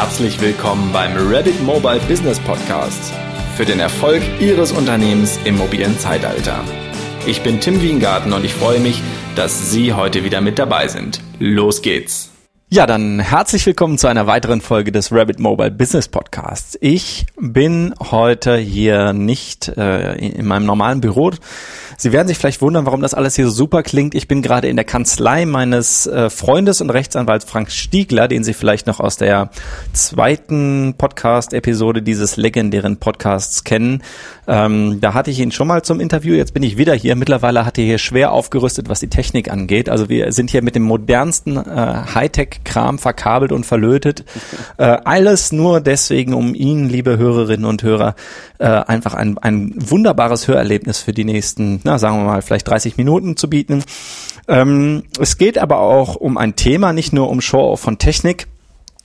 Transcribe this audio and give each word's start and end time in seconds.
Herzlich 0.00 0.40
willkommen 0.40 0.92
beim 0.92 1.10
Rabbit 1.16 1.60
Mobile 1.64 1.98
Business 2.06 2.38
Podcast 2.38 3.12
für 3.56 3.64
den 3.64 3.80
Erfolg 3.80 4.22
Ihres 4.38 4.70
Unternehmens 4.70 5.40
im 5.44 5.56
mobilen 5.56 5.98
Zeitalter. 5.98 6.64
Ich 7.26 7.42
bin 7.42 7.58
Tim 7.58 7.82
Wiengarten 7.82 8.32
und 8.32 8.44
ich 8.44 8.54
freue 8.54 8.78
mich, 8.78 9.02
dass 9.34 9.72
Sie 9.72 9.92
heute 9.92 10.22
wieder 10.22 10.40
mit 10.40 10.60
dabei 10.60 10.86
sind. 10.86 11.20
Los 11.40 11.82
geht's! 11.82 12.37
Ja, 12.70 12.84
dann 12.84 13.18
herzlich 13.18 13.64
willkommen 13.64 13.96
zu 13.96 14.08
einer 14.08 14.26
weiteren 14.26 14.60
Folge 14.60 14.92
des 14.92 15.10
Rabbit 15.10 15.38
Mobile 15.38 15.70
Business 15.70 16.06
Podcasts. 16.06 16.76
Ich 16.82 17.24
bin 17.40 17.94
heute 17.98 18.58
hier 18.58 19.14
nicht 19.14 19.68
äh, 19.68 20.16
in 20.16 20.44
meinem 20.44 20.66
normalen 20.66 21.00
Büro. 21.00 21.30
Sie 21.96 22.12
werden 22.12 22.28
sich 22.28 22.36
vielleicht 22.36 22.60
wundern, 22.60 22.84
warum 22.84 23.00
das 23.00 23.14
alles 23.14 23.36
hier 23.36 23.46
so 23.46 23.50
super 23.50 23.82
klingt. 23.82 24.14
Ich 24.14 24.28
bin 24.28 24.42
gerade 24.42 24.68
in 24.68 24.76
der 24.76 24.84
Kanzlei 24.84 25.46
meines 25.46 26.06
äh, 26.06 26.28
Freundes 26.28 26.82
und 26.82 26.90
Rechtsanwalts 26.90 27.46
Frank 27.46 27.70
Stiegler, 27.70 28.28
den 28.28 28.44
Sie 28.44 28.52
vielleicht 28.52 28.86
noch 28.86 29.00
aus 29.00 29.16
der 29.16 29.48
zweiten 29.94 30.94
Podcast-Episode 30.98 32.02
dieses 32.02 32.36
legendären 32.36 32.98
Podcasts 32.98 33.64
kennen. 33.64 34.02
Ähm, 34.46 35.00
da 35.00 35.14
hatte 35.14 35.30
ich 35.30 35.40
ihn 35.40 35.52
schon 35.52 35.68
mal 35.68 35.82
zum 35.82 36.00
Interview. 36.00 36.34
Jetzt 36.34 36.52
bin 36.52 36.62
ich 36.62 36.76
wieder 36.76 36.94
hier. 36.94 37.16
Mittlerweile 37.16 37.64
hat 37.64 37.78
er 37.78 37.84
hier 37.84 37.98
schwer 37.98 38.30
aufgerüstet, 38.30 38.90
was 38.90 39.00
die 39.00 39.08
Technik 39.08 39.50
angeht. 39.50 39.88
Also 39.88 40.10
wir 40.10 40.32
sind 40.32 40.50
hier 40.50 40.62
mit 40.62 40.74
dem 40.74 40.82
modernsten 40.82 41.56
äh, 41.56 42.02
Hightech 42.14 42.57
Kram 42.64 42.98
verkabelt 42.98 43.52
und 43.52 43.66
verlötet. 43.66 44.24
Äh, 44.76 44.98
alles 45.04 45.50
nur 45.50 45.80
deswegen, 45.80 46.34
um 46.34 46.54
Ihnen, 46.54 46.88
liebe 46.88 47.18
Hörerinnen 47.18 47.64
und 47.64 47.82
Hörer, 47.82 48.14
äh, 48.58 48.66
einfach 48.66 49.14
ein, 49.14 49.36
ein 49.38 49.74
wunderbares 49.76 50.46
Hörerlebnis 50.46 50.98
für 50.98 51.12
die 51.12 51.24
nächsten, 51.24 51.80
na, 51.82 51.98
sagen 51.98 52.18
wir 52.18 52.24
mal, 52.24 52.42
vielleicht 52.42 52.68
30 52.68 52.96
Minuten 52.96 53.36
zu 53.36 53.50
bieten. 53.50 53.82
Ähm, 54.46 55.02
es 55.18 55.36
geht 55.36 55.58
aber 55.58 55.80
auch 55.80 56.14
um 56.14 56.38
ein 56.38 56.54
Thema, 56.54 56.92
nicht 56.92 57.12
nur 57.12 57.28
um 57.28 57.40
Show 57.40 57.74
von 57.76 57.98
Technik. 57.98 58.46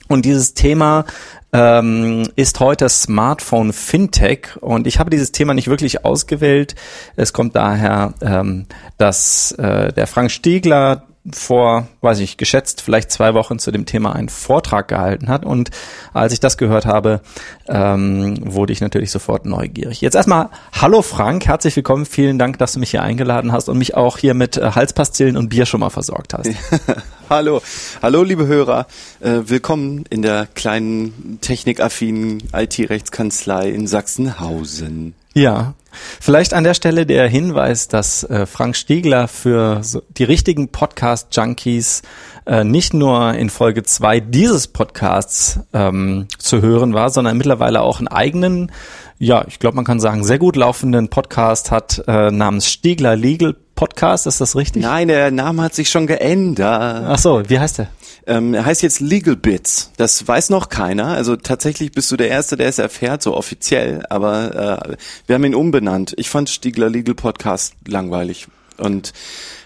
Und 0.08 0.24
dieses 0.24 0.54
Thema 0.54 1.06
ähm, 1.54 2.28
ist 2.36 2.60
heute 2.60 2.88
Smartphone 2.88 3.72
Fintech 3.72 4.56
und 4.60 4.86
ich 4.86 4.98
habe 4.98 5.08
dieses 5.08 5.32
Thema 5.32 5.54
nicht 5.54 5.68
wirklich 5.68 6.04
ausgewählt. 6.04 6.74
Es 7.16 7.32
kommt 7.32 7.54
daher, 7.54 8.12
ähm, 8.20 8.66
dass 8.98 9.52
äh, 9.52 9.92
der 9.92 10.06
Frank 10.06 10.30
Stiegler 10.30 11.04
vor, 11.32 11.88
weiß 12.02 12.18
ich, 12.18 12.36
geschätzt 12.36 12.82
vielleicht 12.82 13.10
zwei 13.10 13.32
Wochen 13.32 13.58
zu 13.58 13.70
dem 13.70 13.86
Thema 13.86 14.14
einen 14.14 14.28
Vortrag 14.28 14.88
gehalten 14.88 15.28
hat. 15.28 15.46
Und 15.46 15.70
als 16.12 16.34
ich 16.34 16.40
das 16.40 16.58
gehört 16.58 16.84
habe, 16.84 17.20
ähm, 17.66 18.36
wurde 18.42 18.74
ich 18.74 18.82
natürlich 18.82 19.10
sofort 19.10 19.46
neugierig. 19.46 20.02
Jetzt 20.02 20.16
erstmal, 20.16 20.50
hallo 20.72 21.00
Frank, 21.00 21.46
herzlich 21.46 21.76
willkommen. 21.76 22.04
Vielen 22.04 22.38
Dank, 22.38 22.58
dass 22.58 22.74
du 22.74 22.80
mich 22.80 22.90
hier 22.90 23.02
eingeladen 23.02 23.52
hast 23.52 23.70
und 23.70 23.78
mich 23.78 23.94
auch 23.94 24.18
hier 24.18 24.34
mit 24.34 24.58
äh, 24.58 24.72
Halspastillen 24.72 25.38
und 25.38 25.48
Bier 25.48 25.64
schon 25.64 25.80
mal 25.80 25.90
versorgt 25.90 26.34
hast. 26.34 26.50
hallo, 27.30 27.62
hallo 28.02 28.22
liebe 28.22 28.46
Hörer. 28.46 28.86
Äh, 29.20 29.40
willkommen 29.46 30.04
in 30.10 30.20
der 30.20 30.46
kleinen 30.54 31.38
technikaffinen 31.40 32.42
IT-Rechtskanzlei 32.52 33.70
in 33.70 33.86
Sachsenhausen. 33.86 35.14
Ja, 35.32 35.74
vielleicht 36.20 36.54
an 36.54 36.64
der 36.64 36.74
Stelle 36.74 37.06
der 37.06 37.28
Hinweis, 37.28 37.88
dass 37.88 38.24
äh, 38.24 38.46
Frank 38.46 38.76
Stiegler 38.76 39.28
für 39.28 39.82
so 39.82 40.02
die 40.16 40.24
richtigen 40.24 40.68
Podcast-Junkies 40.68 42.02
äh, 42.46 42.64
nicht 42.64 42.94
nur 42.94 43.34
in 43.34 43.50
Folge 43.50 43.82
zwei 43.82 44.20
dieses 44.20 44.68
Podcasts 44.68 45.60
ähm, 45.72 46.26
zu 46.38 46.60
hören 46.62 46.94
war, 46.94 47.10
sondern 47.10 47.36
mittlerweile 47.36 47.80
auch 47.80 47.98
einen 47.98 48.08
eigenen, 48.08 48.70
ja, 49.18 49.44
ich 49.48 49.58
glaube, 49.58 49.76
man 49.76 49.84
kann 49.84 50.00
sagen, 50.00 50.24
sehr 50.24 50.38
gut 50.38 50.56
laufenden 50.56 51.08
Podcast 51.08 51.70
hat 51.70 52.02
äh, 52.06 52.30
namens 52.30 52.70
Stiegler 52.70 53.16
Legal 53.16 53.56
Podcast, 53.74 54.26
ist 54.26 54.40
das 54.40 54.56
richtig? 54.56 54.82
Nein, 54.82 55.08
der 55.08 55.30
Name 55.30 55.62
hat 55.62 55.74
sich 55.74 55.90
schon 55.90 56.06
geändert. 56.06 57.04
Ach 57.08 57.18
so, 57.18 57.42
wie 57.48 57.58
heißt 57.58 57.78
der? 57.78 57.88
Ähm, 58.26 58.54
er 58.54 58.64
heißt 58.64 58.82
jetzt 58.82 59.00
Legal 59.00 59.36
Bits. 59.36 59.90
Das 59.96 60.26
weiß 60.26 60.50
noch 60.50 60.68
keiner. 60.68 61.08
Also 61.08 61.36
tatsächlich 61.36 61.92
bist 61.92 62.10
du 62.10 62.16
der 62.16 62.28
Erste, 62.28 62.56
der 62.56 62.68
es 62.68 62.78
erfährt, 62.78 63.22
so 63.22 63.34
offiziell. 63.36 64.04
Aber 64.08 64.86
äh, 64.90 64.96
wir 65.26 65.34
haben 65.34 65.44
ihn 65.44 65.54
umbenannt. 65.54 66.14
Ich 66.16 66.30
fand 66.30 66.48
Stiegler 66.48 66.88
Legal 66.88 67.14
Podcast 67.14 67.74
langweilig 67.86 68.46
und 68.78 69.12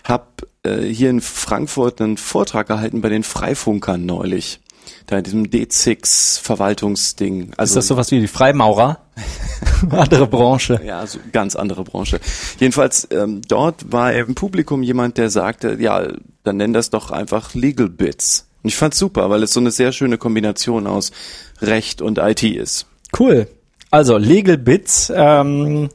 habe 0.04 0.26
äh, 0.62 0.82
hier 0.82 1.10
in 1.10 1.20
Frankfurt 1.20 2.00
einen 2.00 2.16
Vortrag 2.16 2.66
gehalten 2.68 3.00
bei 3.00 3.08
den 3.08 3.22
Freifunkern 3.22 4.04
neulich. 4.04 4.60
Da 5.08 5.16
in 5.16 5.24
diesem 5.24 5.46
D6 5.46 6.38
Verwaltungsding. 6.40 7.52
Also, 7.56 7.72
ist 7.72 7.76
das 7.76 7.86
sowas 7.88 8.10
wie 8.10 8.20
die 8.20 8.28
Freimaurer? 8.28 9.00
andere 9.90 10.26
Branche. 10.26 10.80
Ja, 10.84 11.06
so 11.06 11.18
ganz 11.32 11.56
andere 11.56 11.82
Branche. 11.82 12.20
Jedenfalls 12.60 13.08
ähm, 13.10 13.40
dort 13.48 13.90
war 13.90 14.12
im 14.12 14.34
Publikum 14.34 14.82
jemand, 14.82 15.16
der 15.16 15.30
sagte, 15.30 15.78
ja, 15.80 16.08
dann 16.44 16.58
nenn 16.58 16.74
das 16.74 16.90
doch 16.90 17.10
einfach 17.10 17.54
Legal 17.54 17.88
Bits. 17.88 18.48
Und 18.62 18.68
ich 18.68 18.76
fand's 18.76 18.98
super, 18.98 19.30
weil 19.30 19.42
es 19.42 19.54
so 19.54 19.60
eine 19.60 19.70
sehr 19.70 19.92
schöne 19.92 20.18
Kombination 20.18 20.86
aus 20.86 21.10
Recht 21.62 22.02
und 22.02 22.18
IT 22.18 22.42
ist. 22.42 22.84
Cool. 23.18 23.48
Also 23.90 24.18
Legal 24.18 24.58
Bits. 24.58 25.10
Ähm, 25.14 25.88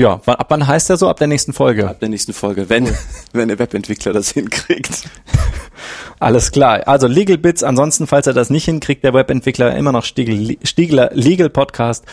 ja, 0.00 0.18
ab 0.24 0.46
wann 0.48 0.66
heißt 0.66 0.88
der 0.88 0.96
so? 0.96 1.10
Ab 1.10 1.18
der 1.18 1.26
nächsten 1.26 1.52
Folge? 1.52 1.86
Ab 1.86 2.00
der 2.00 2.08
nächsten 2.08 2.32
Folge, 2.32 2.70
wenn, 2.70 2.86
cool. 2.86 2.98
wenn 3.34 3.48
der 3.48 3.58
Webentwickler 3.58 4.14
das 4.14 4.30
hinkriegt. 4.30 4.90
Alles 6.18 6.52
klar. 6.52 6.88
Also 6.88 7.06
Legal 7.06 7.36
Bits. 7.36 7.62
Ansonsten, 7.62 8.06
falls 8.06 8.26
er 8.26 8.32
das 8.32 8.48
nicht 8.48 8.64
hinkriegt, 8.64 9.04
der 9.04 9.12
Webentwickler 9.12 9.76
immer 9.76 9.92
noch 9.92 10.04
Stiegel, 10.04 10.56
Stiegler 10.62 11.10
Legal 11.12 11.50
Podcast. 11.50 12.06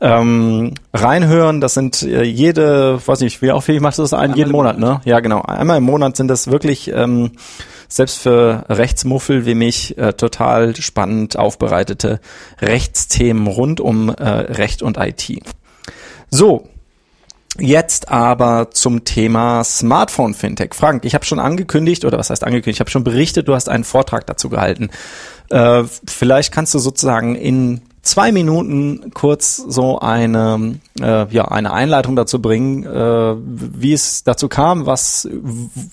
Ähm, 0.00 0.72
reinhören, 0.94 1.60
das 1.60 1.74
sind 1.74 2.02
äh, 2.02 2.22
jede, 2.22 2.98
weiß 3.06 3.20
nicht, 3.20 3.42
wie 3.42 3.52
oft 3.52 3.68
machst 3.68 3.98
du 3.98 4.02
das 4.02 4.14
ein? 4.14 4.34
Jeden 4.34 4.50
Monat, 4.50 4.78
Monat, 4.78 5.02
ne? 5.04 5.10
Ja, 5.10 5.20
genau. 5.20 5.42
Einmal 5.42 5.78
im 5.78 5.84
Monat 5.84 6.16
sind 6.16 6.28
das 6.28 6.50
wirklich 6.50 6.90
ähm, 6.92 7.32
selbst 7.88 8.18
für 8.18 8.64
Rechtsmuffel 8.70 9.44
wie 9.44 9.54
mich 9.54 9.98
äh, 9.98 10.14
total 10.14 10.76
spannend 10.76 11.38
aufbereitete 11.38 12.20
Rechtsthemen 12.62 13.46
rund 13.46 13.80
um 13.80 14.08
äh, 14.08 14.28
Recht 14.28 14.82
und 14.82 14.96
IT. 14.96 15.42
So, 16.30 16.68
Jetzt 17.58 18.08
aber 18.08 18.70
zum 18.72 19.04
Thema 19.04 19.62
Smartphone 19.62 20.34
Fintech. 20.34 20.74
Frank, 20.74 21.04
ich 21.04 21.14
habe 21.14 21.24
schon 21.24 21.38
angekündigt, 21.38 22.04
oder 22.04 22.18
was 22.18 22.30
heißt 22.30 22.42
angekündigt, 22.42 22.76
ich 22.76 22.80
habe 22.80 22.90
schon 22.90 23.04
berichtet, 23.04 23.46
du 23.46 23.54
hast 23.54 23.68
einen 23.68 23.84
Vortrag 23.84 24.26
dazu 24.26 24.48
gehalten. 24.48 24.90
Äh, 25.50 25.84
vielleicht 26.06 26.52
kannst 26.52 26.74
du 26.74 26.80
sozusagen 26.80 27.36
in 27.36 27.82
zwei 28.02 28.32
Minuten 28.32 29.12
kurz 29.14 29.56
so 29.56 30.00
eine, 30.00 30.80
äh, 31.00 31.26
ja, 31.32 31.46
eine 31.46 31.72
Einleitung 31.72 32.16
dazu 32.16 32.40
bringen, 32.40 32.84
äh, 32.84 33.34
wie 33.38 33.92
es 33.92 34.24
dazu 34.24 34.48
kam, 34.48 34.86
was, 34.86 35.28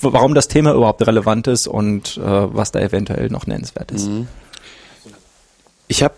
warum 0.01 0.33
das 0.33 0.47
Thema 0.47 0.73
überhaupt 0.73 1.05
relevant 1.05 1.47
ist 1.47 1.67
und 1.67 2.17
äh, 2.17 2.21
was 2.23 2.71
da 2.71 2.79
eventuell 2.79 3.29
noch 3.29 3.45
nennenswert 3.45 3.91
ist. 3.91 4.07
Mhm. 4.07 4.27
Ich 5.87 6.03
habe 6.03 6.15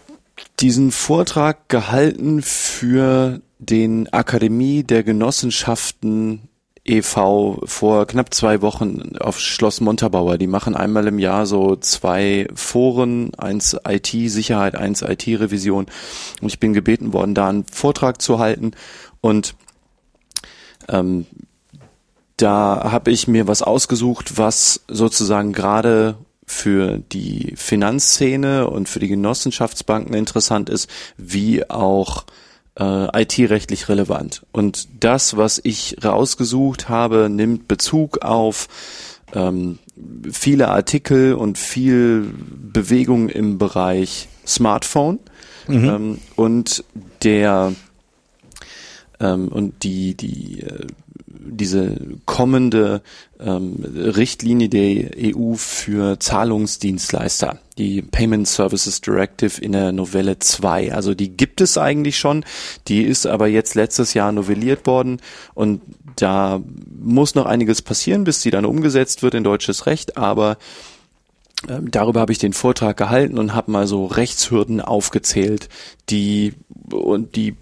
diesen 0.60 0.92
Vortrag 0.92 1.68
gehalten 1.68 2.42
für 2.42 3.42
den 3.66 4.12
Akademie 4.12 4.84
der 4.84 5.04
Genossenschaften 5.04 6.50
e.V. 6.86 7.62
vor 7.64 8.06
knapp 8.08 8.34
zwei 8.34 8.62
Wochen 8.62 9.16
auf 9.18 9.40
Schloss 9.40 9.80
Montabaur. 9.80 10.38
Die 10.38 10.48
machen 10.48 10.76
einmal 10.76 11.08
im 11.08 11.18
Jahr 11.18 11.46
so 11.46 11.76
zwei 11.78 12.48
Foren, 12.54 13.34
eins 13.36 13.78
IT-Sicherheit, 13.88 14.76
eins 14.76 15.02
IT-Revision. 15.02 15.86
Und 16.42 16.48
ich 16.48 16.60
bin 16.60 16.74
gebeten 16.74 17.14
worden, 17.14 17.36
da 17.36 17.48
einen 17.48 17.64
Vortrag 17.66 18.22
zu 18.22 18.40
halten. 18.40 18.72
Und 19.22 19.56
ähm, 20.90 21.26
da 22.36 22.92
habe 22.92 23.12
ich 23.12 23.28
mir 23.28 23.48
was 23.48 23.62
ausgesucht, 23.62 24.38
was 24.38 24.82
sozusagen 24.90 25.54
gerade 25.54 26.18
für 26.46 26.98
die 26.98 27.54
Finanzszene 27.56 28.68
und 28.70 28.90
für 28.90 29.00
die 29.00 29.08
Genossenschaftsbanken 29.08 30.14
interessant 30.14 30.70
ist, 30.70 30.90
wie 31.16 31.70
auch 31.70 32.26
äh, 32.80 33.22
IT-rechtlich 33.22 33.90
relevant. 33.90 34.46
Und 34.52 34.88
das, 35.00 35.38
was 35.38 35.60
ich 35.64 35.98
rausgesucht 36.04 36.90
habe, 36.90 37.30
nimmt 37.30 37.68
Bezug 37.68 38.24
auf 38.24 38.68
ähm, 39.34 39.80
viele 40.32 40.70
Artikel 40.70 41.34
und 41.34 41.58
viel 41.58 42.34
Bewegung 42.74 43.30
im 43.30 43.58
Bereich 43.58 44.28
Smartphone 44.46 45.20
mhm. 45.68 45.86
ähm, 45.86 46.20
und 46.36 46.84
der 47.24 47.74
ähm, 49.20 49.48
und 49.48 49.84
die 49.84 50.16
die 50.16 50.62
äh, 50.62 50.88
diese 51.46 51.98
kommende 52.26 53.02
ähm, 53.40 53.84
Richtlinie 53.96 54.70
der 54.70 55.12
EU 55.36 55.56
für 55.56 56.20
Zahlungsdienstleister, 56.20 57.60
die 57.78 58.02
Payment 58.02 58.48
Services 58.48 59.02
Directive 59.02 59.62
in 59.62 59.74
der 59.74 59.92
Novelle 59.92 60.40
2. 60.40 60.94
Also 60.94 61.14
die 61.14 61.36
gibt 61.36 61.62
es 61.62 61.78
eigentlich 61.78 62.18
schon, 62.18 62.46
die 62.88 63.04
ist 63.04 63.28
aber 63.28 63.48
jetzt 63.48 63.76
letztes 63.76 64.14
Jahr 64.14 64.32
novelliert 64.32 64.86
worden 64.88 65.22
und 65.54 65.82
da 66.16 66.62
muss 67.02 67.36
noch 67.36 67.46
einiges 67.46 67.82
passieren, 67.82 68.24
bis 68.24 68.42
sie 68.42 68.52
dann 68.52 68.66
umgesetzt 68.66 69.24
wird 69.24 69.34
in 69.34 69.44
deutsches 69.44 69.86
Recht, 69.86 70.18
aber 70.18 70.58
ähm, 71.68 71.92
darüber 71.92 72.20
habe 72.20 72.32
ich 72.32 72.40
den 72.40 72.54
Vortrag 72.54 72.98
gehalten 72.98 73.38
und 73.38 73.54
habe 73.54 73.72
mal 73.72 73.88
so 73.88 74.06
Rechtshürden 74.06 74.82
aufgezählt, 74.82 75.70
die 76.10 76.54
und 76.92 77.36
die 77.36 77.56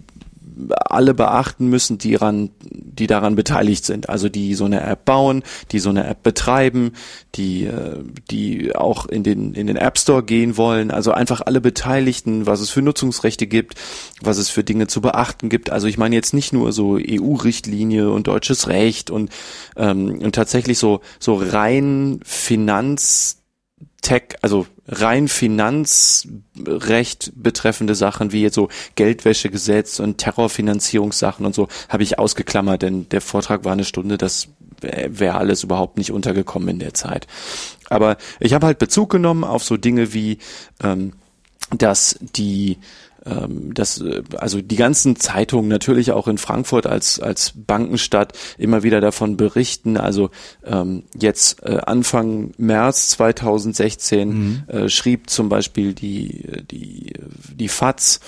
alle 0.70 1.14
beachten 1.14 1.68
müssen, 1.68 1.98
die 1.98 2.12
daran, 2.12 2.50
die 2.60 3.06
daran 3.06 3.34
beteiligt 3.34 3.84
sind. 3.84 4.08
Also 4.08 4.28
die 4.28 4.54
so 4.54 4.64
eine 4.64 4.82
App 4.82 5.04
bauen, 5.04 5.42
die 5.70 5.78
so 5.78 5.90
eine 5.90 6.06
App 6.06 6.22
betreiben, 6.22 6.92
die, 7.34 7.64
äh, 7.64 7.98
die 8.30 8.74
auch 8.74 9.06
in 9.06 9.22
den, 9.22 9.54
in 9.54 9.66
den 9.66 9.76
App 9.76 9.98
Store 9.98 10.22
gehen 10.22 10.56
wollen. 10.56 10.90
Also 10.90 11.12
einfach 11.12 11.40
alle 11.40 11.60
Beteiligten, 11.60 12.46
was 12.46 12.60
es 12.60 12.70
für 12.70 12.82
Nutzungsrechte 12.82 13.46
gibt, 13.46 13.74
was 14.20 14.38
es 14.38 14.48
für 14.50 14.64
Dinge 14.64 14.86
zu 14.86 15.00
beachten 15.00 15.48
gibt. 15.48 15.70
Also 15.70 15.86
ich 15.86 15.98
meine 15.98 16.14
jetzt 16.14 16.34
nicht 16.34 16.52
nur 16.52 16.72
so 16.72 16.98
EU-Richtlinie 16.98 18.10
und 18.10 18.26
deutsches 18.26 18.68
Recht 18.68 19.10
und, 19.10 19.30
ähm, 19.76 20.18
und 20.20 20.34
tatsächlich 20.34 20.78
so, 20.78 21.00
so 21.18 21.34
rein 21.34 22.20
Finanz 22.24 23.38
Tech, 24.02 24.34
also 24.42 24.66
rein 24.88 25.28
Finanzrecht 25.28 27.32
betreffende 27.36 27.94
Sachen 27.94 28.32
wie 28.32 28.42
jetzt 28.42 28.56
so 28.56 28.68
Geldwäschegesetz 28.94 30.00
und 30.00 30.18
Terrorfinanzierungssachen 30.18 31.46
und 31.46 31.54
so 31.54 31.68
habe 31.88 32.02
ich 32.02 32.18
ausgeklammert, 32.18 32.82
denn 32.82 33.08
der 33.10 33.20
Vortrag 33.20 33.64
war 33.64 33.72
eine 33.72 33.84
Stunde, 33.84 34.18
das 34.18 34.48
wäre 34.80 35.36
alles 35.36 35.62
überhaupt 35.62 35.96
nicht 35.96 36.10
untergekommen 36.10 36.68
in 36.68 36.80
der 36.80 36.94
Zeit. 36.94 37.28
Aber 37.88 38.16
ich 38.40 38.54
habe 38.54 38.66
halt 38.66 38.78
Bezug 38.78 39.10
genommen 39.10 39.44
auf 39.44 39.62
so 39.62 39.76
Dinge 39.76 40.12
wie, 40.12 40.38
ähm, 40.82 41.12
dass 41.70 42.18
die 42.20 42.78
ähm, 43.24 43.74
dass 43.74 44.00
äh, 44.00 44.22
also 44.36 44.60
die 44.60 44.76
ganzen 44.76 45.16
Zeitungen 45.16 45.68
natürlich 45.68 46.12
auch 46.12 46.28
in 46.28 46.38
Frankfurt 46.38 46.86
als 46.86 47.20
als 47.20 47.52
Bankenstadt 47.54 48.32
immer 48.58 48.82
wieder 48.82 49.00
davon 49.00 49.36
berichten. 49.36 49.96
Also 49.96 50.30
ähm, 50.64 51.04
jetzt 51.18 51.62
äh, 51.62 51.78
Anfang 51.86 52.52
März 52.56 53.10
2016 53.10 54.28
mhm. 54.28 54.62
äh, 54.66 54.88
schrieb 54.88 55.30
zum 55.30 55.48
Beispiel 55.48 55.94
die 55.94 56.64
die 56.70 57.12
die 57.54 57.68
FAZ 57.68 58.20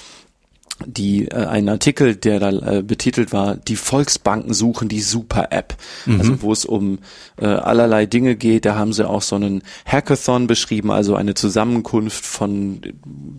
die 0.85 1.29
äh, 1.29 1.47
ein 1.47 1.69
Artikel, 1.69 2.17
der 2.17 2.41
da 2.41 2.51
äh, 2.51 2.83
betitelt 2.83 3.33
war, 3.33 3.57
die 3.57 3.77
Volksbanken 3.77 4.53
suchen 4.55 4.89
die 4.89 5.01
Super-App. 5.01 5.77
Mhm. 6.07 6.21
Also 6.21 6.43
wo 6.43 6.53
es 6.53 6.65
um 6.65 6.99
äh, 7.37 7.47
allerlei 7.47 8.07
Dinge 8.07 8.37
geht. 8.37 8.65
Da 8.65 8.75
haben 8.75 8.93
sie 8.93 9.09
auch 9.09 9.23
so 9.23 9.37
einen 9.37 9.63
Hackathon 9.87 10.47
beschrieben, 10.47 10.91
also 10.91 11.15
eine 11.15 11.35
Zusammenkunft 11.35 12.25
von 12.25 12.81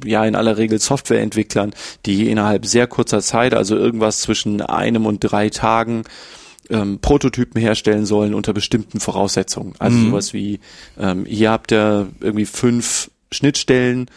ja 0.05 0.25
in 0.25 0.35
aller 0.35 0.57
Regel 0.57 0.79
Softwareentwicklern, 0.79 1.73
die 2.05 2.29
innerhalb 2.29 2.65
sehr 2.65 2.87
kurzer 2.87 3.21
Zeit, 3.21 3.53
also 3.53 3.75
irgendwas 3.75 4.21
zwischen 4.21 4.61
einem 4.61 5.05
und 5.05 5.19
drei 5.19 5.49
Tagen 5.49 6.03
ähm, 6.69 6.99
Prototypen 6.99 7.61
herstellen 7.61 8.05
sollen 8.05 8.33
unter 8.33 8.53
bestimmten 8.53 8.99
Voraussetzungen. 8.99 9.73
Also 9.79 9.97
mhm. 9.97 10.09
sowas 10.09 10.33
wie, 10.33 10.59
ähm, 10.99 11.25
hier 11.25 11.51
habt 11.51 11.71
ihr 11.71 12.07
irgendwie 12.19 12.45
fünf 12.45 13.11
Schnittstellen, 13.31 14.09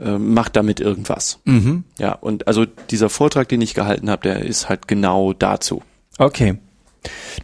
ähm, 0.00 0.34
macht 0.34 0.56
damit 0.56 0.80
irgendwas. 0.80 1.40
Mhm. 1.44 1.84
Ja, 1.98 2.12
und 2.12 2.46
also 2.46 2.64
dieser 2.64 3.08
Vortrag, 3.08 3.48
den 3.48 3.60
ich 3.60 3.74
gehalten 3.74 4.10
habe, 4.10 4.22
der 4.22 4.44
ist 4.44 4.68
halt 4.68 4.88
genau 4.88 5.32
dazu. 5.32 5.82
Okay. 6.18 6.58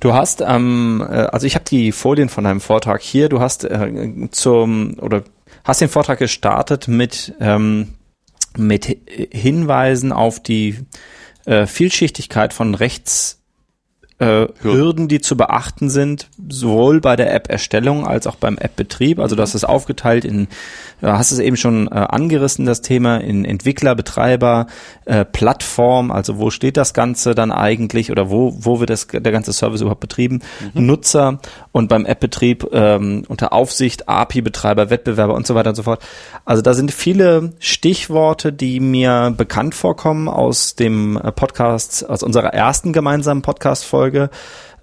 Du 0.01 0.13
hast, 0.13 0.43
ähm, 0.47 1.05
äh, 1.09 1.15
also 1.15 1.47
ich 1.47 1.55
habe 1.55 1.65
die 1.65 1.93
Folien 1.93 2.29
von 2.29 2.45
deinem 2.45 2.61
Vortrag 2.61 3.01
hier. 3.01 3.29
Du 3.29 3.41
hast 3.41 3.65
äh, 3.65 4.29
zum 4.31 4.99
oder 5.01 5.25
hast 5.65 5.81
den 5.81 5.89
Vortrag 5.89 6.19
gestartet 6.19 6.89
mit 6.89 7.35
ähm, 7.41 7.95
mit 8.57 8.99
Hinweisen 9.33 10.13
auf 10.13 10.41
die 10.41 10.79
äh, 11.45 11.67
Vielschichtigkeit 11.67 12.53
von 12.53 12.75
Rechts 12.75 13.44
äh, 14.21 14.47
Hürden, 14.61 15.09
die 15.09 15.21
zu 15.21 15.37
beachten 15.37 15.91
sind, 15.91 16.29
sowohl 16.49 17.01
bei 17.01 17.17
der 17.17 17.35
App-Erstellung 17.35 18.07
als 18.07 18.29
auch 18.29 18.37
beim 18.37 18.57
App-Betrieb. 18.59 19.19
Also 19.19 19.35
das 19.35 19.57
ist 19.57 19.65
aufgeteilt 19.65 20.25
in, 20.25 20.47
du 21.01 21.09
hast 21.09 21.33
es 21.33 21.41
eben 21.41 21.57
schon 21.57 21.89
äh, 21.89 21.91
angerissen, 21.91 22.65
das 22.65 22.81
Thema, 22.81 23.17
in 23.17 23.45
Entwickler, 23.45 23.97
Betreiber, 23.97 24.69
äh, 25.05 25.25
Plattform, 25.25 26.13
also 26.13 26.39
wo 26.39 26.51
steht 26.51 26.77
das 26.77 26.95
Ganze 26.95 27.35
dann 27.35 27.51
eigentlich 27.51 28.13
oder 28.13 28.31
wo, 28.31 28.55
wo 28.57 28.79
wird 28.79 28.91
das, 28.91 29.09
der 29.09 29.33
ganze 29.33 29.53
Service 29.53 29.81
überhaupt 29.81 30.01
betrieben, 30.01 30.41
mhm. 30.73 30.87
Nutzer 30.87 31.41
und 31.73 31.89
beim 31.89 32.07
App-Betrieb 32.07 32.69
ähm, 32.73 33.25
unter 33.27 33.53
Aufsicht, 33.53 34.09
API-Betreiber, 34.09 34.91
Wettbewerber 34.91 35.35
und 35.35 35.47
so 35.47 35.57
weiter 35.57 35.71
und 35.71 35.77
so 35.77 35.83
fort. 35.83 36.01
Also 36.45 36.63
da 36.63 36.75
sind 36.75 36.93
viele 36.93 37.53
Stichworte, 37.59 38.53
die 38.53 38.79
mir 38.79 39.35
bekannt 39.37 39.75
vorkommen 39.75 40.29
aus 40.29 40.77
dem 40.77 41.17
äh, 41.17 41.33
Podcast, 41.33 42.09
aus 42.09 42.23
unserer 42.23 42.55
ersten 42.55 42.93
gemeinsamen 42.93 43.43
Podcast-Folge 43.43 44.04
Folge, 44.05 44.29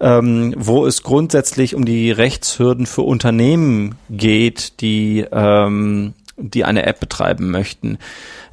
ähm, 0.00 0.52
wo 0.56 0.84
es 0.84 1.04
grundsätzlich 1.04 1.76
um 1.76 1.84
die 1.84 2.10
Rechtshürden 2.10 2.86
für 2.86 3.02
Unternehmen 3.02 3.94
geht, 4.10 4.80
die, 4.80 5.24
ähm, 5.30 6.14
die 6.36 6.64
eine 6.64 6.86
App 6.86 6.98
betreiben 6.98 7.52
möchten. 7.52 7.98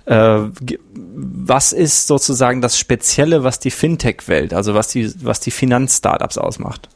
Äh, 0.05 0.41
was 0.93 1.73
ist 1.73 2.05
sozusagen 2.05 2.61
das 2.61 2.77
Spezielle, 2.77 3.43
was 3.43 3.59
die 3.59 3.71
Fintech-Welt, 3.71 4.53
also 4.53 4.75
was 4.75 4.89
die, 4.89 5.11
was 5.25 5.39
die 5.39 5.49
Finanzstartups 5.49 6.37
ausmacht? 6.37 6.87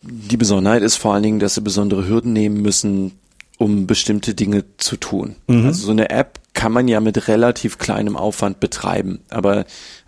Die 0.00 0.38
Besonderheit 0.38 0.82
ist 0.82 0.96
vor 0.96 1.12
allen 1.12 1.24
Dingen, 1.24 1.40
dass 1.40 1.56
sie 1.56 1.60
besondere 1.60 2.08
Hürden 2.08 2.32
nehmen 2.32 2.62
müssen, 2.62 3.18
um 3.58 3.86
bestimmte 3.86 4.34
Dinge 4.34 4.64
zu 4.78 4.96
tun. 4.96 5.36
Mhm. 5.46 5.66
Also 5.66 5.86
so 5.86 5.92
eine 5.92 6.08
App 6.08 6.40
kann 6.54 6.72
man 6.72 6.88
ja 6.88 7.00
mit 7.00 7.28
relativ 7.28 7.76
kleinem 7.76 8.16
Aufwand 8.16 8.60
betreiben, 8.60 9.20
aber 9.28 9.66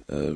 äh, 0.08 0.34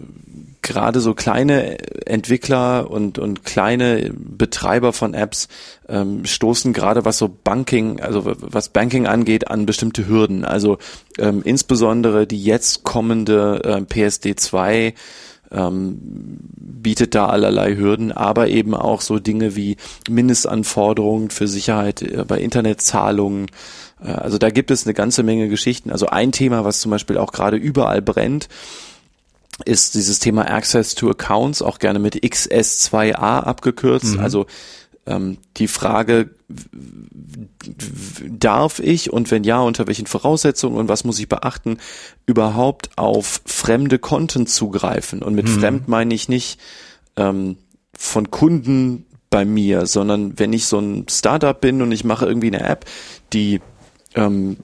gerade 0.61 1.01
so 1.01 1.15
kleine 1.15 2.07
Entwickler 2.07 2.91
und, 2.91 3.19
und 3.19 3.45
kleine 3.45 4.13
Betreiber 4.15 4.93
von 4.93 5.15
Apps 5.15 5.49
ähm, 5.89 6.25
stoßen 6.25 6.73
gerade 6.73 7.05
was 7.05 7.19
so 7.19 7.29
Banking, 7.29 8.01
also 8.01 8.23
was 8.39 8.69
Banking 8.69 9.07
angeht, 9.07 9.49
an 9.49 9.67
bestimmte 9.67 10.07
Hürden. 10.07 10.45
Also 10.45 10.79
ähm, 11.19 11.43
insbesondere 11.45 12.27
die 12.27 12.43
jetzt 12.43 12.85
kommende 12.85 13.63
äh, 13.65 13.83
PSD 13.83 14.37
2 14.37 14.95
ähm, 15.51 15.99
bietet 16.01 17.15
da 17.15 17.27
allerlei 17.27 17.77
Hürden, 17.77 18.13
aber 18.13 18.49
eben 18.49 18.75
auch 18.75 19.01
so 19.01 19.19
Dinge 19.19 19.57
wie 19.57 19.77
Mindestanforderungen 20.09 21.31
für 21.31 21.49
Sicherheit 21.49 22.03
äh, 22.03 22.25
bei 22.27 22.41
Internetzahlungen. 22.41 23.47
Äh, 24.03 24.09
also 24.09 24.39
da 24.39 24.51
gibt 24.51 24.71
es 24.71 24.87
eine 24.87 24.95
ganze 24.95 25.23
Menge 25.23 25.49
Geschichten. 25.49 25.91
Also 25.91 26.07
ein 26.07 26.33
Thema, 26.33 26.65
was 26.65 26.81
zum 26.81 26.91
Beispiel 26.91 27.19
auch 27.19 27.33
gerade 27.33 27.57
überall 27.57 28.03
brennt, 28.03 28.49
ist 29.65 29.95
dieses 29.95 30.19
Thema 30.19 30.51
Access 30.51 30.95
to 30.95 31.11
Accounts 31.11 31.63
auch 31.63 31.79
gerne 31.79 31.99
mit 31.99 32.17
XS2A 32.17 33.13
abgekürzt. 33.15 34.17
Mhm. 34.17 34.21
Also 34.21 34.47
ähm, 35.07 35.39
die 35.57 35.69
Frage, 35.69 36.31
darf 38.29 38.79
ich 38.79 39.13
und 39.13 39.31
wenn 39.31 39.45
ja, 39.45 39.61
unter 39.61 39.87
welchen 39.87 40.07
Voraussetzungen 40.07 40.77
und 40.77 40.89
was 40.89 41.05
muss 41.05 41.19
ich 41.19 41.29
beachten, 41.29 41.79
überhaupt 42.27 42.91
auf 42.97 43.43
fremde 43.47 43.99
Konten 43.99 44.47
zugreifen? 44.47 45.23
Und 45.23 45.35
mit 45.35 45.49
mhm. 45.49 45.61
fremd 45.61 45.89
meine 45.89 46.15
ich 46.15 46.29
nicht 46.29 46.61
ähm, 47.17 47.57
von 47.95 48.31
Kunden 48.31 49.07
bei 49.31 49.45
mir, 49.45 49.87
sondern 49.87 50.39
wenn 50.39 50.53
ich 50.53 50.67
so 50.67 50.79
ein 50.79 51.07
Startup 51.09 51.59
bin 51.59 51.83
und 51.83 51.91
ich 51.91 52.05
mache 52.05 52.27
irgendwie 52.27 52.49
eine 52.49 52.63
App, 52.63 52.85
die 53.33 53.61
ähm, 54.15 54.57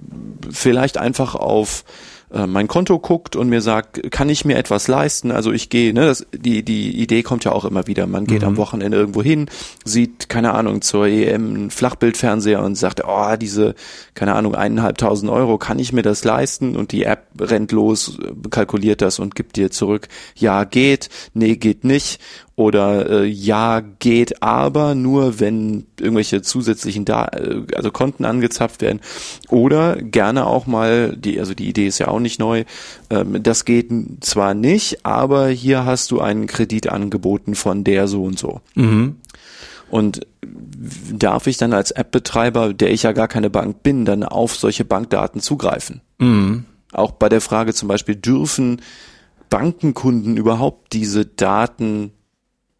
vielleicht 0.51 0.99
einfach 0.99 1.35
auf 1.35 1.85
äh, 2.33 2.47
mein 2.47 2.69
Konto 2.69 2.99
guckt 2.99 3.37
und 3.37 3.49
mir 3.49 3.61
sagt, 3.61 4.11
kann 4.11 4.29
ich 4.29 4.45
mir 4.45 4.57
etwas 4.57 4.89
leisten? 4.89 5.31
Also 5.31 5.53
ich 5.53 5.71
gehe, 5.71 5.93
ne, 5.95 6.07
das, 6.07 6.27
die, 6.33 6.63
die 6.63 7.01
Idee 7.01 7.23
kommt 7.23 7.45
ja 7.45 7.53
auch 7.53 7.65
immer 7.65 7.87
wieder. 7.87 8.07
Man 8.07 8.27
geht 8.27 8.43
mhm. 8.43 8.49
am 8.49 8.57
Wochenende 8.57 8.99
irgendwo 8.99 9.23
hin, 9.23 9.47
sieht, 9.85 10.29
keine 10.29 10.55
Ahnung, 10.55 10.83
zur 10.83 11.07
EM 11.07 11.55
einen 11.55 11.71
Flachbildfernseher 11.71 12.63
und 12.63 12.75
sagt, 12.75 13.03
oh, 13.07 13.37
diese, 13.37 13.75
keine 14.15 14.35
Ahnung, 14.35 14.55
eineinhalbtausend 14.55 15.31
Euro, 15.31 15.59
kann 15.59 15.79
ich 15.79 15.93
mir 15.93 16.03
das 16.03 16.25
leisten? 16.25 16.77
Und 16.77 16.93
die 16.93 17.05
App 17.05 17.27
rennt 17.41 17.73
los, 17.73 18.19
kalkuliert 18.51 19.01
das 19.03 19.19
und 19.19 19.35
gibt 19.35 19.57
dir 19.57 19.71
zurück, 19.71 20.09
ja, 20.35 20.65
geht, 20.65 21.09
nee, 21.35 21.57
geht 21.57 21.85
nicht 21.85 22.21
oder 22.59 23.09
äh, 23.09 23.25
ja 23.25 23.81
geht 24.01 24.43
aber 24.43 24.97
nur 24.97 25.39
wenn 25.39 25.87
irgendwelche 26.01 26.43
zusätzlichen 26.43 27.05
da 27.05 27.27
äh, 27.27 27.63
also 27.77 27.93
Konten 27.93 28.25
angezapft 28.25 28.83
werden 28.83 29.01
oder 29.49 29.95
gerne 29.95 30.45
auch 30.45 30.67
mal 30.67 31.17
die 31.17 31.39
also 31.39 31.55
die 31.55 31.69
Idee 31.69 31.87
ist 31.87 32.01
ja 32.01 32.09
auch 32.09 32.19
nicht 32.19 32.41
neu 32.41 32.65
ähm, 33.11 33.41
das 33.45 33.65
geht 33.65 33.93
zwar 34.23 34.55
nicht 34.55 35.07
aber 35.07 35.47
hier 35.47 35.85
hast 35.85 36.11
du 36.11 36.21
einen 36.21 36.49
Kredit 36.49 36.89
angeboten 36.89 37.55
von 37.55 37.85
der 37.85 38.09
so 38.09 38.25
und 38.25 38.41
so 38.41 38.61
mhm. 38.75 39.19
und 39.89 40.27
darf 41.13 41.47
ich 41.47 41.59
dann 41.59 41.73
als 41.73 41.93
App-Betreiber 41.93 42.75
der 42.75 42.91
ich 42.91 43.05
ja 43.05 43.13
gar 43.13 43.29
keine 43.29 43.51
Bank 43.51 43.85
bin 43.85 44.05
dann 44.05 44.25
auf 44.25 44.57
solche 44.57 44.85
Bankdaten 44.85 45.41
zugreifen 45.41 46.01
mhm. 46.19 46.65
auch 46.91 47.13
bei 47.13 47.29
der 47.29 47.41
Frage 47.41 47.73
zum 47.73 47.87
Beispiel 47.87 48.17
dürfen 48.17 48.83
Bankenkunden 49.49 50.37
überhaupt 50.37 50.93
diese 50.93 51.25
Daten 51.25 52.11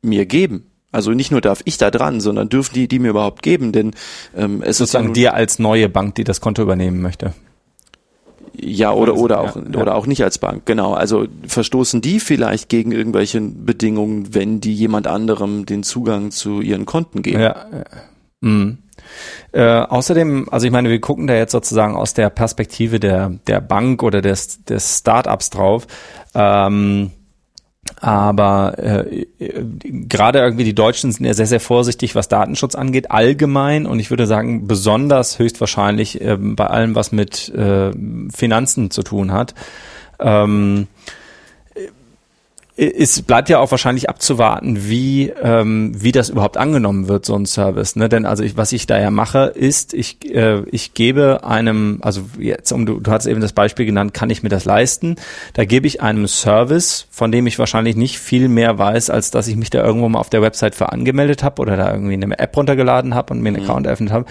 mir 0.03 0.27
geben. 0.27 0.67
Also 0.91 1.13
nicht 1.13 1.31
nur 1.31 1.41
darf 1.41 1.61
ich 1.65 1.77
da 1.77 1.91
dran, 1.91 2.21
sondern 2.21 2.49
dürfen 2.49 2.75
die 2.75 2.89
die 2.89 2.99
mir 2.99 3.11
überhaupt 3.11 3.43
geben, 3.43 3.73
denn 3.73 3.93
ähm, 4.37 4.63
es 4.63 4.79
sozusagen 4.79 5.09
ist 5.09 5.17
dir 5.17 5.35
als 5.35 5.59
neue 5.59 5.89
Bank, 5.89 6.15
die 6.15 6.25
das 6.25 6.41
Konto 6.41 6.63
übernehmen 6.63 7.03
möchte. 7.03 7.35
Ja, 8.61 8.93
oder 8.93 9.15
oder 9.15 9.41
auch 9.41 9.57
ja, 9.57 9.63
ja. 9.73 9.81
oder 9.81 9.95
auch 9.95 10.07
nicht 10.07 10.25
als 10.25 10.39
Bank, 10.39 10.65
genau. 10.65 10.95
Also 10.95 11.27
verstoßen 11.47 12.01
die 12.01 12.21
vielleicht 12.21 12.69
gegen 12.69 12.93
irgendwelche 12.93 13.41
Bedingungen, 13.41 14.35
wenn 14.35 14.61
die 14.61 14.75
jemand 14.75 15.07
anderem 15.07 15.67
den 15.67 15.83
Zugang 15.83 16.31
zu 16.31 16.61
ihren 16.61 16.87
Konten 16.87 17.23
geben? 17.23 17.41
Ja. 17.41 17.67
Mhm. 18.41 18.79
Äh, 19.53 19.63
außerdem, 19.63 20.49
also 20.51 20.67
ich 20.67 20.73
meine, 20.73 20.91
wir 20.91 21.01
gucken 21.01 21.27
da 21.27 21.35
jetzt 21.35 21.53
sozusagen 21.53 21.97
aus 21.97 22.15
der 22.15 22.31
Perspektive 22.31 22.99
der, 23.01 23.31
der 23.47 23.61
Bank 23.61 24.03
oder 24.03 24.23
des, 24.23 24.65
des 24.65 24.99
Startups 24.99 25.51
drauf. 25.51 25.87
Ähm, 26.35 27.13
aber 28.01 28.79
äh, 28.79 29.27
gerade 29.39 30.39
irgendwie 30.39 30.65
die 30.65 30.75
Deutschen 30.75 31.11
sind 31.13 31.25
ja 31.25 31.35
sehr, 31.35 31.47
sehr 31.47 31.61
vorsichtig, 31.61 32.15
was 32.15 32.29
Datenschutz 32.29 32.75
angeht, 32.75 33.11
allgemein 33.11 33.87
und 33.87 33.99
ich 33.99 34.11
würde 34.11 34.27
sagen, 34.27 34.67
besonders 34.67 35.39
höchstwahrscheinlich 35.39 36.21
äh, 36.21 36.37
bei 36.39 36.67
allem, 36.67 36.95
was 36.95 37.13
mit 37.13 37.49
äh, 37.51 37.91
Finanzen 38.35 38.91
zu 38.91 39.03
tun 39.03 39.33
hat. 39.33 39.55
Ähm, 40.21 40.87
es 42.79 43.23
bleibt 43.23 43.49
ja 43.49 43.59
auch 43.59 43.73
wahrscheinlich 43.73 44.09
abzuwarten, 44.09 44.89
wie 44.89 45.33
ähm, 45.43 45.93
wie 45.97 46.13
das 46.13 46.29
überhaupt 46.29 46.57
angenommen 46.57 47.09
wird, 47.09 47.27
so 47.27 47.35
ein 47.35 47.45
Service. 47.45 47.97
Ne? 47.97 48.09
Denn 48.09 48.25
also 48.25 48.45
ich, 48.45 48.57
was 48.57 48.71
ich 48.71 48.87
da 48.87 49.01
ja 49.01 49.11
mache, 49.11 49.47
ist, 49.47 49.95
ich 49.95 50.33
äh, 50.33 50.63
ich 50.71 50.95
gebe 50.95 51.41
einem, 51.43 51.99
also 52.03 52.23
jetzt 52.39 52.71
um 52.71 52.87
du, 52.87 53.01
du 53.01 53.11
hast 53.11 53.27
eben 53.27 53.41
das 53.41 53.53
Beispiel 53.53 53.85
genannt, 53.85 54.15
kann 54.15 54.31
ich 54.31 54.45
mir 54.45 54.49
das 54.49 54.65
leisten? 54.65 55.17
Da 55.55 55.65
gebe 55.65 55.89
ich 55.89 56.03
einem 56.03 56.29
Service, 56.29 57.07
von 57.11 57.33
dem 57.33 57.49
ich 57.49 57.59
wahrscheinlich 57.59 57.97
nicht 57.97 58.21
viel 58.21 58.49
mehr 58.49 58.79
weiß, 58.79 59.11
als 59.11 59.33
dass 59.33 59.49
ich 59.49 59.57
mich 59.57 59.71
da 59.71 59.83
irgendwo 59.85 60.09
mal 60.09 60.21
auf 60.21 60.31
der 60.31 60.43
Website 60.43 60.77
für 60.77 60.93
angemeldet 60.93 61.43
habe 61.43 61.61
oder 61.61 61.77
da 61.77 61.93
irgendwie 61.93 62.13
eine 62.13 62.39
App 62.39 62.57
runtergeladen 62.57 63.13
habe 63.13 63.35
und 63.35 63.41
mir 63.41 63.49
einen 63.49 63.57
mhm. 63.57 63.69
Account 63.69 63.87
eröffnet 63.87 64.13
habe 64.13 64.27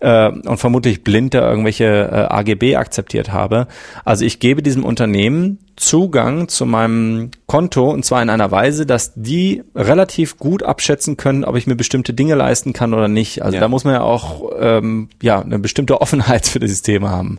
äh, 0.00 0.28
und 0.28 0.58
vermutlich 0.58 1.04
blind 1.04 1.34
da 1.34 1.48
irgendwelche 1.48 1.84
äh, 1.84 2.32
AGB 2.32 2.76
akzeptiert 2.76 3.32
habe. 3.32 3.66
Also 4.04 4.24
ich 4.24 4.40
gebe 4.40 4.62
diesem 4.62 4.84
Unternehmen 4.84 5.58
Zugang 5.76 6.48
zu 6.48 6.64
meinem 6.64 7.30
Konto 7.46 7.90
und 7.90 8.04
zwar 8.04 8.22
in 8.22 8.30
einer 8.30 8.50
Weise, 8.50 8.86
dass 8.86 9.12
die 9.14 9.62
relativ 9.74 10.38
gut 10.38 10.62
abschätzen 10.62 11.16
können, 11.16 11.44
ob 11.44 11.56
ich 11.56 11.66
mir 11.66 11.76
bestimmte 11.76 12.14
Dinge 12.14 12.34
leisten 12.34 12.72
kann 12.72 12.94
oder 12.94 13.08
nicht. 13.08 13.42
Also 13.42 13.56
ja. 13.56 13.60
da 13.60 13.68
muss 13.68 13.84
man 13.84 13.94
ja 13.94 14.00
auch 14.00 14.50
ähm, 14.58 15.10
ja 15.22 15.40
eine 15.40 15.58
bestimmte 15.58 16.00
Offenheit 16.00 16.46
für 16.46 16.60
das 16.60 16.70
System 16.70 17.08
haben. 17.08 17.38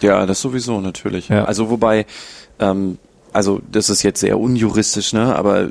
Ja, 0.00 0.26
das 0.26 0.40
sowieso 0.40 0.80
natürlich. 0.80 1.28
Ja. 1.28 1.44
Also 1.44 1.70
wobei, 1.70 2.06
ähm, 2.58 2.98
also 3.32 3.60
das 3.70 3.90
ist 3.90 4.02
jetzt 4.02 4.20
sehr 4.20 4.38
unjuristisch, 4.38 5.12
ne? 5.12 5.34
Aber 5.36 5.64
äh, 5.64 5.70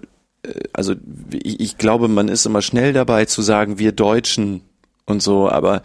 also 0.74 0.94
ich, 1.32 1.60
ich 1.60 1.78
glaube, 1.78 2.08
man 2.08 2.28
ist 2.28 2.46
immer 2.46 2.62
schnell 2.62 2.94
dabei 2.94 3.26
zu 3.26 3.42
sagen, 3.42 3.80
wir 3.80 3.92
Deutschen 3.92 4.62
und 5.08 5.22
so, 5.22 5.50
aber 5.50 5.82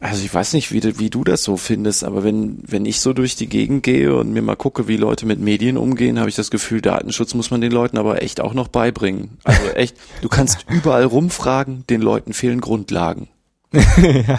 also 0.00 0.22
ich 0.22 0.32
weiß 0.32 0.52
nicht, 0.52 0.72
wie, 0.72 0.98
wie 0.98 1.10
du 1.10 1.24
das 1.24 1.42
so 1.42 1.56
findest, 1.56 2.04
aber 2.04 2.22
wenn, 2.22 2.58
wenn 2.66 2.84
ich 2.84 3.00
so 3.00 3.12
durch 3.12 3.34
die 3.34 3.48
Gegend 3.48 3.82
gehe 3.82 4.14
und 4.14 4.32
mir 4.32 4.42
mal 4.42 4.56
gucke, 4.56 4.88
wie 4.88 4.96
Leute 4.96 5.24
mit 5.24 5.40
Medien 5.40 5.78
umgehen, 5.78 6.18
habe 6.18 6.28
ich 6.28 6.36
das 6.36 6.50
Gefühl, 6.50 6.82
Datenschutz 6.82 7.34
muss 7.34 7.50
man 7.50 7.60
den 7.60 7.72
Leuten 7.72 7.96
aber 7.96 8.22
echt 8.22 8.40
auch 8.40 8.52
noch 8.52 8.68
beibringen. 8.68 9.38
Also 9.44 9.62
echt, 9.70 9.96
du 10.20 10.28
kannst 10.28 10.66
überall 10.70 11.04
rumfragen, 11.04 11.84
den 11.88 12.02
Leuten 12.02 12.34
fehlen 12.34 12.60
Grundlagen. 12.60 13.28
ja. 13.72 14.38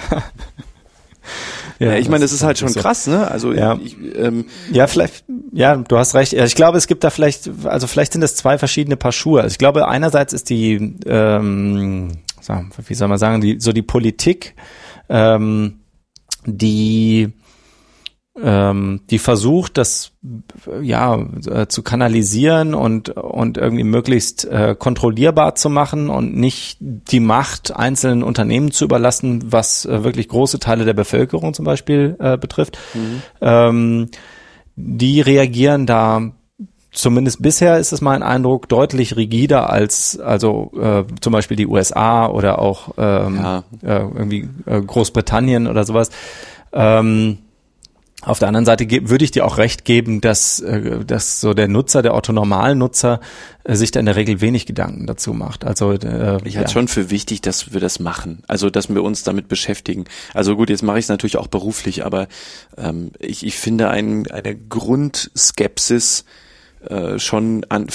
Ja, 1.80 1.96
ich 1.96 2.10
meine, 2.10 2.24
das 2.24 2.32
ist 2.32 2.44
halt 2.44 2.58
schon 2.58 2.70
so. 2.70 2.80
krass, 2.80 3.06
ne? 3.06 3.30
Also 3.30 3.54
ja. 3.54 3.78
Ich, 3.84 3.96
ähm, 4.16 4.46
ja, 4.72 4.88
vielleicht, 4.88 5.26
ja, 5.52 5.76
du 5.76 5.98
hast 5.98 6.16
recht. 6.16 6.34
Ich 6.34 6.56
glaube, 6.56 6.78
es 6.78 6.88
gibt 6.88 7.04
da 7.04 7.12
vielleicht, 7.12 7.52
also 7.66 7.86
vielleicht 7.86 8.14
sind 8.14 8.22
das 8.22 8.36
zwei 8.36 8.58
verschiedene 8.58 8.98
Paar 8.98 9.12
Schuhe. 9.12 9.42
Also 9.42 9.54
ich 9.54 9.60
glaube, 9.60 9.88
einerseits 9.88 10.34
ist 10.34 10.50
die, 10.50 10.96
ähm, 11.06 12.14
wie 12.48 12.94
soll 12.94 13.08
man 13.08 13.18
sagen, 13.18 13.42
die, 13.42 13.60
so 13.60 13.74
die 13.74 13.82
Politik 13.82 14.56
ähm, 15.10 15.80
die 16.46 17.34
ähm, 18.42 19.02
die 19.10 19.18
versucht, 19.18 19.78
das 19.78 20.12
ja 20.82 21.20
äh, 21.50 21.68
zu 21.68 21.82
kanalisieren 21.82 22.76
und 22.76 23.10
und 23.10 23.58
irgendwie 23.58 23.84
möglichst 23.84 24.46
äh, 24.46 24.76
kontrollierbar 24.78 25.56
zu 25.56 25.70
machen 25.70 26.10
und 26.10 26.36
nicht 26.36 26.78
die 26.80 27.20
Macht 27.20 27.76
einzelnen 27.76 28.22
Unternehmen 28.22 28.72
zu 28.72 28.86
überlassen, 28.86 29.52
was 29.52 29.86
äh, 29.86 30.04
wirklich 30.04 30.28
große 30.28 30.60
Teile 30.60 30.86
der 30.86 30.94
Bevölkerung 30.94 31.54
zum 31.54 31.66
Beispiel 31.66 32.16
äh, 32.20 32.38
betrifft. 32.38 32.78
Mhm. 32.94 33.22
Ähm, 33.42 34.10
die 34.76 35.22
reagieren 35.22 35.88
da 35.88 36.32
zumindest 36.98 37.42
bisher 37.42 37.78
ist 37.78 37.92
es 37.92 38.02
mein 38.02 38.24
Eindruck, 38.24 38.68
deutlich 38.68 39.16
rigider 39.16 39.70
als 39.70 40.20
also 40.20 40.72
äh, 40.80 41.04
zum 41.22 41.34
Beispiel 41.34 41.56
die 41.56 41.68
USA 41.68 42.28
oder 42.28 42.60
auch 42.60 42.90
ähm, 42.98 43.36
ja. 43.36 43.64
äh, 43.84 44.00
irgendwie 44.00 44.50
äh, 44.66 44.82
Großbritannien 44.82 45.68
oder 45.68 45.84
sowas. 45.84 46.10
Ähm, 46.74 47.38
auf 48.24 48.40
der 48.40 48.48
anderen 48.48 48.66
Seite 48.66 48.88
würde 49.08 49.24
ich 49.24 49.32
dir 49.32 49.46
auch 49.46 49.60
recht 49.60 49.86
geben, 49.86 50.22
dass, 50.22 50.60
äh, 50.60 51.06
dass 51.06 51.40
so 51.40 51.54
der 51.54 51.68
Nutzer, 51.68 52.02
der 52.02 52.16
Otto-Normal-Nutzer, 52.16 53.22
äh, 53.64 53.76
sich 53.76 53.92
da 53.92 54.00
in 54.00 54.08
der 54.08 54.16
Regel 54.16 54.42
wenig 54.42 54.66
Gedanken 54.66 55.06
dazu 55.06 55.34
macht. 55.34 55.66
Also 55.66 55.92
äh, 55.92 56.40
ich 56.44 56.58
halte 56.58 56.70
ja. 56.70 56.74
schon 56.74 56.88
für 56.88 57.12
wichtig, 57.12 57.42
dass 57.42 57.74
wir 57.74 57.80
das 57.80 58.00
machen. 58.00 58.44
Also 58.48 58.72
dass 58.72 58.90
wir 58.90 59.04
uns 59.04 59.22
damit 59.24 59.48
beschäftigen. 59.48 60.06
Also 60.34 60.56
gut, 60.56 60.72
jetzt 60.72 60.82
mache 60.82 60.98
ich 60.98 61.06
es 61.06 61.10
natürlich 61.10 61.38
auch 61.38 61.48
beruflich, 61.48 62.06
aber 62.06 62.28
ähm, 62.76 63.12
ich, 63.20 63.46
ich 63.46 63.60
finde 63.60 63.90
ein, 63.90 64.26
eine 64.32 64.56
Grundskepsis 64.56 66.26
äh, 66.90 67.20
schon 67.20 67.66
an, 67.70 67.88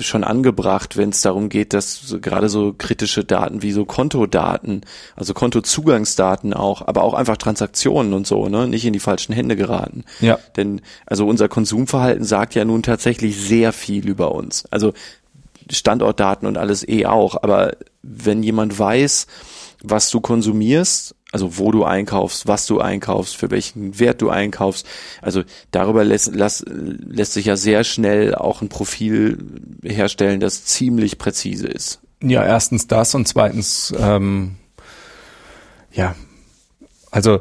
schon 0.00 0.24
angebracht, 0.24 0.96
wenn 0.96 1.10
es 1.10 1.20
darum 1.20 1.48
geht, 1.48 1.72
dass 1.72 2.16
gerade 2.22 2.48
so 2.48 2.74
kritische 2.76 3.24
Daten 3.24 3.62
wie 3.62 3.72
so 3.72 3.84
Kontodaten, 3.84 4.82
also 5.16 5.34
Kontozugangsdaten 5.34 6.54
auch, 6.54 6.86
aber 6.86 7.04
auch 7.04 7.14
einfach 7.14 7.36
Transaktionen 7.36 8.14
und 8.14 8.26
so, 8.26 8.48
ne, 8.48 8.66
nicht 8.66 8.84
in 8.84 8.92
die 8.92 9.00
falschen 9.00 9.34
Hände 9.34 9.56
geraten. 9.56 10.04
Ja. 10.20 10.38
Denn 10.56 10.80
also 11.06 11.26
unser 11.26 11.48
Konsumverhalten 11.48 12.24
sagt 12.24 12.54
ja 12.54 12.64
nun 12.64 12.82
tatsächlich 12.82 13.36
sehr 13.40 13.72
viel 13.72 14.08
über 14.08 14.32
uns. 14.32 14.64
Also 14.70 14.94
Standortdaten 15.70 16.48
und 16.48 16.56
alles 16.56 16.86
eh 16.88 17.06
auch, 17.06 17.42
aber 17.42 17.76
wenn 18.02 18.42
jemand 18.42 18.78
weiß, 18.78 19.26
was 19.82 20.10
du 20.10 20.20
konsumierst 20.20 21.14
also 21.32 21.58
wo 21.58 21.70
du 21.70 21.84
einkaufst, 21.84 22.46
was 22.46 22.66
du 22.66 22.80
einkaufst, 22.80 23.36
für 23.36 23.50
welchen 23.50 23.98
Wert 23.98 24.20
du 24.20 24.30
einkaufst. 24.30 24.86
Also 25.22 25.42
darüber 25.70 26.04
lässt, 26.04 26.34
lässt, 26.34 26.64
lässt 26.68 27.34
sich 27.34 27.46
ja 27.46 27.56
sehr 27.56 27.84
schnell 27.84 28.34
auch 28.34 28.62
ein 28.62 28.68
Profil 28.68 29.38
herstellen, 29.82 30.40
das 30.40 30.64
ziemlich 30.64 31.18
präzise 31.18 31.68
ist. 31.68 32.00
Ja, 32.22 32.44
erstens 32.44 32.86
das 32.86 33.14
und 33.14 33.26
zweitens, 33.28 33.94
ähm, 33.98 34.56
ja, 35.92 36.14
also 37.10 37.40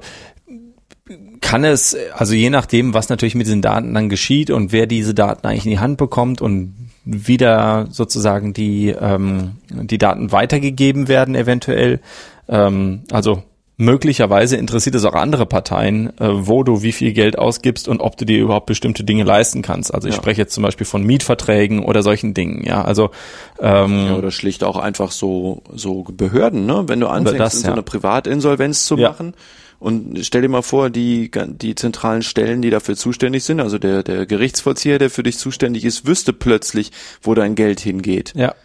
kann 1.41 1.63
es, 1.63 1.98
also 2.13 2.34
je 2.34 2.50
nachdem, 2.50 2.93
was 2.93 3.10
natürlich 3.10 3.36
mit 3.36 3.48
diesen 3.48 3.62
Daten 3.62 3.93
dann 3.93 4.10
geschieht 4.10 4.51
und 4.51 4.72
wer 4.72 4.86
diese 4.86 5.15
Daten 5.15 5.48
eigentlich 5.48 5.65
in 5.65 5.72
die 5.72 5.79
Hand 5.79 5.98
bekommt 5.98 6.41
und 6.41 6.75
wieder 7.05 7.88
sozusagen 7.89 8.53
die, 8.53 8.89
ähm, 8.89 9.55
die 9.69 9.98
Daten 9.98 10.31
weitergegeben 10.31 11.08
werden 11.08 11.34
eventuell. 11.34 12.01
Ähm, 12.48 13.01
also 13.12 13.43
möglicherweise 13.80 14.58
interessiert 14.58 14.96
es 14.96 15.06
auch 15.06 15.14
andere 15.14 15.46
Parteien, 15.46 16.08
äh, 16.20 16.28
wo 16.30 16.64
du 16.64 16.84
wie 16.84 16.92
viel 16.92 17.14
Geld 17.14 17.40
ausgibst 17.40 17.88
und 17.88 18.02
ob 18.02 18.18
du 18.18 18.26
dir 18.26 18.38
überhaupt 18.38 18.66
bestimmte 18.66 19.06
Dinge 19.06 19.24
leisten 19.24 19.62
kannst. 19.62 19.94
Also 19.94 20.10
ich 20.10 20.16
ja. 20.16 20.22
spreche 20.22 20.42
jetzt 20.42 20.54
zum 20.54 20.64
Beispiel 20.64 20.86
von 20.86 21.04
Mietverträgen 21.04 21.84
oder 21.86 22.04
solchen 22.04 22.34
Dingen. 22.34 22.66
Ja, 22.66 22.84
also 22.84 23.12
ähm, 23.60 24.08
ja, 24.08 24.16
oder 24.16 24.32
schlicht 24.32 24.66
auch 24.66 24.76
einfach 24.76 25.12
so 25.12 25.64
so 25.74 26.04
Behörden, 26.04 26.66
ne? 26.66 26.84
Wenn 26.88 27.00
du 27.00 27.08
anfängst, 27.08 27.40
das, 27.40 27.56
in 27.56 27.62
so 27.62 27.72
eine 27.72 27.82
Privatinsolvenz 27.84 28.86
zu 28.86 28.98
machen. 28.98 29.34
Und 29.80 30.26
stell 30.26 30.42
dir 30.42 30.50
mal 30.50 30.62
vor, 30.62 30.90
die, 30.90 31.32
die 31.32 31.74
zentralen 31.74 32.22
Stellen, 32.22 32.62
die 32.62 32.70
dafür 32.70 32.98
zuständig 32.98 33.46
sind, 33.46 33.62
also 33.62 33.78
der, 33.78 34.04
der 34.04 34.26
Gerichtsvollzieher, 34.26 35.00
der 35.00 35.10
für 35.10 35.24
dich 35.24 35.38
zuständig 35.38 35.86
ist, 35.86 36.06
wüsste 36.06 36.34
plötzlich, 36.34 36.92
wo 37.22 37.34
dein 37.34 37.56
Geld 37.56 37.80
hingeht. 37.80 38.34
Ja. 38.36 38.56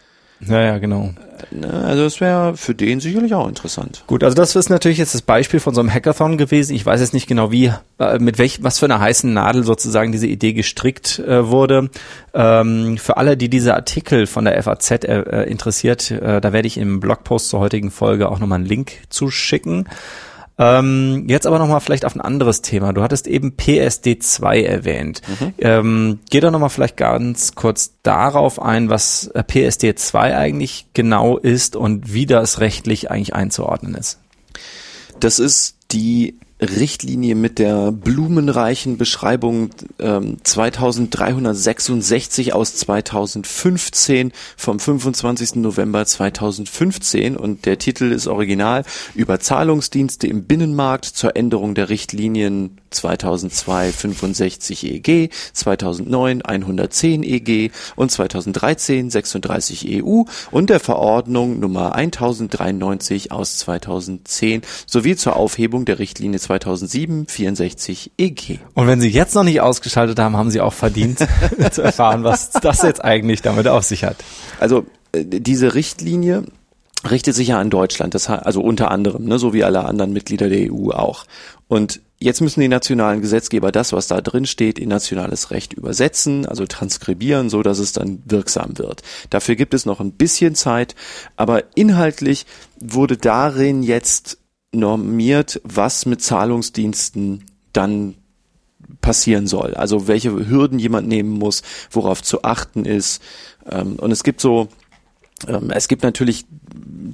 Ja, 0.40 0.60
ja, 0.60 0.78
genau. 0.78 1.10
Ne, 1.50 1.72
also 1.72 2.04
das 2.04 2.20
wäre 2.20 2.56
für 2.56 2.74
den 2.74 3.00
sicherlich 3.00 3.34
auch 3.34 3.48
interessant. 3.48 4.04
Gut, 4.06 4.24
also 4.24 4.34
das 4.34 4.56
ist 4.56 4.70
natürlich 4.70 4.98
jetzt 4.98 5.14
das 5.14 5.22
Beispiel 5.22 5.60
von 5.60 5.74
so 5.74 5.80
einem 5.80 5.92
Hackathon 5.92 6.38
gewesen. 6.38 6.74
Ich 6.74 6.84
weiß 6.84 7.00
jetzt 7.00 7.14
nicht 7.14 7.26
genau, 7.26 7.50
wie, 7.52 7.72
äh, 7.98 8.18
mit 8.18 8.38
welch, 8.38 8.62
was 8.62 8.78
für 8.78 8.86
einer 8.86 9.00
heißen 9.00 9.32
Nadel 9.32 9.64
sozusagen 9.64 10.12
diese 10.12 10.26
Idee 10.26 10.52
gestrickt 10.52 11.18
äh, 11.18 11.48
wurde. 11.48 11.90
Ähm, 12.34 12.98
für 12.98 13.16
alle, 13.16 13.36
die 13.36 13.48
diese 13.48 13.74
Artikel 13.74 14.26
von 14.26 14.44
der 14.44 14.60
FAZ 14.62 14.90
äh, 14.90 14.96
äh, 14.96 15.50
interessiert, 15.50 16.10
äh, 16.10 16.40
da 16.40 16.52
werde 16.52 16.66
ich 16.66 16.78
im 16.78 17.00
Blogpost 17.00 17.48
zur 17.48 17.60
heutigen 17.60 17.90
Folge 17.90 18.28
auch 18.28 18.38
nochmal 18.38 18.58
einen 18.58 18.66
Link 18.66 18.92
zuschicken. 19.08 19.88
Ähm, 20.56 21.24
jetzt 21.28 21.46
aber 21.46 21.58
nochmal 21.58 21.80
vielleicht 21.80 22.04
auf 22.04 22.14
ein 22.14 22.20
anderes 22.20 22.62
Thema. 22.62 22.92
Du 22.92 23.02
hattest 23.02 23.26
eben 23.26 23.52
PSD2 23.56 24.62
erwähnt. 24.62 25.20
Mhm. 25.40 25.54
Ähm, 25.58 26.18
geh 26.30 26.40
doch 26.40 26.52
nochmal 26.52 26.70
vielleicht 26.70 26.96
ganz 26.96 27.54
kurz 27.56 27.94
darauf 28.02 28.62
ein, 28.62 28.88
was 28.88 29.28
äh, 29.34 29.40
PSD2 29.40 30.36
eigentlich 30.36 30.86
genau 30.94 31.38
ist 31.38 31.74
und 31.74 32.12
wie 32.12 32.26
das 32.26 32.60
rechtlich 32.60 33.10
eigentlich 33.10 33.34
einzuordnen 33.34 33.94
ist. 33.94 34.20
Das 35.18 35.38
ist 35.38 35.76
die 35.90 36.38
Richtlinie 36.64 37.34
mit 37.34 37.58
der 37.58 37.92
blumenreichen 37.92 38.98
Beschreibung 38.98 39.70
ähm, 39.98 40.38
2366 40.42 42.52
aus 42.52 42.76
2015 42.76 44.32
vom 44.56 44.80
25. 44.80 45.56
November 45.56 46.04
2015 46.04 47.36
und 47.36 47.66
der 47.66 47.78
Titel 47.78 48.12
ist 48.12 48.26
original 48.26 48.84
über 49.14 49.40
Zahlungsdienste 49.40 50.26
im 50.26 50.44
Binnenmarkt 50.44 51.04
zur 51.04 51.36
Änderung 51.36 51.74
der 51.74 51.88
Richtlinien 51.88 52.78
2002 52.90 53.92
65 53.92 54.84
EG, 54.84 55.28
2009 55.52 56.42
110 56.42 57.22
EG 57.22 57.70
und 57.96 58.10
2013 58.10 59.10
36 59.10 60.04
EU 60.04 60.22
und 60.50 60.70
der 60.70 60.80
Verordnung 60.80 61.60
Nummer 61.60 61.94
1093 61.94 63.32
aus 63.32 63.58
2010 63.58 64.62
sowie 64.86 65.16
zur 65.16 65.36
Aufhebung 65.36 65.84
der 65.84 65.98
Richtlinie 65.98 66.38
2007 66.60 67.26
64 67.26 68.12
EG. 68.16 68.58
Und 68.74 68.86
wenn 68.86 69.00
Sie 69.00 69.08
jetzt 69.08 69.34
noch 69.34 69.44
nicht 69.44 69.60
ausgeschaltet 69.60 70.18
haben, 70.18 70.36
haben 70.36 70.50
Sie 70.50 70.60
auch 70.60 70.72
verdient 70.72 71.18
zu 71.70 71.82
erfahren, 71.82 72.24
was 72.24 72.50
das 72.50 72.82
jetzt 72.82 73.04
eigentlich 73.04 73.42
damit 73.42 73.68
auf 73.68 73.84
sich 73.84 74.04
hat. 74.04 74.16
Also 74.60 74.86
äh, 75.12 75.24
diese 75.24 75.74
Richtlinie 75.74 76.44
richtet 77.10 77.34
sich 77.34 77.48
ja 77.48 77.60
an 77.60 77.70
Deutschland, 77.70 78.14
das 78.14 78.28
also 78.28 78.60
unter 78.62 78.90
anderem, 78.90 79.24
ne, 79.24 79.38
so 79.38 79.52
wie 79.52 79.64
alle 79.64 79.84
anderen 79.84 80.12
Mitglieder 80.12 80.48
der 80.48 80.72
EU 80.72 80.90
auch. 80.90 81.24
Und 81.68 82.00
jetzt 82.18 82.40
müssen 82.40 82.60
die 82.60 82.68
nationalen 82.68 83.20
Gesetzgeber 83.20 83.72
das, 83.72 83.92
was 83.92 84.06
da 84.06 84.20
drin 84.20 84.46
steht, 84.46 84.78
in 84.78 84.88
nationales 84.88 85.50
Recht 85.50 85.72
übersetzen, 85.72 86.46
also 86.46 86.66
transkribieren, 86.66 87.50
so 87.50 87.62
dass 87.62 87.78
es 87.78 87.92
dann 87.92 88.22
wirksam 88.24 88.78
wird. 88.78 89.02
Dafür 89.30 89.56
gibt 89.56 89.74
es 89.74 89.86
noch 89.86 90.00
ein 90.00 90.12
bisschen 90.12 90.54
Zeit, 90.54 90.94
aber 91.36 91.76
inhaltlich 91.76 92.46
wurde 92.80 93.16
darin 93.16 93.82
jetzt 93.82 94.38
normiert, 94.74 95.60
was 95.64 96.06
mit 96.06 96.22
Zahlungsdiensten 96.22 97.44
dann 97.72 98.14
passieren 99.00 99.46
soll. 99.46 99.74
Also 99.74 100.08
welche 100.08 100.48
Hürden 100.48 100.78
jemand 100.78 101.08
nehmen 101.08 101.30
muss, 101.30 101.62
worauf 101.90 102.22
zu 102.22 102.42
achten 102.42 102.84
ist. 102.84 103.22
Ähm, 103.70 103.96
und 103.96 104.10
es 104.10 104.22
gibt 104.24 104.40
so, 104.40 104.68
ähm, 105.48 105.70
es 105.70 105.88
gibt 105.88 106.02
natürlich 106.02 106.46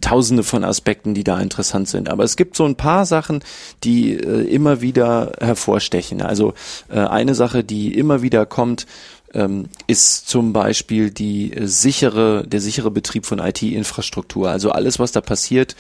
tausende 0.01 0.43
von 0.43 0.65
Aspekten, 0.65 1.15
die 1.15 1.25
da 1.25 1.41
interessant 1.41 1.89
sind. 1.89 2.09
Aber 2.09 2.25
es 2.25 2.37
gibt 2.37 2.57
so 2.57 2.65
ein 2.65 2.77
paar 2.77 3.07
Sachen, 3.07 3.41
die 3.85 4.15
äh, 4.15 4.43
immer 4.43 4.81
wieder 4.81 5.33
hervorstechen. 5.41 6.23
Also 6.23 6.55
äh, 6.89 7.01
eine 7.01 7.35
Sache, 7.35 7.65
die 7.65 7.97
immer 7.97 8.23
wieder 8.23 8.47
kommt, 8.47 8.87
ähm, 9.33 9.69
ist 9.87 10.29
zum 10.29 10.53
Beispiel 10.53 11.11
die 11.11 11.53
sichere, 11.61 12.45
der 12.47 12.61
sichere 12.61 12.91
Betrieb 12.91 13.27
von 13.27 13.39
IT-Infrastruktur. 13.39 14.51
Also 14.51 14.71
alles, 14.71 14.99
was 14.99 15.13
da 15.13 15.21
passiert, 15.21 15.77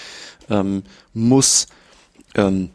ähm, 0.50 0.82
muss 1.14 1.66
ähm, 2.34 2.70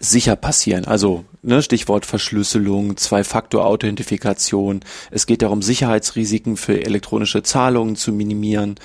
sicher 0.00 0.36
passieren. 0.36 0.84
Also 0.84 1.24
ne, 1.42 1.62
Stichwort 1.62 2.06
Verschlüsselung, 2.06 2.96
Zwei-Faktor-Authentifikation. 2.96 4.80
Es 5.10 5.26
geht 5.26 5.42
darum, 5.42 5.62
Sicherheitsrisiken 5.62 6.56
für 6.56 6.84
elektronische 6.84 7.42
Zahlungen 7.42 7.96
zu 7.96 8.12
minimieren. 8.12 8.76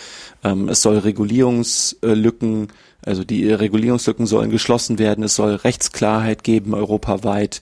Ähm, 0.44 0.70
es 0.70 0.82
soll 0.82 0.98
Regulierungslücken, 0.98 2.70
also 3.06 3.24
die 3.24 3.52
Regulierungslücken 3.52 4.26
sollen 4.26 4.50
geschlossen 4.50 4.98
werden. 5.00 5.24
Es 5.24 5.36
soll 5.36 5.56
Rechtsklarheit 5.56 6.44
geben 6.44 6.74
europaweit. 6.74 7.62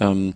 Ähm, 0.00 0.34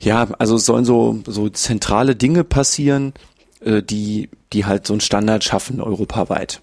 ja, 0.00 0.28
also 0.38 0.56
es 0.56 0.66
sollen 0.66 0.84
so 0.84 1.20
so 1.26 1.48
zentrale 1.48 2.16
Dinge 2.16 2.44
passieren, 2.44 3.14
äh, 3.60 3.82
die 3.82 4.28
die 4.52 4.64
halt 4.64 4.86
so 4.86 4.94
einen 4.94 5.00
Standard 5.00 5.42
schaffen 5.44 5.80
europaweit. 5.80 6.62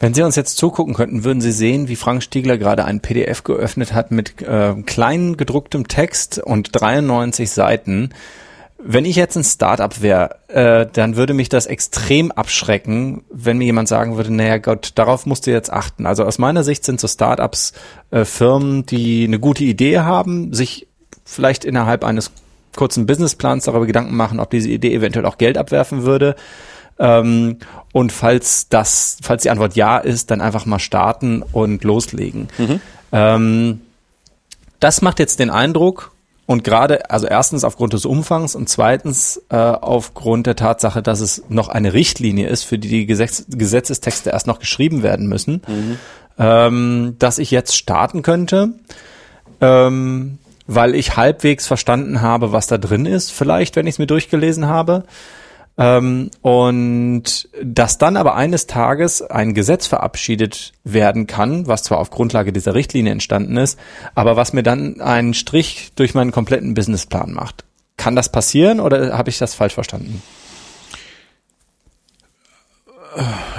Wenn 0.00 0.14
Sie 0.14 0.22
uns 0.22 0.36
jetzt 0.36 0.56
zugucken 0.58 0.94
könnten, 0.94 1.24
würden 1.24 1.40
Sie 1.40 1.50
sehen, 1.50 1.88
wie 1.88 1.96
Frank 1.96 2.22
Stiegler 2.22 2.56
gerade 2.56 2.84
ein 2.84 3.00
PDF 3.00 3.42
geöffnet 3.42 3.92
hat 3.92 4.12
mit 4.12 4.40
äh, 4.42 4.74
klein 4.86 5.36
gedrucktem 5.36 5.88
Text 5.88 6.38
und 6.38 6.70
93 6.72 7.50
Seiten. 7.50 8.10
Wenn 8.80 9.04
ich 9.04 9.16
jetzt 9.16 9.34
ein 9.34 9.42
Startup 9.42 10.00
wäre, 10.00 10.36
äh, 10.46 10.86
dann 10.92 11.16
würde 11.16 11.34
mich 11.34 11.48
das 11.48 11.66
extrem 11.66 12.30
abschrecken, 12.30 13.24
wenn 13.28 13.58
mir 13.58 13.64
jemand 13.64 13.88
sagen 13.88 14.16
würde, 14.16 14.32
naja 14.32 14.58
Gott, 14.58 14.92
darauf 14.94 15.26
musst 15.26 15.48
du 15.48 15.50
jetzt 15.50 15.72
achten. 15.72 16.06
Also 16.06 16.24
aus 16.24 16.38
meiner 16.38 16.62
Sicht 16.62 16.84
sind 16.84 17.00
so 17.00 17.08
Startups 17.08 17.72
äh, 18.12 18.24
Firmen, 18.24 18.86
die 18.86 19.24
eine 19.24 19.40
gute 19.40 19.64
Idee 19.64 19.98
haben, 19.98 20.54
sich 20.54 20.86
vielleicht 21.24 21.64
innerhalb 21.64 22.04
eines 22.04 22.30
kurzen 22.76 23.06
Businessplans 23.06 23.64
darüber 23.64 23.86
Gedanken 23.86 24.14
machen, 24.14 24.38
ob 24.38 24.50
diese 24.50 24.68
Idee 24.68 24.94
eventuell 24.94 25.26
auch 25.26 25.38
Geld 25.38 25.58
abwerfen 25.58 26.04
würde 26.04 26.36
ähm, 26.98 27.58
und 27.92 28.12
falls 28.12 28.68
das, 28.68 29.18
falls 29.22 29.42
die 29.42 29.50
Antwort 29.50 29.76
ja 29.76 29.98
ist, 29.98 30.30
dann 30.30 30.40
einfach 30.40 30.66
mal 30.66 30.78
starten 30.78 31.42
und 31.42 31.84
loslegen. 31.84 32.48
Mhm. 32.58 32.80
Ähm, 33.12 33.80
das 34.80 35.02
macht 35.02 35.18
jetzt 35.18 35.38
den 35.38 35.50
Eindruck, 35.50 36.12
und 36.48 36.64
gerade, 36.64 37.10
also 37.10 37.26
erstens 37.26 37.62
aufgrund 37.62 37.92
des 37.92 38.06
Umfangs 38.06 38.54
und 38.54 38.70
zweitens 38.70 39.42
äh, 39.50 39.56
aufgrund 39.56 40.46
der 40.46 40.56
Tatsache, 40.56 41.02
dass 41.02 41.20
es 41.20 41.42
noch 41.50 41.68
eine 41.68 41.92
Richtlinie 41.92 42.48
ist, 42.48 42.64
für 42.64 42.78
die 42.78 42.88
die 42.88 43.04
Gesetz 43.04 43.44
Gesetzestexte 43.50 44.30
erst 44.30 44.46
noch 44.46 44.58
geschrieben 44.58 45.02
werden 45.02 45.26
müssen, 45.26 45.60
mhm. 45.66 45.98
ähm, 46.38 47.16
dass 47.18 47.36
ich 47.36 47.50
jetzt 47.50 47.76
starten 47.76 48.22
könnte, 48.22 48.70
ähm, 49.60 50.38
weil 50.66 50.94
ich 50.94 51.18
halbwegs 51.18 51.66
verstanden 51.66 52.22
habe, 52.22 52.50
was 52.50 52.66
da 52.66 52.78
drin 52.78 53.04
ist, 53.04 53.30
vielleicht, 53.30 53.76
wenn 53.76 53.86
ich 53.86 53.96
es 53.96 53.98
mir 53.98 54.06
durchgelesen 54.06 54.68
habe. 54.68 55.04
Ähm, 55.78 56.30
und 56.42 57.48
dass 57.62 57.98
dann 57.98 58.16
aber 58.16 58.34
eines 58.34 58.66
Tages 58.66 59.22
ein 59.22 59.54
Gesetz 59.54 59.86
verabschiedet 59.86 60.72
werden 60.82 61.28
kann, 61.28 61.68
was 61.68 61.84
zwar 61.84 61.98
auf 61.98 62.10
Grundlage 62.10 62.52
dieser 62.52 62.74
Richtlinie 62.74 63.12
entstanden 63.12 63.56
ist, 63.56 63.78
aber 64.16 64.36
was 64.36 64.52
mir 64.52 64.64
dann 64.64 65.00
einen 65.00 65.34
Strich 65.34 65.92
durch 65.94 66.14
meinen 66.14 66.32
kompletten 66.32 66.74
Businessplan 66.74 67.32
macht. 67.32 67.64
Kann 67.96 68.16
das 68.16 68.30
passieren 68.30 68.80
oder 68.80 69.16
habe 69.16 69.30
ich 69.30 69.38
das 69.38 69.54
falsch 69.54 69.74
verstanden? 69.74 70.22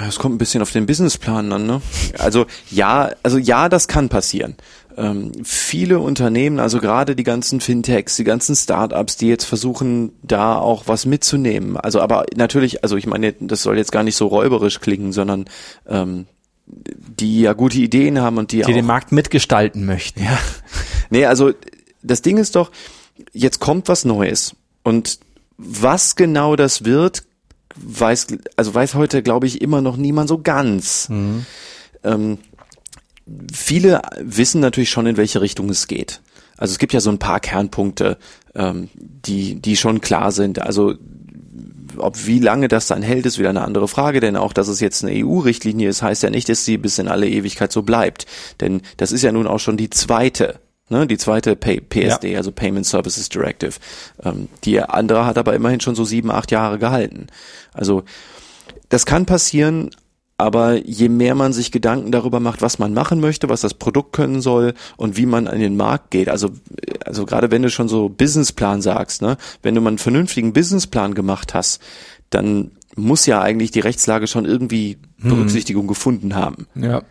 Es 0.06 0.18
kommt 0.18 0.34
ein 0.34 0.38
bisschen 0.38 0.62
auf 0.62 0.72
den 0.72 0.86
Businessplan 0.86 1.52
an, 1.52 1.66
ne? 1.66 1.82
Also 2.18 2.46
ja, 2.70 3.10
also 3.22 3.38
ja, 3.38 3.68
das 3.68 3.88
kann 3.88 4.08
passieren 4.08 4.56
ähm, 4.96 5.32
viele 5.44 5.98
Unternehmen, 5.98 6.58
also 6.58 6.78
gerade 6.78 7.16
die 7.16 7.22
ganzen 7.22 7.60
Fintechs, 7.60 8.16
die 8.16 8.24
ganzen 8.24 8.54
Startups, 8.54 9.16
die 9.16 9.28
jetzt 9.28 9.44
versuchen, 9.44 10.12
da 10.22 10.56
auch 10.56 10.84
was 10.86 11.06
mitzunehmen. 11.06 11.76
Also 11.76 12.00
aber 12.00 12.26
natürlich, 12.36 12.82
also 12.82 12.96
ich 12.96 13.06
meine, 13.06 13.32
das 13.32 13.62
soll 13.62 13.76
jetzt 13.76 13.92
gar 13.92 14.02
nicht 14.02 14.16
so 14.16 14.26
räuberisch 14.26 14.80
klingen, 14.80 15.12
sondern 15.12 15.46
ähm, 15.88 16.26
die 16.66 17.40
ja 17.40 17.52
gute 17.52 17.78
Ideen 17.78 18.20
haben 18.20 18.38
und 18.38 18.52
die, 18.52 18.58
die 18.58 18.64
auch, 18.64 18.68
den 18.68 18.86
Markt 18.86 19.12
mitgestalten 19.12 19.86
möchten. 19.86 20.22
Ja. 20.22 20.38
Nee, 21.08 21.26
also 21.26 21.52
das 22.02 22.22
Ding 22.22 22.36
ist 22.36 22.56
doch, 22.56 22.70
jetzt 23.32 23.58
kommt 23.58 23.88
was 23.88 24.04
Neues 24.04 24.54
und 24.82 25.18
was 25.56 26.14
genau 26.14 26.56
das 26.56 26.84
wird, 26.84 27.24
weiß, 27.76 28.28
also 28.56 28.74
weiß 28.74 28.94
heute, 28.94 29.22
glaube 29.22 29.46
ich, 29.46 29.60
immer 29.60 29.80
noch 29.80 29.96
niemand 29.96 30.28
so 30.28 30.38
ganz. 30.38 31.08
Mhm. 31.08 31.46
Ähm, 32.02 32.38
viele 33.52 34.02
wissen 34.20 34.60
natürlich 34.60 34.90
schon, 34.90 35.06
in 35.06 35.16
welche 35.16 35.40
Richtung 35.40 35.68
es 35.68 35.86
geht. 35.86 36.20
Also 36.56 36.72
es 36.72 36.78
gibt 36.78 36.92
ja 36.92 37.00
so 37.00 37.10
ein 37.10 37.18
paar 37.18 37.40
Kernpunkte, 37.40 38.18
ähm, 38.54 38.88
die, 38.94 39.60
die 39.60 39.76
schon 39.76 40.00
klar 40.00 40.32
sind. 40.32 40.60
Also 40.60 40.94
ob 41.96 42.26
wie 42.26 42.38
lange 42.38 42.68
das 42.68 42.86
dann 42.86 43.02
hält, 43.02 43.26
ist 43.26 43.38
wieder 43.38 43.50
eine 43.50 43.62
andere 43.62 43.88
Frage, 43.88 44.20
denn 44.20 44.36
auch, 44.36 44.52
dass 44.52 44.68
es 44.68 44.80
jetzt 44.80 45.04
eine 45.04 45.24
EU-Richtlinie 45.24 45.88
ist, 45.88 46.02
heißt 46.02 46.22
ja 46.22 46.30
nicht, 46.30 46.48
dass 46.48 46.64
sie 46.64 46.78
bis 46.78 46.98
in 46.98 47.08
alle 47.08 47.28
Ewigkeit 47.28 47.72
so 47.72 47.82
bleibt. 47.82 48.26
Denn 48.60 48.82
das 48.96 49.12
ist 49.12 49.22
ja 49.22 49.32
nun 49.32 49.46
auch 49.46 49.58
schon 49.58 49.76
die 49.76 49.90
zweite, 49.90 50.60
ne, 50.90 51.06
die 51.06 51.18
zweite 51.18 51.56
Pay 51.56 51.80
PSD, 51.80 52.32
ja. 52.32 52.38
also 52.38 52.52
Payment 52.52 52.86
Services 52.86 53.28
Directive. 53.28 53.74
Ähm, 54.22 54.48
die 54.64 54.80
andere 54.80 55.26
hat 55.26 55.38
aber 55.38 55.54
immerhin 55.54 55.80
schon 55.80 55.94
so 55.94 56.04
sieben, 56.04 56.30
acht 56.30 56.50
Jahre 56.50 56.78
gehalten. 56.78 57.28
Also 57.72 58.02
das 58.88 59.06
kann 59.06 59.26
passieren, 59.26 59.90
aber 60.36 60.76
je 60.86 61.08
mehr 61.08 61.34
man 61.34 61.52
sich 61.52 61.70
Gedanken 61.70 62.12
darüber 62.12 62.40
macht, 62.40 62.62
was 62.62 62.78
man 62.78 62.94
machen 62.94 63.20
möchte, 63.20 63.48
was 63.48 63.60
das 63.60 63.74
Produkt 63.74 64.14
können 64.14 64.40
soll 64.40 64.74
und 64.96 65.16
wie 65.16 65.26
man 65.26 65.46
an 65.46 65.60
den 65.60 65.76
Markt 65.76 66.10
geht, 66.10 66.28
also, 66.28 66.50
also 67.04 67.26
gerade 67.26 67.50
wenn 67.50 67.62
du 67.62 67.70
schon 67.70 67.88
so 67.88 68.08
Businessplan 68.08 68.80
sagst, 68.80 69.20
ne, 69.22 69.36
wenn 69.62 69.74
du 69.74 69.80
mal 69.80 69.88
einen 69.88 69.98
vernünftigen 69.98 70.52
Businessplan 70.52 71.14
gemacht 71.14 71.52
hast, 71.54 71.82
dann 72.30 72.70
muss 72.96 73.26
ja 73.26 73.40
eigentlich 73.40 73.70
die 73.70 73.80
Rechtslage 73.80 74.26
schon 74.26 74.46
irgendwie 74.46 74.98
hm. 75.20 75.30
Berücksichtigung 75.30 75.82
hm. 75.82 75.88
gefunden 75.88 76.34
haben. 76.34 76.66
Ja. 76.74 77.02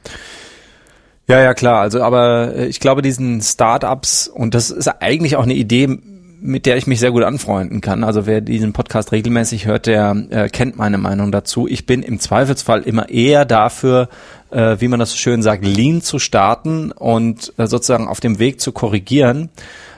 Ja, 1.29 1.39
ja, 1.39 1.53
klar. 1.53 1.79
Also, 1.81 2.01
aber 2.01 2.55
äh, 2.55 2.65
ich 2.65 2.79
glaube, 2.79 3.03
diesen 3.03 3.41
Startups, 3.41 4.27
und 4.27 4.55
das 4.55 4.71
ist 4.71 4.87
eigentlich 4.87 5.35
auch 5.35 5.43
eine 5.43 5.53
Idee, 5.53 5.99
mit 6.41 6.65
der 6.65 6.77
ich 6.77 6.87
mich 6.87 6.99
sehr 6.99 7.11
gut 7.11 7.23
anfreunden 7.23 7.81
kann. 7.81 8.03
Also 8.03 8.25
wer 8.25 8.41
diesen 8.41 8.73
Podcast 8.73 9.11
regelmäßig 9.11 9.67
hört, 9.67 9.85
der 9.85 10.15
äh, 10.29 10.49
kennt 10.49 10.77
meine 10.77 10.97
Meinung 10.97 11.31
dazu. 11.31 11.67
Ich 11.67 11.85
bin 11.85 12.01
im 12.01 12.19
Zweifelsfall 12.19 12.81
immer 12.81 13.09
eher 13.09 13.45
dafür, 13.45 14.09
äh, 14.49 14.77
wie 14.79 14.87
man 14.87 14.99
das 14.99 15.11
so 15.11 15.17
schön 15.17 15.43
sagt, 15.43 15.63
lean 15.63 16.01
zu 16.01 16.17
starten 16.17 16.91
und 16.91 17.53
äh, 17.57 17.67
sozusagen 17.67 18.07
auf 18.07 18.21
dem 18.21 18.39
Weg 18.39 18.59
zu 18.59 18.71
korrigieren, 18.71 19.49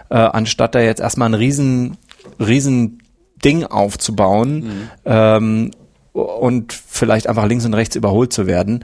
äh, 0.10 0.16
anstatt 0.16 0.76
da 0.76 0.82
jetzt 0.82 1.00
erstmal 1.00 1.30
ein 1.30 1.36
riesen, 1.36 1.98
riesen 2.40 3.04
Ding 3.46 3.64
aufzubauen 3.64 4.56
mhm. 4.56 4.90
ähm, 5.06 5.72
und 6.12 6.74
vielleicht 6.74 7.28
einfach 7.28 7.46
links 7.46 7.66
und 7.66 7.74
rechts 7.74 7.96
überholt 7.96 8.34
zu 8.34 8.48
werden. 8.48 8.84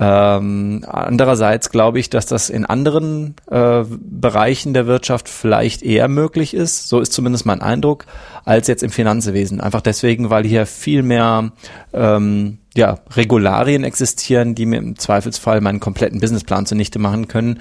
Ähm, 0.00 0.84
andererseits 0.88 1.70
glaube 1.70 2.00
ich, 2.00 2.10
dass 2.10 2.26
das 2.26 2.50
in 2.50 2.66
anderen 2.66 3.36
äh, 3.48 3.84
Bereichen 3.88 4.74
der 4.74 4.86
Wirtschaft 4.86 5.28
vielleicht 5.28 5.82
eher 5.82 6.08
möglich 6.08 6.52
ist, 6.52 6.88
so 6.88 6.98
ist 6.98 7.12
zumindest 7.12 7.46
mein 7.46 7.62
Eindruck, 7.62 8.06
als 8.44 8.66
jetzt 8.66 8.82
im 8.82 8.90
Finanzwesen. 8.90 9.60
Einfach 9.60 9.80
deswegen, 9.80 10.30
weil 10.30 10.44
hier 10.44 10.66
viel 10.66 11.02
mehr 11.02 11.52
ähm, 11.92 12.58
ja, 12.74 12.98
Regularien 13.14 13.84
existieren, 13.84 14.56
die 14.56 14.66
mir 14.66 14.78
im 14.78 14.98
Zweifelsfall 14.98 15.60
meinen 15.60 15.80
kompletten 15.80 16.20
Businessplan 16.20 16.66
zunichte 16.66 16.98
machen 16.98 17.28
können 17.28 17.60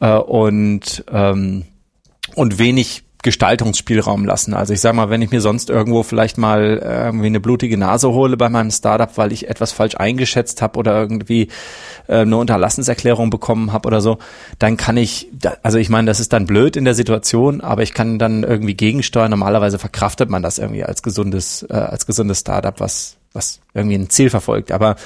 äh, 0.00 0.12
und, 0.14 1.04
ähm, 1.10 1.64
und 2.34 2.58
wenig 2.58 3.04
Gestaltungsspielraum 3.22 4.24
lassen. 4.24 4.54
Also 4.54 4.72
ich 4.72 4.80
sage 4.80 4.96
mal, 4.96 5.10
wenn 5.10 5.20
ich 5.20 5.30
mir 5.30 5.40
sonst 5.40 5.68
irgendwo 5.68 6.02
vielleicht 6.02 6.38
mal 6.38 6.80
irgendwie 6.82 7.26
eine 7.26 7.40
blutige 7.40 7.76
Nase 7.76 8.10
hole 8.10 8.36
bei 8.36 8.48
meinem 8.48 8.70
Startup, 8.70 9.10
weil 9.16 9.32
ich 9.32 9.48
etwas 9.48 9.72
falsch 9.72 9.96
eingeschätzt 9.96 10.62
habe 10.62 10.78
oder 10.78 10.98
irgendwie 10.98 11.48
äh, 12.06 12.20
eine 12.20 12.36
Unterlassenserklärung 12.36 13.30
bekommen 13.30 13.72
habe 13.72 13.86
oder 13.86 14.00
so, 14.00 14.18
dann 14.58 14.76
kann 14.76 14.96
ich, 14.96 15.28
also 15.62 15.78
ich 15.78 15.90
meine, 15.90 16.06
das 16.06 16.20
ist 16.20 16.32
dann 16.32 16.46
blöd 16.46 16.76
in 16.76 16.84
der 16.84 16.94
Situation, 16.94 17.60
aber 17.60 17.82
ich 17.82 17.92
kann 17.92 18.18
dann 18.18 18.42
irgendwie 18.42 18.74
gegensteuern. 18.74 19.30
Normalerweise 19.30 19.78
verkraftet 19.78 20.30
man 20.30 20.42
das 20.42 20.58
irgendwie 20.58 20.84
als 20.84 21.02
gesundes, 21.02 21.66
äh, 21.68 21.74
als 21.74 22.06
gesundes 22.06 22.40
Startup, 22.40 22.80
was, 22.80 23.16
was 23.32 23.60
irgendwie 23.74 23.96
ein 23.96 24.10
Ziel 24.10 24.30
verfolgt. 24.30 24.72
Aber 24.72 24.96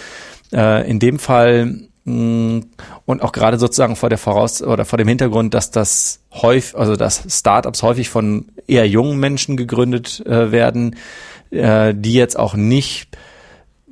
äh, 0.53 0.89
in 0.89 1.01
dem 1.01 1.19
Fall 1.19 1.89
und 2.07 3.23
auch 3.23 3.33
gerade 3.33 3.59
sozusagen 3.59 3.97
vor 3.97 4.11
der 4.11 4.19
Voraus 4.19 4.63
oder 4.63 4.85
vor 4.85 4.99
dem 4.99 5.09
Hintergrund, 5.09 5.55
dass 5.55 5.71
das 5.71 6.21
häufig, 6.33 6.77
also 6.77 6.97
dass 6.97 7.25
Startups 7.29 7.83
häufig 7.83 8.11
von 8.11 8.47
eher 8.67 8.87
jungen 8.87 9.19
Menschen 9.19 9.57
gegründet 9.57 10.25
äh, 10.27 10.53
werden, 10.53 10.97
äh, 11.51 11.95
die 11.97 12.13
jetzt 12.13 12.39
auch 12.39 12.55
nicht, 12.55 13.17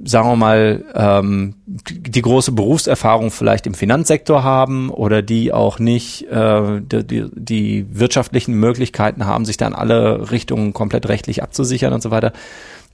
sagen 0.05 0.29
wir 0.29 0.37
mal, 0.37 0.85
ähm, 0.95 1.55
die, 1.65 2.21
große 2.21 2.53
Berufserfahrung 2.53 3.31
vielleicht 3.31 3.67
im 3.67 3.73
Finanzsektor 3.73 4.43
haben 4.43 4.91
oder 4.91 5.23
die 5.23 5.55
auch 5.55 5.79
nicht 5.79 6.25
äh, 6.31 6.83
die, 6.83 7.31
die 7.33 7.87
wirtschaftlichen 7.91 8.53
Möglichkeiten 8.53 9.25
haben, 9.25 9.47
sich 9.47 9.57
dann 9.57 9.75
alle 9.75 10.31
Richtungen 10.31 10.75
komplett 10.75 11.09
rechtlich 11.09 11.43
abzusichern 11.43 11.95
und 11.95 12.03
so 12.03 12.11
weiter 12.11 12.35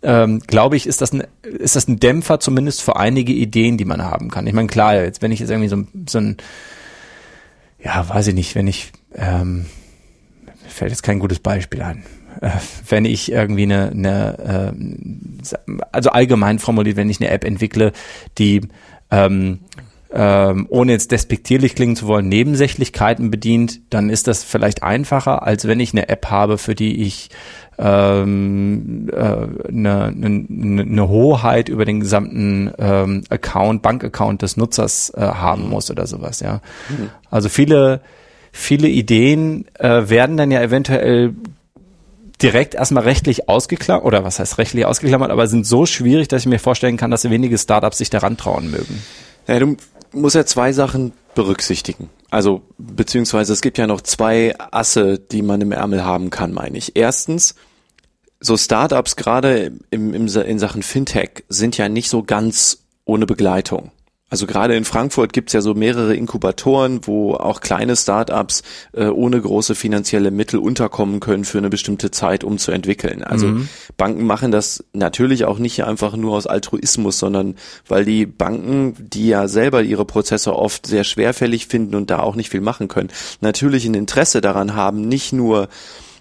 ähm, 0.02 0.40
glaube 0.40 0.76
ich, 0.76 0.86
ist 0.86 1.00
das, 1.00 1.12
ein, 1.12 1.24
ist 1.42 1.76
das 1.76 1.88
ein 1.88 1.98
Dämpfer 1.98 2.40
zumindest 2.40 2.82
für 2.82 2.96
einige 2.96 3.32
Ideen, 3.32 3.76
die 3.78 3.84
man 3.84 4.02
haben 4.02 4.30
kann. 4.30 4.46
Ich 4.46 4.52
meine, 4.52 4.68
klar, 4.68 4.94
jetzt 4.94 5.22
wenn 5.22 5.32
ich 5.32 5.40
jetzt 5.40 5.50
irgendwie 5.50 5.68
so, 5.68 5.84
so 6.08 6.18
ein, 6.18 6.36
ja, 7.82 8.08
weiß 8.08 8.28
ich 8.28 8.34
nicht, 8.34 8.54
wenn 8.54 8.66
ich, 8.66 8.92
ähm, 9.14 9.66
fällt 10.68 10.90
jetzt 10.90 11.02
kein 11.02 11.18
gutes 11.18 11.40
Beispiel 11.40 11.82
ein. 11.82 12.04
Äh, 12.40 12.50
wenn 12.88 13.04
ich 13.04 13.32
irgendwie 13.32 13.64
eine, 13.64 13.90
eine 13.90 14.74
äh, 14.74 15.56
also 15.92 16.10
allgemein 16.10 16.58
formuliert, 16.58 16.96
wenn 16.96 17.10
ich 17.10 17.20
eine 17.20 17.30
App 17.30 17.44
entwickle, 17.44 17.92
die 18.38 18.62
ähm, 19.10 19.60
ähm, 20.10 20.66
ohne 20.70 20.92
jetzt 20.92 21.12
despektierlich 21.12 21.74
klingen 21.74 21.96
zu 21.96 22.06
wollen, 22.06 22.28
Nebensächlichkeiten 22.28 23.30
bedient, 23.30 23.80
dann 23.90 24.08
ist 24.08 24.26
das 24.26 24.42
vielleicht 24.42 24.82
einfacher, 24.82 25.42
als 25.42 25.66
wenn 25.66 25.80
ich 25.80 25.92
eine 25.92 26.08
App 26.08 26.30
habe, 26.30 26.56
für 26.56 26.74
die 26.74 27.02
ich 27.02 27.28
ähm, 27.78 29.08
äh, 29.12 29.68
eine, 29.68 30.04
eine, 30.04 30.82
eine 30.82 31.08
Hoheit 31.08 31.68
über 31.68 31.84
den 31.84 32.00
gesamten 32.00 32.72
ähm, 32.78 33.22
Account, 33.30 33.82
Bankaccount 33.82 34.42
des 34.42 34.56
Nutzers 34.56 35.12
äh, 35.16 35.20
haben 35.20 35.64
mhm. 35.64 35.70
muss 35.70 35.90
oder 35.90 36.06
sowas, 36.06 36.40
ja. 36.40 36.60
Mhm. 36.88 37.10
Also 37.30 37.48
viele, 37.48 38.00
viele 38.50 38.88
Ideen 38.88 39.66
äh, 39.78 40.08
werden 40.08 40.36
dann 40.36 40.50
ja 40.50 40.60
eventuell 40.60 41.34
direkt 42.42 42.74
erstmal 42.74 43.04
rechtlich 43.04 43.48
ausgeklammert, 43.48 44.04
oder 44.04 44.24
was 44.24 44.38
heißt 44.38 44.58
rechtlich 44.58 44.86
ausgeklammert, 44.86 45.30
aber 45.30 45.46
sind 45.46 45.66
so 45.66 45.86
schwierig, 45.86 46.28
dass 46.28 46.42
ich 46.42 46.48
mir 46.48 46.58
vorstellen 46.58 46.96
kann, 46.96 47.10
dass 47.10 47.28
wenige 47.28 47.58
Startups 47.58 47.98
sich 47.98 48.10
daran 48.10 48.36
trauen 48.36 48.70
mögen. 48.70 49.02
Ja, 49.46 49.58
du 49.58 49.76
musst 50.12 50.36
ja 50.36 50.46
zwei 50.46 50.72
Sachen 50.72 51.12
berücksichtigen. 51.34 52.10
Also, 52.30 52.62
beziehungsweise 52.76 53.52
es 53.52 53.60
gibt 53.60 53.78
ja 53.78 53.86
noch 53.86 54.02
zwei 54.02 54.54
Asse, 54.58 55.18
die 55.18 55.42
man 55.42 55.60
im 55.60 55.72
Ärmel 55.72 56.04
haben 56.04 56.30
kann, 56.30 56.52
meine 56.52 56.76
ich. 56.76 56.94
Erstens, 56.96 57.54
so 58.40 58.56
Startups 58.56 59.16
gerade 59.16 59.72
im, 59.90 60.14
im, 60.14 60.26
in 60.26 60.58
Sachen 60.58 60.82
Fintech 60.82 61.44
sind 61.48 61.76
ja 61.76 61.88
nicht 61.88 62.08
so 62.08 62.22
ganz 62.22 62.84
ohne 63.04 63.26
Begleitung. 63.26 63.90
Also 64.30 64.46
gerade 64.46 64.76
in 64.76 64.84
Frankfurt 64.84 65.32
gibt's 65.32 65.54
ja 65.54 65.62
so 65.62 65.72
mehrere 65.72 66.14
Inkubatoren, 66.14 67.00
wo 67.06 67.32
auch 67.32 67.60
kleine 67.60 67.96
Startups 67.96 68.62
äh, 68.92 69.06
ohne 69.06 69.40
große 69.40 69.74
finanzielle 69.74 70.30
Mittel 70.30 70.58
unterkommen 70.58 71.18
können 71.18 71.46
für 71.46 71.56
eine 71.56 71.70
bestimmte 71.70 72.10
Zeit, 72.10 72.44
um 72.44 72.58
zu 72.58 72.70
entwickeln. 72.70 73.24
Also 73.24 73.46
mhm. 73.46 73.68
Banken 73.96 74.26
machen 74.26 74.50
das 74.50 74.84
natürlich 74.92 75.46
auch 75.46 75.58
nicht 75.58 75.82
einfach 75.84 76.14
nur 76.14 76.36
aus 76.36 76.46
Altruismus, 76.46 77.18
sondern 77.18 77.54
weil 77.88 78.04
die 78.04 78.26
Banken, 78.26 78.94
die 78.98 79.28
ja 79.28 79.48
selber 79.48 79.82
ihre 79.82 80.04
Prozesse 80.04 80.54
oft 80.54 80.86
sehr 80.86 81.04
schwerfällig 81.04 81.66
finden 81.66 81.94
und 81.94 82.10
da 82.10 82.20
auch 82.20 82.36
nicht 82.36 82.50
viel 82.50 82.60
machen 82.60 82.88
können, 82.88 83.08
natürlich 83.40 83.86
ein 83.86 83.94
Interesse 83.94 84.42
daran 84.42 84.74
haben, 84.74 85.08
nicht 85.08 85.32
nur 85.32 85.68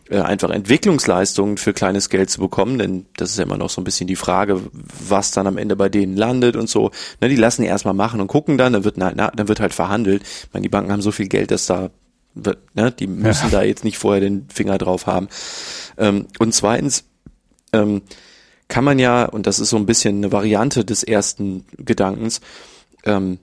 äh, 0.09 0.19
einfach 0.19 0.49
Entwicklungsleistungen 0.49 1.57
für 1.57 1.73
kleines 1.73 2.09
Geld 2.09 2.29
zu 2.29 2.39
bekommen, 2.39 2.79
denn 2.79 3.05
das 3.17 3.31
ist 3.31 3.37
ja 3.37 3.43
immer 3.43 3.57
noch 3.57 3.69
so 3.69 3.81
ein 3.81 3.83
bisschen 3.83 4.07
die 4.07 4.15
Frage, 4.15 4.61
was 5.07 5.31
dann 5.31 5.47
am 5.47 5.57
Ende 5.57 5.75
bei 5.75 5.89
denen 5.89 6.15
landet 6.15 6.55
und 6.55 6.69
so. 6.69 6.91
Ne, 7.21 7.29
die 7.29 7.35
lassen 7.35 7.61
die 7.61 7.67
erstmal 7.67 7.93
machen 7.93 8.21
und 8.21 8.27
gucken 8.27 8.57
dann, 8.57 8.73
dann 8.73 8.83
wird, 8.83 8.97
na, 8.97 9.11
na, 9.15 9.31
dann 9.31 9.47
wird 9.47 9.59
halt 9.59 9.73
verhandelt. 9.73 10.23
Ich 10.23 10.53
meine, 10.53 10.63
die 10.63 10.69
Banken 10.69 10.91
haben 10.91 11.01
so 11.01 11.11
viel 11.11 11.27
Geld, 11.27 11.51
dass 11.51 11.65
da 11.65 11.89
wird, 12.33 12.59
ne, 12.75 12.91
die 12.91 13.07
müssen 13.07 13.51
ja. 13.51 13.59
da 13.59 13.63
jetzt 13.63 13.83
nicht 13.83 13.97
vorher 13.97 14.21
den 14.21 14.47
Finger 14.53 14.77
drauf 14.77 15.07
haben. 15.07 15.27
Ähm, 15.97 16.27
und 16.39 16.53
zweitens 16.53 17.05
ähm, 17.73 18.01
kann 18.67 18.83
man 18.83 18.99
ja, 18.99 19.25
und 19.25 19.47
das 19.47 19.59
ist 19.59 19.69
so 19.69 19.77
ein 19.77 19.85
bisschen 19.85 20.17
eine 20.17 20.31
Variante 20.31 20.85
des 20.85 21.03
ersten 21.03 21.65
Gedankens, 21.77 22.41
ähm, 23.03 23.39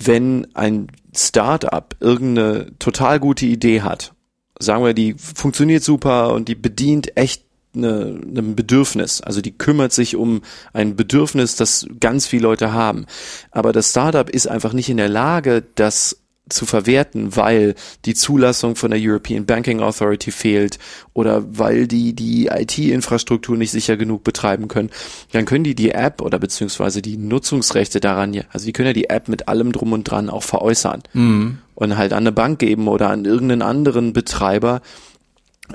wenn 0.00 0.46
ein 0.54 0.88
Startup 1.14 1.94
irgendeine 1.98 2.78
total 2.78 3.18
gute 3.18 3.46
Idee 3.46 3.82
hat 3.82 4.12
sagen 4.58 4.84
wir, 4.84 4.94
die 4.94 5.14
funktioniert 5.14 5.82
super 5.82 6.32
und 6.32 6.48
die 6.48 6.54
bedient 6.54 7.16
echt 7.16 7.42
eine, 7.74 8.20
ein 8.36 8.56
Bedürfnis. 8.56 9.20
Also 9.20 9.40
die 9.40 9.56
kümmert 9.56 9.92
sich 9.92 10.16
um 10.16 10.42
ein 10.72 10.96
Bedürfnis, 10.96 11.56
das 11.56 11.86
ganz 12.00 12.26
viele 12.26 12.42
Leute 12.42 12.72
haben. 12.72 13.06
Aber 13.50 13.72
das 13.72 13.90
Startup 13.90 14.28
ist 14.28 14.48
einfach 14.48 14.72
nicht 14.72 14.88
in 14.88 14.96
der 14.96 15.08
Lage, 15.08 15.64
das 15.74 16.20
zu 16.48 16.66
verwerten, 16.66 17.36
weil 17.36 17.74
die 18.04 18.14
Zulassung 18.14 18.76
von 18.76 18.90
der 18.90 19.00
European 19.02 19.46
Banking 19.46 19.80
Authority 19.80 20.30
fehlt 20.30 20.78
oder 21.14 21.44
weil 21.58 21.86
die 21.86 22.14
die 22.14 22.46
IT-Infrastruktur 22.46 23.56
nicht 23.56 23.70
sicher 23.70 23.96
genug 23.96 24.24
betreiben 24.24 24.68
können, 24.68 24.90
dann 25.32 25.44
können 25.44 25.64
die 25.64 25.74
die 25.74 25.90
App 25.90 26.22
oder 26.22 26.38
beziehungsweise 26.38 27.02
die 27.02 27.16
Nutzungsrechte 27.16 28.00
daran, 28.00 28.42
also 28.52 28.66
die 28.66 28.72
können 28.72 28.88
ja 28.88 28.92
die 28.92 29.10
App 29.10 29.28
mit 29.28 29.48
allem 29.48 29.72
drum 29.72 29.92
und 29.92 30.04
dran 30.04 30.30
auch 30.30 30.42
veräußern. 30.42 31.02
Mhm 31.12 31.58
und 31.78 31.96
halt 31.96 32.12
an 32.12 32.24
eine 32.24 32.32
Bank 32.32 32.58
geben 32.58 32.88
oder 32.88 33.08
an 33.10 33.24
irgendeinen 33.24 33.62
anderen 33.62 34.12
Betreiber. 34.12 34.80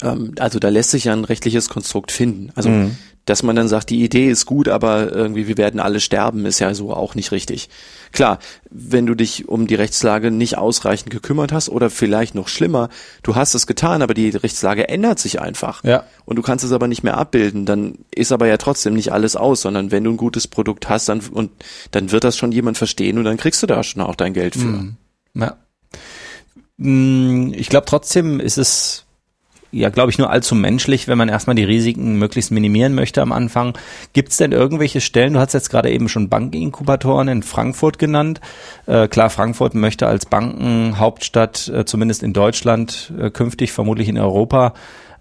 Ähm, 0.01 0.34
also 0.39 0.60
da 0.60 0.69
lässt 0.69 0.91
sich 0.91 1.06
ja 1.06 1.13
ein 1.13 1.25
rechtliches 1.25 1.69
Konstrukt 1.69 2.12
finden. 2.12 2.51
Also 2.56 2.69
mhm. 2.69 2.97
dass 3.25 3.43
man 3.43 3.56
dann 3.56 3.67
sagt, 3.67 3.89
die 3.89 4.03
Idee 4.03 4.29
ist 4.29 4.45
gut, 4.45 4.67
aber 4.67 5.12
irgendwie 5.12 5.47
wir 5.47 5.58
werden 5.58 5.79
alle 5.79 5.99
sterben, 5.99 6.45
ist 6.45 6.60
ja 6.60 6.73
so 6.73 6.93
auch 6.93 7.15
nicht 7.15 7.32
richtig. 7.32 7.69
Klar, 8.12 8.39
wenn 8.69 9.06
du 9.06 9.15
dich 9.15 9.47
um 9.47 9.67
die 9.67 9.75
Rechtslage 9.75 10.32
nicht 10.32 10.58
ausreichend 10.58 11.12
gekümmert 11.12 11.51
hast 11.51 11.69
oder 11.69 11.89
vielleicht 11.89 12.36
noch 12.36 12.47
schlimmer, 12.47 12.89
du 13.21 13.36
hast 13.36 13.53
es 13.53 13.67
getan, 13.67 14.01
aber 14.01 14.13
die 14.13 14.29
Rechtslage 14.29 14.89
ändert 14.89 15.19
sich 15.19 15.39
einfach. 15.41 15.84
Ja. 15.84 16.03
Und 16.25 16.38
du 16.38 16.41
kannst 16.41 16.65
es 16.65 16.71
aber 16.71 16.88
nicht 16.88 17.03
mehr 17.03 17.17
abbilden, 17.17 17.65
dann 17.65 17.99
ist 18.13 18.32
aber 18.32 18.47
ja 18.47 18.58
trotzdem 18.58 18.93
nicht 18.93 19.12
alles 19.12 19.36
aus, 19.36 19.62
sondern 19.62 19.91
wenn 19.91 20.03
du 20.03 20.12
ein 20.12 20.17
gutes 20.17 20.47
Produkt 20.47 20.89
hast, 20.89 21.10
dann 21.10 21.21
und 21.32 21.51
dann 21.91 22.12
wird 22.12 22.23
das 22.23 22.38
schon 22.38 22.51
jemand 22.51 22.77
verstehen 22.77 23.17
und 23.17 23.23
dann 23.23 23.38
kriegst 23.38 23.62
du 23.63 23.67
da 23.67 23.84
schon 23.84 24.01
auch 24.01 24.15
dein 24.15 24.34
Geld 24.34 24.56
für. 24.56 24.65
Mhm. 24.65 24.97
Ja. 25.36 25.58
Mm, 26.77 27.53
ich 27.53 27.69
glaube 27.69 27.86
trotzdem 27.86 28.39
ist 28.39 28.58
es 28.58 29.03
ja, 29.73 29.89
glaube 29.89 30.12
ich, 30.12 30.19
nur 30.19 30.29
allzu 30.29 30.53
menschlich, 30.53 31.07
wenn 31.07 31.17
man 31.17 31.29
erstmal 31.29 31.55
die 31.55 31.63
Risiken 31.63 32.19
möglichst 32.19 32.51
minimieren 32.51 32.93
möchte 32.93 33.21
am 33.21 33.31
Anfang. 33.31 33.77
Gibt 34.13 34.29
es 34.29 34.38
denn 34.38 34.51
irgendwelche 34.51 35.01
Stellen, 35.01 35.33
du 35.33 35.39
hast 35.39 35.53
jetzt 35.53 35.71
gerade 35.71 35.89
eben 35.89 36.07
schon 36.09 36.29
Bankinkubatoren 36.29 37.27
in 37.27 37.43
Frankfurt 37.43 37.97
genannt. 37.97 38.39
Äh, 38.86 39.07
klar, 39.07 39.31
Frankfurt 39.31 39.73
möchte 39.73 40.07
als 40.07 40.27
Bankenhauptstadt, 40.27 41.69
äh, 41.69 41.86
zumindest 41.86 42.21
in 42.21 42.33
Deutschland, 42.33 43.12
äh, 43.19 43.31
künftig 43.31 43.71
vermutlich 43.71 44.09
in 44.09 44.19
Europa, 44.19 44.73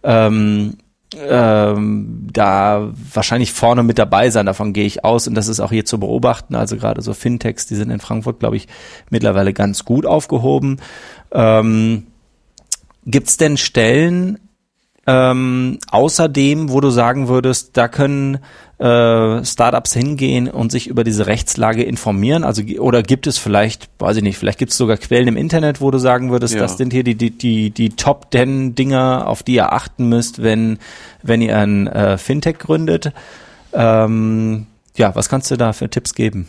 ähm, 0.02 0.76
ähm, 1.18 2.28
da 2.32 2.90
wahrscheinlich 3.12 3.52
vorne 3.52 3.82
mit 3.82 3.98
dabei 3.98 4.30
sein, 4.30 4.46
davon 4.46 4.72
gehe 4.72 4.86
ich 4.86 5.04
aus 5.04 5.26
und 5.26 5.34
das 5.34 5.48
ist 5.48 5.60
auch 5.60 5.70
hier 5.70 5.84
zu 5.84 5.98
beobachten. 5.98 6.54
Also 6.54 6.76
gerade 6.76 7.02
so 7.02 7.14
Fintechs, 7.14 7.66
die 7.66 7.74
sind 7.74 7.90
in 7.90 8.00
Frankfurt, 8.00 8.40
glaube 8.40 8.56
ich, 8.56 8.68
mittlerweile 9.10 9.52
ganz 9.52 9.84
gut 9.84 10.06
aufgehoben. 10.06 10.78
Ähm, 11.32 12.06
Gibt 13.04 13.28
es 13.28 13.36
denn 13.36 13.56
Stellen 13.56 14.38
ähm, 15.06 15.78
außerdem, 15.90 16.70
wo 16.70 16.80
du 16.80 16.90
sagen 16.90 17.26
würdest, 17.26 17.76
da 17.76 17.88
können 17.88 18.38
äh, 18.78 19.44
Startups 19.44 19.92
hingehen 19.94 20.48
und 20.48 20.70
sich 20.70 20.86
über 20.86 21.02
diese 21.02 21.26
Rechtslage 21.26 21.82
informieren? 21.82 22.44
Also 22.44 22.62
oder 22.78 23.02
gibt 23.02 23.26
es 23.26 23.36
vielleicht, 23.36 23.88
weiß 23.98 24.18
ich 24.18 24.22
nicht, 24.22 24.38
vielleicht 24.38 24.58
gibt 24.58 24.70
es 24.70 24.78
sogar 24.78 24.96
Quellen 24.96 25.26
im 25.26 25.36
Internet, 25.36 25.80
wo 25.80 25.90
du 25.90 25.98
sagen 25.98 26.30
würdest, 26.30 26.54
ja. 26.54 26.60
das 26.60 26.78
sind 26.78 26.92
hier 26.92 27.02
die 27.02 27.16
die 27.16 27.30
die, 27.30 27.70
die 27.70 27.90
Top 27.90 28.28
10 28.30 28.76
Dinger, 28.76 29.26
auf 29.26 29.42
die 29.42 29.54
ihr 29.54 29.72
achten 29.72 30.08
müsst, 30.08 30.42
wenn 30.42 30.78
wenn 31.22 31.42
ihr 31.42 31.58
ein 31.58 31.88
äh, 31.88 32.16
Fintech 32.16 32.58
gründet. 32.58 33.12
Ähm, 33.72 34.66
ja, 34.96 35.14
was 35.16 35.28
kannst 35.28 35.50
du 35.50 35.56
da 35.56 35.72
für 35.72 35.88
Tipps 35.90 36.14
geben? 36.14 36.46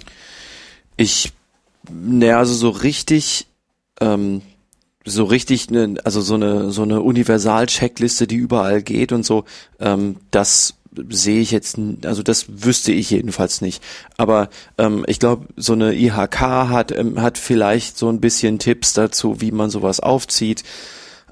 Ich 0.96 1.32
Naja, 1.90 2.38
also 2.38 2.54
so 2.54 2.70
richtig, 2.70 3.48
ähm, 4.00 4.44
so 5.06 5.26
richtig, 5.26 5.70
ne, 5.70 5.96
also 6.04 6.22
so 6.22 6.36
eine 6.36 6.72
so 6.72 6.84
eine 6.84 7.02
Universal-Checkliste, 7.02 8.28
die 8.28 8.36
überall 8.36 8.82
geht 8.82 9.12
und 9.12 9.26
so, 9.26 9.46
ähm, 9.80 10.18
das 10.32 10.76
sehe 11.10 11.42
ich 11.42 11.52
jetzt, 11.52 11.78
also 12.06 12.22
das 12.24 12.46
wüsste 12.50 12.92
ich 12.92 13.10
jedenfalls 13.10 13.62
nicht. 13.62 13.84
Aber 14.18 14.50
ähm, 14.78 15.04
ich 15.08 15.20
glaube, 15.20 15.48
so 15.58 15.74
eine 15.74 15.94
IHK 15.94 16.40
hat 16.42 16.92
ähm, 16.92 17.22
hat 17.22 17.38
vielleicht 17.38 17.98
so 17.98 18.10
ein 18.10 18.22
bisschen 18.22 18.60
Tipps 18.60 18.94
dazu, 18.94 19.42
wie 19.42 19.52
man 19.52 19.70
sowas 19.70 20.00
aufzieht. 20.00 20.64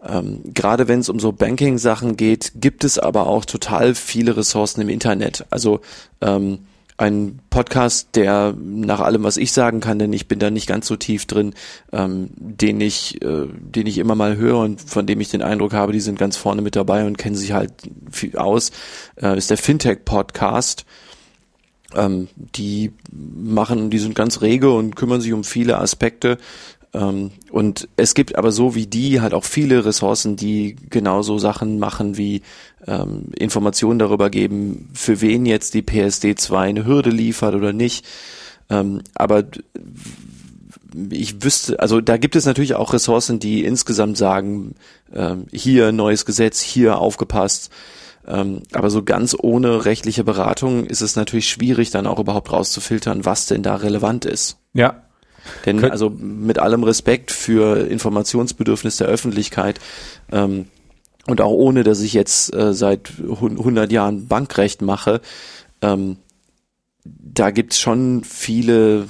Ähm, 0.04 0.42
Gerade 0.54 0.88
wenn 0.88 1.00
es 1.00 1.10
um 1.10 1.20
so 1.20 1.32
Banking-Sachen 1.32 2.18
geht, 2.18 2.54
gibt 2.56 2.84
es 2.84 2.98
aber 2.98 3.28
auch 3.28 3.46
total 3.46 3.94
viele 3.94 4.36
Ressourcen 4.36 4.82
im 4.82 4.90
Internet. 4.90 5.46
Also 5.52 5.82
ähm, 6.22 6.60
ein 7.02 7.40
Podcast, 7.50 8.10
der 8.14 8.54
nach 8.56 9.00
allem, 9.00 9.24
was 9.24 9.38
ich 9.38 9.54
sagen 9.54 9.80
kann, 9.80 9.98
denn 9.98 10.14
ich 10.14 10.28
bin 10.28 10.38
da 10.38 10.52
nicht 10.52 10.68
ganz 10.68 10.86
so 10.86 10.96
tief 10.96 11.26
drin, 11.26 11.56
ähm, 11.92 12.30
den 12.38 12.80
ich, 12.80 13.20
äh, 13.24 13.48
den 13.50 13.88
ich 13.88 13.98
immer 13.98 14.14
mal 14.14 14.38
höre 14.38 14.60
und 14.60 14.80
von 14.80 15.08
dem 15.08 15.20
ich 15.20 15.30
den 15.30 15.42
Eindruck 15.42 15.74
habe, 15.74 15.94
die 15.94 16.00
sind 16.00 16.20
ganz 16.20 16.38
vorne 16.38 16.62
mit 16.62 16.76
dabei 16.76 17.06
und 17.06 17.18
kennen 17.18 17.36
sich 17.36 17.54
halt 17.54 17.74
viel 18.12 18.38
aus, 18.38 18.72
äh, 19.20 19.36
ist 19.36 19.50
der 19.50 19.58
Fintech 19.58 20.06
Podcast. 20.06 20.86
Ähm, 21.96 22.28
die 22.56 22.94
machen, 23.12 23.90
die 23.90 24.00
sind 24.00 24.14
ganz 24.14 24.42
rege 24.42 24.72
und 24.72 24.96
kümmern 24.96 25.22
sich 25.22 25.34
um 25.34 25.44
viele 25.44 25.80
Aspekte 25.80 26.38
und 26.94 27.88
es 27.96 28.14
gibt 28.14 28.36
aber 28.36 28.52
so 28.52 28.76
wie 28.76 28.86
die 28.86 29.22
halt 29.22 29.34
auch 29.34 29.46
viele 29.46 29.86
Ressourcen, 29.86 30.36
die 30.36 30.76
genauso 30.90 31.38
Sachen 31.38 31.80
machen 31.80 32.18
wie 32.18 32.42
ähm, 32.86 33.30
Informationen 33.38 34.00
darüber 34.00 34.30
geben, 34.30 34.90
für 34.94 35.22
wen 35.22 35.46
jetzt 35.46 35.74
die 35.74 35.84
PSD 35.84 36.36
2 36.36 36.60
eine 36.70 36.86
Hürde 36.86 37.10
liefert 37.10 37.56
oder 37.56 37.72
nicht. 37.72 38.06
Ähm, 38.70 39.02
aber 39.16 39.44
ich 41.10 41.42
wüsste, 41.44 41.80
also 41.80 42.02
da 42.02 42.18
gibt 42.18 42.36
es 42.36 42.46
natürlich 42.46 42.76
auch 42.76 42.92
Ressourcen, 42.92 43.40
die 43.40 43.64
insgesamt 43.64 44.18
sagen, 44.18 44.76
ähm, 45.14 45.46
hier 45.54 45.94
neues 45.94 46.26
Gesetz, 46.26 46.60
hier 46.60 46.98
aufgepasst. 46.98 47.72
Ähm, 48.28 48.64
aber 48.74 48.90
so 48.90 49.02
ganz 49.04 49.36
ohne 49.40 49.86
rechtliche 49.86 50.26
Beratung 50.26 50.86
ist 50.86 51.02
es 51.02 51.16
natürlich 51.16 51.50
schwierig, 51.50 51.90
dann 51.90 52.06
auch 52.06 52.20
überhaupt 52.20 52.52
rauszufiltern, 52.52 53.26
was 53.26 53.48
denn 53.48 53.64
da 53.64 53.76
relevant 53.76 54.26
ist. 54.26 54.58
Ja, 54.74 55.04
denn 55.66 55.80
Kön 55.80 55.92
also 55.92 56.10
mit 56.10 56.60
allem 56.60 56.84
Respekt 56.84 57.32
für 57.32 57.88
Informationsbedürfnis 57.88 58.98
der 58.98 59.08
Öffentlichkeit 59.08 59.80
ähm, 60.32 60.66
und 61.28 61.42
auch 61.42 61.52
ohne, 61.52 61.84
dass 61.84 62.02
ich 62.02 62.14
jetzt 62.14 62.54
äh, 62.54 62.74
seit 62.74 63.12
100 63.20 63.92
Jahren 63.92 64.28
Bankrecht 64.28 64.82
mache, 64.82 65.22
ähm, 65.82 66.18
da 67.04 67.50
gibt's 67.52 67.80
schon 67.80 68.24
viele 68.24 69.08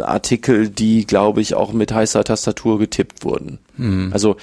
Artikel, 0.00 0.68
die, 0.70 1.06
glaube 1.06 1.40
ich, 1.40 1.54
auch 1.54 1.72
mit 1.72 1.92
heißer 1.92 2.24
Tastatur 2.24 2.78
getippt 2.78 3.24
wurden. 3.24 3.58
Mhm. 3.76 4.10
Also 4.12 4.36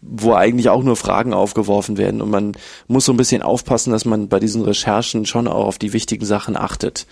wo 0.00 0.34
eigentlich 0.34 0.68
auch 0.68 0.82
nur 0.82 0.96
Fragen 0.96 1.34
aufgeworfen 1.34 1.98
werden 1.98 2.22
und 2.22 2.30
man 2.30 2.52
muss 2.86 3.04
so 3.04 3.12
ein 3.12 3.16
bisschen 3.16 3.42
aufpassen, 3.42 3.92
dass 3.92 4.04
man 4.04 4.28
bei 4.28 4.40
diesen 4.40 4.62
Recherchen 4.62 5.26
schon 5.26 5.48
auch 5.48 5.66
auf 5.66 5.78
die 5.78 5.92
wichtigen 5.92 6.24
Sachen 6.24 6.56
achtet. 6.56 7.06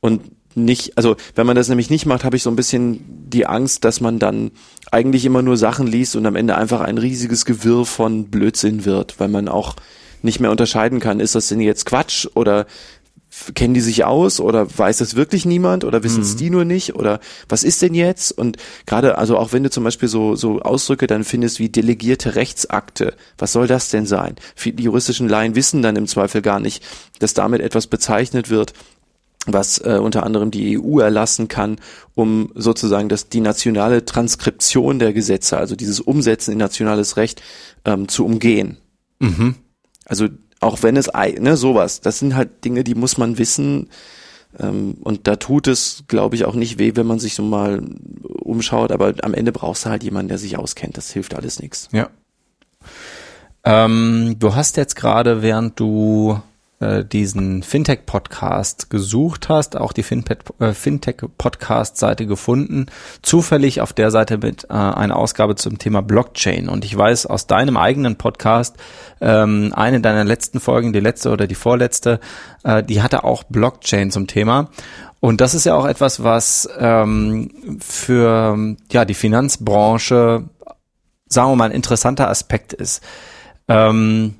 Und 0.00 0.20
nicht, 0.56 0.96
also 0.96 1.16
wenn 1.34 1.46
man 1.46 1.56
das 1.56 1.68
nämlich 1.68 1.90
nicht 1.90 2.06
macht, 2.06 2.24
habe 2.24 2.36
ich 2.36 2.42
so 2.42 2.50
ein 2.50 2.56
bisschen 2.56 3.00
die 3.28 3.46
Angst, 3.46 3.84
dass 3.84 4.00
man 4.00 4.18
dann 4.18 4.50
eigentlich 4.90 5.24
immer 5.24 5.42
nur 5.42 5.56
Sachen 5.56 5.86
liest 5.86 6.16
und 6.16 6.26
am 6.26 6.36
Ende 6.36 6.56
einfach 6.56 6.80
ein 6.80 6.98
riesiges 6.98 7.44
Gewirr 7.44 7.84
von 7.84 8.26
Blödsinn 8.26 8.84
wird, 8.84 9.18
weil 9.18 9.28
man 9.28 9.48
auch 9.48 9.76
nicht 10.22 10.40
mehr 10.40 10.50
unterscheiden 10.50 11.00
kann, 11.00 11.20
ist 11.20 11.34
das 11.34 11.48
denn 11.48 11.60
jetzt 11.60 11.86
Quatsch 11.86 12.26
oder 12.34 12.66
kennen 13.54 13.74
die 13.74 13.80
sich 13.80 14.04
aus 14.04 14.40
oder 14.40 14.66
weiß 14.78 14.98
das 14.98 15.16
wirklich 15.16 15.44
niemand 15.44 15.84
oder 15.84 16.02
wissen 16.02 16.22
es 16.22 16.34
mhm. 16.34 16.38
die 16.38 16.50
nur 16.50 16.64
nicht 16.64 16.94
oder 16.94 17.20
was 17.48 17.64
ist 17.64 17.82
denn 17.82 17.94
jetzt? 17.94 18.32
Und 18.32 18.56
gerade, 18.86 19.18
also 19.18 19.36
auch 19.36 19.52
wenn 19.52 19.64
du 19.64 19.70
zum 19.70 19.84
Beispiel 19.84 20.08
so, 20.08 20.36
so 20.36 20.60
Ausdrücke 20.60 21.06
dann 21.06 21.24
findest 21.24 21.58
wie 21.58 21.68
delegierte 21.68 22.36
Rechtsakte, 22.36 23.14
was 23.36 23.52
soll 23.52 23.66
das 23.66 23.90
denn 23.90 24.06
sein? 24.06 24.36
Die 24.64 24.84
juristischen 24.84 25.28
Laien 25.28 25.56
wissen 25.56 25.82
dann 25.82 25.96
im 25.96 26.06
Zweifel 26.06 26.42
gar 26.42 26.60
nicht, 26.60 26.82
dass 27.18 27.34
damit 27.34 27.60
etwas 27.60 27.86
bezeichnet 27.86 28.50
wird, 28.50 28.72
was 29.46 29.78
äh, 29.78 29.98
unter 30.00 30.24
anderem 30.24 30.50
die 30.50 30.78
EU 30.78 31.00
erlassen 31.00 31.48
kann, 31.48 31.76
um 32.14 32.50
sozusagen 32.54 33.08
das, 33.08 33.28
die 33.28 33.40
nationale 33.40 34.04
Transkription 34.04 34.98
der 34.98 35.12
Gesetze, 35.12 35.58
also 35.58 35.76
dieses 35.76 36.00
Umsetzen 36.00 36.52
in 36.52 36.58
nationales 36.58 37.16
Recht 37.16 37.42
ähm, 37.84 38.08
zu 38.08 38.24
umgehen. 38.24 38.78
Mhm. 39.18 39.56
Also 40.06 40.28
auch 40.60 40.82
wenn 40.82 40.96
es, 40.96 41.10
ne, 41.12 41.56
sowas, 41.56 42.00
das 42.00 42.18
sind 42.18 42.34
halt 42.34 42.64
Dinge, 42.64 42.84
die 42.84 42.94
muss 42.94 43.18
man 43.18 43.38
wissen. 43.38 43.90
Ähm, 44.58 44.96
und 45.02 45.26
da 45.26 45.36
tut 45.36 45.66
es, 45.66 46.04
glaube 46.08 46.36
ich, 46.36 46.44
auch 46.44 46.54
nicht 46.54 46.78
weh, 46.78 46.92
wenn 46.94 47.06
man 47.06 47.18
sich 47.18 47.34
so 47.34 47.42
mal 47.42 47.82
umschaut, 48.22 48.92
aber 48.92 49.14
am 49.22 49.34
Ende 49.34 49.52
brauchst 49.52 49.84
du 49.84 49.90
halt 49.90 50.04
jemanden, 50.04 50.28
der 50.28 50.38
sich 50.38 50.56
auskennt. 50.56 50.96
Das 50.96 51.10
hilft 51.10 51.34
alles 51.34 51.60
nichts. 51.60 51.88
Ja. 51.92 52.08
Ähm, 53.64 54.36
du 54.38 54.54
hast 54.54 54.76
jetzt 54.76 54.96
gerade, 54.96 55.42
während 55.42 55.80
du 55.80 56.40
äh, 56.84 57.04
diesen 57.04 57.62
Fintech-Podcast 57.62 58.90
gesucht 58.90 59.48
hast, 59.48 59.76
auch 59.76 59.92
die 59.92 60.02
äh, 60.02 60.72
Fintech-Podcast-Seite 60.72 62.26
gefunden, 62.26 62.86
zufällig 63.22 63.80
auf 63.80 63.92
der 63.92 64.10
Seite 64.10 64.38
mit 64.38 64.64
äh, 64.64 64.72
einer 64.72 65.16
Ausgabe 65.16 65.54
zum 65.56 65.78
Thema 65.78 66.02
Blockchain. 66.02 66.68
Und 66.68 66.84
ich 66.84 66.96
weiß 66.96 67.26
aus 67.26 67.46
deinem 67.46 67.76
eigenen 67.76 68.16
Podcast, 68.16 68.76
ähm, 69.20 69.72
eine 69.74 70.00
deiner 70.00 70.24
letzten 70.24 70.60
Folgen, 70.60 70.92
die 70.92 71.00
letzte 71.00 71.30
oder 71.30 71.46
die 71.46 71.54
vorletzte, 71.54 72.20
äh, 72.62 72.82
die 72.82 73.02
hatte 73.02 73.24
auch 73.24 73.44
Blockchain 73.44 74.10
zum 74.10 74.26
Thema. 74.26 74.68
Und 75.20 75.40
das 75.40 75.54
ist 75.54 75.64
ja 75.64 75.74
auch 75.74 75.86
etwas, 75.86 76.22
was 76.22 76.68
ähm, 76.78 77.78
für 77.80 78.76
ja 78.92 79.04
die 79.06 79.14
Finanzbranche, 79.14 80.44
sagen 81.28 81.50
wir 81.50 81.56
mal, 81.56 81.64
ein 81.64 81.70
interessanter 81.70 82.28
Aspekt 82.28 82.74
ist. 82.74 83.02
Ähm, 83.68 84.34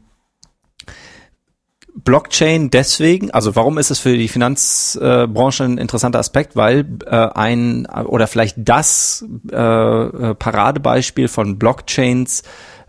Blockchain 1.95 2.71
deswegen, 2.71 3.31
also 3.31 3.55
warum 3.55 3.79
ist 3.79 3.91
es 3.91 4.01
für 4.01 4.17
die 4.17 4.29
Finanzbranche 4.29 5.65
ein 5.65 5.79
interessanter 5.79 6.19
Aspekt? 6.19 6.57
Weil 6.57 6.87
äh, 7.07 7.15
ein 7.15 7.87
oder 7.87 8.27
vielleicht 8.27 8.57
das 8.59 9.25
äh, 9.53 9.57
äh, 9.57 10.35
Paradebeispiel 10.35 11.29
von 11.29 11.59
Blockchains 11.59 12.43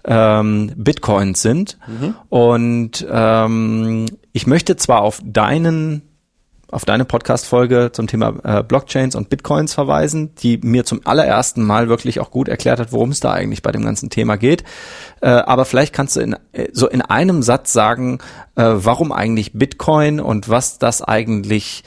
ähm, 0.06 0.72
Bitcoins 0.76 1.42
sind. 1.42 1.78
Mhm. 1.88 2.16
Und 2.30 3.08
ähm, 3.10 4.06
ich 4.34 4.48
möchte 4.48 4.76
zwar 4.76 5.02
auf 5.02 5.22
deinen 5.24 6.02
auf 6.76 6.84
deine 6.84 7.06
Podcast-Folge 7.06 7.92
zum 7.94 8.06
Thema 8.06 8.34
äh, 8.44 8.62
Blockchains 8.62 9.16
und 9.16 9.30
Bitcoins 9.30 9.74
verweisen, 9.74 10.36
die 10.44 10.58
mir 10.58 10.84
zum 10.84 11.00
allerersten 11.06 11.64
Mal 11.64 11.88
wirklich 11.88 12.20
auch 12.20 12.32
gut 12.32 12.50
erklärt 12.50 12.82
hat, 12.82 12.92
worum 12.92 13.12
es 13.12 13.22
da 13.22 13.32
eigentlich 13.32 13.62
bei 13.62 13.72
dem 13.72 13.86
ganzen 13.86 14.10
Thema 14.10 14.36
geht. 14.36 14.66
Äh, 15.22 15.30
aber 15.30 15.64
vielleicht 15.64 15.94
kannst 15.94 16.18
du 16.18 16.20
in, 16.20 16.36
äh, 16.52 16.68
so 16.74 16.90
in 16.90 17.02
einem 17.02 17.42
Satz 17.42 17.72
sagen, 17.72 18.20
warum 18.58 19.12
eigentlich 19.12 19.52
Bitcoin 19.52 20.22
und 20.22 20.48
was 20.48 20.80
das 20.80 21.02
eigentlich 21.02 21.84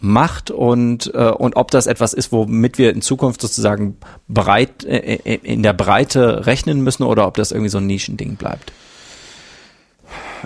macht 0.00 0.50
und, 0.50 1.06
und 1.06 1.56
ob 1.56 1.70
das 1.70 1.86
etwas 1.86 2.12
ist, 2.12 2.30
womit 2.30 2.76
wir 2.76 2.92
in 2.92 3.00
Zukunft 3.00 3.40
sozusagen 3.40 3.96
breit, 4.28 4.84
in 4.84 5.62
der 5.62 5.72
Breite 5.72 6.44
rechnen 6.44 6.82
müssen 6.82 7.04
oder 7.04 7.26
ob 7.26 7.38
das 7.38 7.52
irgendwie 7.52 7.70
so 7.70 7.78
ein 7.78 7.86
Nischending 7.86 8.36
bleibt. 8.36 8.70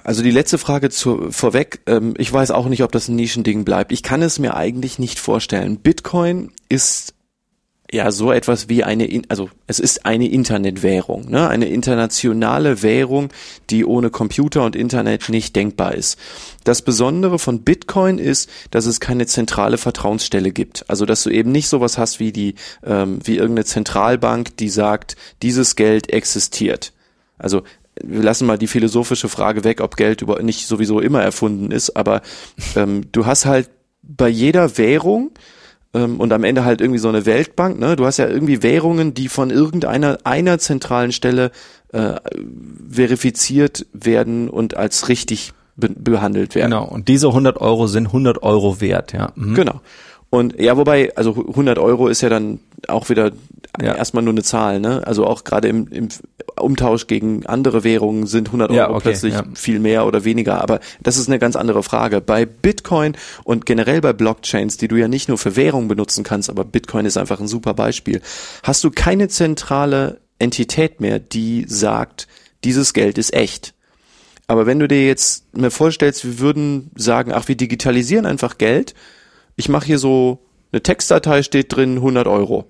Also 0.04 0.22
die 0.22 0.30
letzte 0.30 0.58
Frage 0.58 0.90
zu, 0.90 1.30
vorweg. 1.30 1.80
Ähm, 1.86 2.14
ich 2.18 2.32
weiß 2.32 2.50
auch 2.50 2.66
nicht, 2.66 2.82
ob 2.82 2.92
das 2.92 3.08
ein 3.08 3.16
Nischending 3.16 3.64
bleibt. 3.64 3.92
Ich 3.92 4.02
kann 4.02 4.22
es 4.22 4.38
mir 4.38 4.54
eigentlich 4.54 4.98
nicht 4.98 5.18
vorstellen. 5.18 5.78
Bitcoin 5.78 6.52
ist 6.68 7.14
ja 7.92 8.10
so 8.10 8.32
etwas 8.32 8.70
wie 8.70 8.84
eine, 8.84 9.22
also 9.28 9.50
es 9.66 9.78
ist 9.78 10.06
eine 10.06 10.26
Internetwährung, 10.26 11.28
ne? 11.28 11.48
eine 11.48 11.66
internationale 11.66 12.82
Währung, 12.82 13.28
die 13.68 13.84
ohne 13.84 14.08
Computer 14.08 14.64
und 14.64 14.74
Internet 14.74 15.28
nicht 15.28 15.54
denkbar 15.54 15.94
ist. 15.94 16.18
Das 16.64 16.80
Besondere 16.82 17.38
von 17.38 17.62
Bitcoin 17.62 18.18
ist, 18.18 18.48
dass 18.70 18.86
es 18.86 18.98
keine 18.98 19.26
zentrale 19.26 19.76
Vertrauensstelle 19.76 20.52
gibt. 20.52 20.88
Also 20.88 21.04
dass 21.04 21.22
du 21.22 21.30
eben 21.30 21.52
nicht 21.52 21.68
sowas 21.68 21.98
hast 21.98 22.18
wie 22.18 22.32
die, 22.32 22.54
ähm, 22.82 23.18
wie 23.24 23.36
irgendeine 23.36 23.66
Zentralbank, 23.66 24.56
die 24.56 24.70
sagt, 24.70 25.16
dieses 25.42 25.76
Geld 25.76 26.10
existiert. 26.10 26.94
Also 27.36 27.62
wir 28.02 28.22
lassen 28.22 28.46
mal 28.46 28.58
die 28.58 28.66
philosophische 28.66 29.28
Frage 29.28 29.64
weg, 29.64 29.80
ob 29.80 29.96
Geld 29.96 30.22
über, 30.22 30.42
nicht 30.42 30.66
sowieso 30.66 31.00
immer 31.00 31.22
erfunden 31.22 31.70
ist, 31.70 31.96
aber 31.96 32.22
ähm, 32.76 33.02
du 33.12 33.26
hast 33.26 33.46
halt 33.46 33.70
bei 34.02 34.28
jeder 34.28 34.76
Währung 34.78 35.30
ähm, 35.94 36.20
und 36.20 36.32
am 36.32 36.44
Ende 36.44 36.64
halt 36.64 36.80
irgendwie 36.80 36.98
so 36.98 37.08
eine 37.08 37.26
Weltbank, 37.26 37.78
ne? 37.78 37.96
Du 37.96 38.06
hast 38.06 38.16
ja 38.16 38.28
irgendwie 38.28 38.62
Währungen, 38.62 39.14
die 39.14 39.28
von 39.28 39.50
irgendeiner 39.50 40.18
einer 40.24 40.58
zentralen 40.58 41.12
Stelle 41.12 41.50
äh, 41.92 42.14
verifiziert 42.90 43.86
werden 43.92 44.48
und 44.48 44.76
als 44.76 45.08
richtig 45.08 45.52
be 45.76 45.88
behandelt 45.88 46.54
werden. 46.54 46.70
Genau. 46.70 46.84
Und 46.84 47.08
diese 47.08 47.28
100 47.28 47.60
Euro 47.60 47.86
sind 47.86 48.06
100 48.06 48.42
Euro 48.42 48.80
wert, 48.80 49.12
ja. 49.12 49.32
Mhm. 49.34 49.54
Genau. 49.54 49.80
Und 50.30 50.58
ja, 50.58 50.78
wobei, 50.78 51.14
also 51.14 51.32
100 51.32 51.78
Euro 51.78 52.08
ist 52.08 52.22
ja 52.22 52.30
dann 52.30 52.60
auch 52.88 53.10
wieder 53.10 53.32
ja. 53.80 53.94
erstmal 53.94 54.22
nur 54.22 54.32
eine 54.32 54.42
Zahl, 54.42 54.80
ne? 54.80 55.06
Also 55.06 55.26
auch 55.26 55.44
gerade 55.44 55.68
im, 55.68 55.88
im 55.88 56.08
Umtausch 56.56 57.06
gegen 57.06 57.46
andere 57.46 57.84
Währungen 57.84 58.26
sind 58.26 58.48
100 58.48 58.70
Euro 58.70 58.76
Ja, 58.76 58.90
okay, 58.90 59.00
plötzlich 59.02 59.34
ja. 59.34 59.44
viel 59.54 59.78
mehr 59.78 60.06
oder 60.06 60.24
weniger, 60.24 60.60
aber 60.60 60.80
das 61.00 61.16
ist 61.16 61.28
eine 61.28 61.38
ganz 61.38 61.56
andere 61.56 61.82
Frage. 61.82 62.20
Bei 62.20 62.46
Bitcoin 62.46 63.16
und 63.44 63.66
generell 63.66 64.00
bei 64.00 64.12
Blockchains, 64.12 64.76
die 64.76 64.88
du 64.88 64.96
ja 64.96 65.08
nicht 65.08 65.28
nur 65.28 65.38
für 65.38 65.56
Währung 65.56 65.88
benutzen 65.88 66.24
kannst, 66.24 66.50
aber 66.50 66.64
Bitcoin 66.64 67.06
ist 67.06 67.16
einfach 67.16 67.40
ein 67.40 67.48
super 67.48 67.74
Beispiel, 67.74 68.20
hast 68.62 68.84
du 68.84 68.90
keine 68.90 69.28
zentrale 69.28 70.20
Entität 70.38 71.00
mehr, 71.00 71.18
die 71.18 71.64
sagt, 71.68 72.28
dieses 72.64 72.92
Geld 72.92 73.18
ist 73.18 73.32
echt. 73.32 73.74
Aber 74.46 74.66
wenn 74.66 74.78
du 74.78 74.88
dir 74.88 75.06
jetzt 75.06 75.56
mir 75.56 75.70
vorstellst, 75.70 76.24
wir 76.24 76.38
würden 76.38 76.90
sagen, 76.94 77.32
ach, 77.32 77.48
wir 77.48 77.56
digitalisieren 77.56 78.26
einfach 78.26 78.58
Geld, 78.58 78.94
ich 79.56 79.68
mache 79.68 79.86
hier 79.86 79.98
so 79.98 80.40
eine 80.72 80.82
Textdatei, 80.82 81.42
steht 81.42 81.74
drin 81.74 81.96
100 81.96 82.26
Euro. 82.26 82.66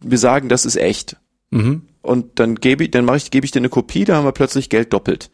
Wir 0.00 0.18
sagen, 0.18 0.48
das 0.48 0.64
ist 0.64 0.76
echt. 0.76 1.16
Mhm. 1.50 1.82
Und 2.02 2.38
dann 2.38 2.56
gebe 2.56 2.84
ich, 2.84 2.90
dann 2.90 3.04
mache 3.04 3.16
ich, 3.16 3.30
gebe 3.30 3.44
ich 3.44 3.52
dir 3.52 3.60
eine 3.60 3.68
Kopie, 3.68 4.04
da 4.04 4.16
haben 4.16 4.24
wir 4.24 4.32
plötzlich 4.32 4.68
Geld 4.68 4.92
doppelt. 4.92 5.30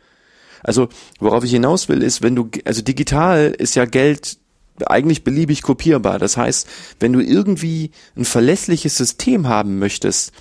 Also, 0.63 0.89
worauf 1.19 1.45
ich 1.45 1.51
hinaus 1.51 1.89
will, 1.89 2.03
ist, 2.03 2.23
wenn 2.23 2.37
du, 2.37 2.49
also 2.65 2.83
digital 2.83 3.55
ist 3.59 3.75
ja 3.75 3.85
Geld 3.85 4.39
eigentlich 4.87 5.25
beliebig 5.25 5.63
kopierbar. 5.63 6.19
Das 6.19 6.37
heißt, 6.37 6.69
wenn 7.01 7.13
du 7.13 7.21
irgendwie 7.21 7.91
ein 8.17 8.25
verlässliches 8.25 8.97
System 8.97 9.49
haben 9.49 9.79
möchtest, 9.79 10.33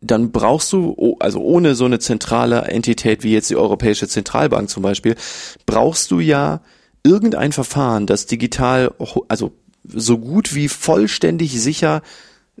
dann 0.00 0.32
brauchst 0.32 0.72
du, 0.72 1.16
also 1.20 1.40
ohne 1.40 1.74
so 1.74 1.84
eine 1.84 2.00
zentrale 2.00 2.62
Entität 2.62 3.22
wie 3.22 3.32
jetzt 3.32 3.50
die 3.50 3.56
Europäische 3.56 4.08
Zentralbank 4.08 4.68
zum 4.68 4.82
Beispiel, 4.82 5.14
brauchst 5.64 6.10
du 6.10 6.18
ja 6.20 6.60
irgendein 7.04 7.52
Verfahren, 7.52 8.06
das 8.06 8.26
digital, 8.26 8.92
also 9.28 9.52
so 9.88 10.18
gut 10.18 10.54
wie 10.54 10.68
vollständig 10.68 11.60
sicher 11.60 12.02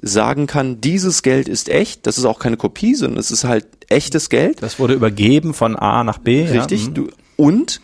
sagen 0.02 0.48
kann, 0.48 0.80
dieses 0.80 1.22
Geld 1.22 1.48
ist 1.48 1.68
echt, 1.68 2.06
das 2.06 2.18
ist 2.18 2.24
auch 2.24 2.40
keine 2.40 2.56
Kopie, 2.56 2.94
sondern 2.94 3.18
es 3.18 3.30
ist 3.30 3.44
halt 3.44 3.66
echtes 3.88 4.28
Geld. 4.28 4.62
Das 4.62 4.78
wurde 4.78 4.94
übergeben 4.94 5.54
von 5.54 5.76
A 5.76 6.02
nach 6.02 6.18
B. 6.18 6.42
Richtig. 6.42 6.82
Ja, 6.82 6.88
mhm. 6.90 6.94
Du, 6.94 7.08
und 7.36 7.80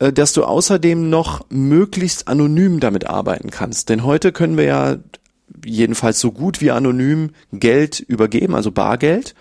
äh, 0.00 0.12
dass 0.12 0.32
du 0.32 0.44
außerdem 0.44 1.08
noch 1.08 1.46
möglichst 1.50 2.26
anonym 2.26 2.80
damit 2.80 3.06
arbeiten 3.06 3.50
kannst. 3.50 3.88
Denn 3.88 4.04
heute 4.04 4.32
können 4.32 4.56
wir 4.56 4.64
ja 4.64 4.96
jedenfalls 5.64 6.18
so 6.18 6.32
gut 6.32 6.60
wie 6.60 6.72
anonym 6.72 7.30
Geld 7.52 8.00
übergeben, 8.00 8.56
also 8.56 8.72
Bargeld. 8.72 9.34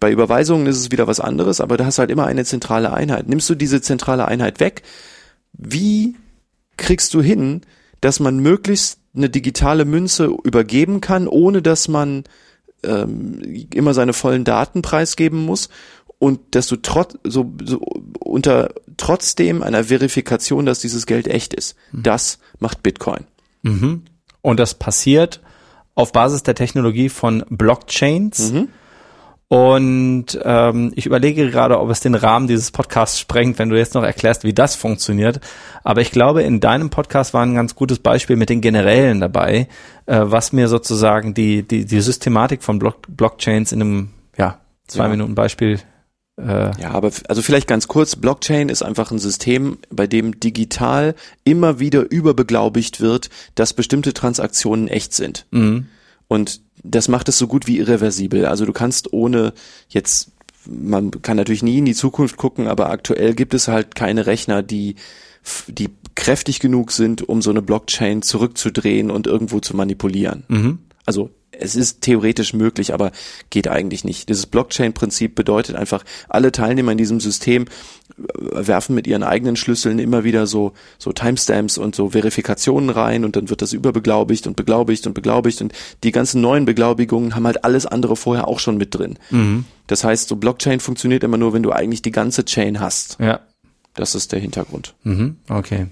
Bei 0.00 0.10
Überweisungen 0.10 0.66
ist 0.66 0.78
es 0.78 0.90
wieder 0.90 1.06
was 1.06 1.20
anderes, 1.20 1.60
aber 1.60 1.76
da 1.76 1.86
hast 1.86 1.98
du 1.98 2.00
halt 2.00 2.10
immer 2.10 2.26
eine 2.26 2.44
zentrale 2.44 2.92
Einheit. 2.92 3.28
Nimmst 3.28 3.48
du 3.48 3.54
diese 3.54 3.80
zentrale 3.80 4.26
Einheit 4.26 4.60
weg, 4.60 4.82
wie 5.52 6.16
kriegst 6.76 7.14
du 7.14 7.22
hin, 7.22 7.62
dass 8.00 8.20
man 8.20 8.38
möglichst 8.38 8.98
eine 9.16 9.30
digitale 9.30 9.84
Münze 9.84 10.26
übergeben 10.44 11.00
kann, 11.00 11.28
ohne 11.28 11.62
dass 11.62 11.88
man 11.88 12.24
ähm, 12.82 13.40
immer 13.72 13.94
seine 13.94 14.12
vollen 14.12 14.44
Daten 14.44 14.82
preisgeben 14.82 15.44
muss 15.44 15.68
und 16.18 16.40
dass 16.54 16.66
du 16.68 16.76
trotz 16.76 17.16
so, 17.24 17.52
so 17.62 17.78
unter 18.20 18.74
trotzdem 18.96 19.62
einer 19.62 19.84
Verifikation, 19.84 20.66
dass 20.66 20.80
dieses 20.80 21.06
Geld 21.06 21.28
echt 21.28 21.54
ist. 21.54 21.76
Das 21.92 22.38
macht 22.58 22.82
Bitcoin. 22.82 23.24
Mhm. 23.62 24.02
Und 24.40 24.60
das 24.60 24.74
passiert 24.74 25.40
auf 25.94 26.12
Basis 26.12 26.42
der 26.42 26.54
Technologie 26.54 27.08
von 27.08 27.44
Blockchains. 27.48 28.52
Mhm. 28.52 28.68
Und 29.54 30.36
ähm, 30.42 30.92
ich 30.96 31.06
überlege 31.06 31.48
gerade, 31.48 31.78
ob 31.78 31.88
es 31.88 32.00
den 32.00 32.16
Rahmen 32.16 32.48
dieses 32.48 32.72
Podcasts 32.72 33.20
sprengt, 33.20 33.60
wenn 33.60 33.68
du 33.68 33.76
jetzt 33.76 33.94
noch 33.94 34.02
erklärst, 34.02 34.42
wie 34.42 34.52
das 34.52 34.74
funktioniert. 34.74 35.38
Aber 35.84 36.00
ich 36.00 36.10
glaube, 36.10 36.42
in 36.42 36.58
deinem 36.58 36.90
Podcast 36.90 37.34
war 37.34 37.46
ein 37.46 37.54
ganz 37.54 37.76
gutes 37.76 38.00
Beispiel 38.00 38.34
mit 38.34 38.48
den 38.48 38.60
Generälen 38.60 39.20
dabei, 39.20 39.68
äh, 40.06 40.22
was 40.24 40.52
mir 40.52 40.66
sozusagen 40.66 41.34
die, 41.34 41.62
die, 41.62 41.84
die 41.84 42.00
Systematik 42.00 42.64
von 42.64 42.80
Block 42.80 43.02
Blockchains 43.06 43.70
in 43.70 43.80
einem 43.80 44.08
ja, 44.36 44.58
zwei 44.88 45.04
Ja. 45.04 45.10
Minuten 45.10 45.36
Beispiel 45.36 45.78
äh, 46.36 46.72
Ja, 46.80 46.90
aber 46.90 47.12
also 47.28 47.40
vielleicht 47.40 47.68
ganz 47.68 47.86
kurz, 47.86 48.16
Blockchain 48.16 48.68
ist 48.68 48.82
einfach 48.82 49.12
ein 49.12 49.20
System, 49.20 49.78
bei 49.88 50.08
dem 50.08 50.40
digital 50.40 51.14
immer 51.44 51.78
wieder 51.78 52.10
überbeglaubigt 52.10 53.00
wird, 53.00 53.30
dass 53.54 53.72
bestimmte 53.72 54.14
Transaktionen 54.14 54.88
echt 54.88 55.14
sind. 55.14 55.46
mhm. 55.52 55.86
Und 56.28 56.60
das 56.82 57.08
macht 57.08 57.28
es 57.28 57.38
so 57.38 57.46
gut 57.46 57.66
wie 57.66 57.78
irreversibel. 57.78 58.46
Also 58.46 58.66
du 58.66 58.72
kannst 58.72 59.12
ohne 59.12 59.52
jetzt, 59.88 60.32
man 60.66 61.10
kann 61.22 61.36
natürlich 61.36 61.62
nie 61.62 61.78
in 61.78 61.84
die 61.84 61.94
Zukunft 61.94 62.36
gucken, 62.36 62.66
aber 62.66 62.90
aktuell 62.90 63.34
gibt 63.34 63.54
es 63.54 63.68
halt 63.68 63.94
keine 63.94 64.26
Rechner, 64.26 64.62
die, 64.62 64.96
die 65.66 65.90
kräftig 66.14 66.60
genug 66.60 66.92
sind, 66.92 67.28
um 67.28 67.42
so 67.42 67.50
eine 67.50 67.62
Blockchain 67.62 68.22
zurückzudrehen 68.22 69.10
und 69.10 69.26
irgendwo 69.26 69.60
zu 69.60 69.76
manipulieren. 69.76 70.44
Mhm. 70.48 70.78
Also 71.06 71.30
es 71.58 71.76
ist 71.76 72.00
theoretisch 72.00 72.54
möglich, 72.54 72.94
aber 72.94 73.12
geht 73.50 73.68
eigentlich 73.68 74.04
nicht. 74.04 74.28
Dieses 74.28 74.46
Blockchain-Prinzip 74.46 75.34
bedeutet 75.34 75.76
einfach, 75.76 76.04
alle 76.28 76.52
Teilnehmer 76.52 76.92
in 76.92 76.98
diesem 76.98 77.20
System 77.20 77.64
äh, 77.64 78.66
werfen 78.66 78.94
mit 78.94 79.06
ihren 79.06 79.22
eigenen 79.22 79.56
Schlüsseln 79.56 79.98
immer 79.98 80.24
wieder 80.24 80.46
so, 80.46 80.72
so 80.98 81.12
Timestamps 81.12 81.78
und 81.78 81.94
so 81.94 82.10
Verifikationen 82.10 82.90
rein 82.90 83.24
und 83.24 83.36
dann 83.36 83.50
wird 83.50 83.62
das 83.62 83.72
überbeglaubigt 83.72 84.46
und 84.46 84.56
beglaubigt 84.56 85.06
und 85.06 85.14
beglaubigt 85.14 85.60
und 85.60 85.72
die 86.02 86.12
ganzen 86.12 86.40
neuen 86.40 86.64
Beglaubigungen 86.64 87.34
haben 87.34 87.46
halt 87.46 87.64
alles 87.64 87.86
andere 87.86 88.16
vorher 88.16 88.48
auch 88.48 88.58
schon 88.58 88.76
mit 88.76 88.94
drin. 88.94 89.18
Mhm. 89.30 89.64
Das 89.86 90.04
heißt, 90.04 90.28
so 90.28 90.36
Blockchain 90.36 90.80
funktioniert 90.80 91.24
immer 91.24 91.36
nur, 91.36 91.52
wenn 91.52 91.62
du 91.62 91.72
eigentlich 91.72 92.02
die 92.02 92.10
ganze 92.10 92.44
Chain 92.44 92.80
hast. 92.80 93.18
Ja. 93.20 93.40
Das 93.94 94.14
ist 94.14 94.32
der 94.32 94.40
Hintergrund. 94.40 94.94
Mhm, 95.04 95.36
okay. 95.48 95.86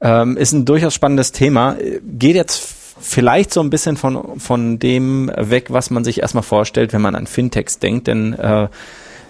Ähm, 0.00 0.36
ist 0.36 0.52
ein 0.52 0.64
durchaus 0.64 0.94
spannendes 0.94 1.32
Thema. 1.32 1.76
Geht 2.02 2.36
jetzt 2.36 2.58
vielleicht 3.00 3.52
so 3.52 3.60
ein 3.60 3.70
bisschen 3.70 3.96
von, 3.96 4.38
von 4.38 4.78
dem 4.78 5.30
weg, 5.36 5.66
was 5.70 5.90
man 5.90 6.04
sich 6.04 6.20
erstmal 6.20 6.42
vorstellt, 6.42 6.92
wenn 6.92 7.02
man 7.02 7.14
an 7.14 7.26
Fintechs 7.26 7.78
denkt, 7.78 8.06
denn 8.06 8.34
äh, 8.34 8.68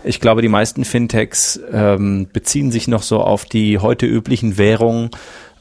ich 0.02 0.20
glaube, 0.20 0.42
die 0.42 0.48
meisten 0.48 0.84
Fintechs 0.84 1.60
ähm, 1.72 2.28
beziehen 2.32 2.72
sich 2.72 2.88
noch 2.88 3.02
so 3.02 3.20
auf 3.20 3.44
die 3.44 3.78
heute 3.78 4.06
üblichen 4.06 4.56
Währungen, 4.56 5.10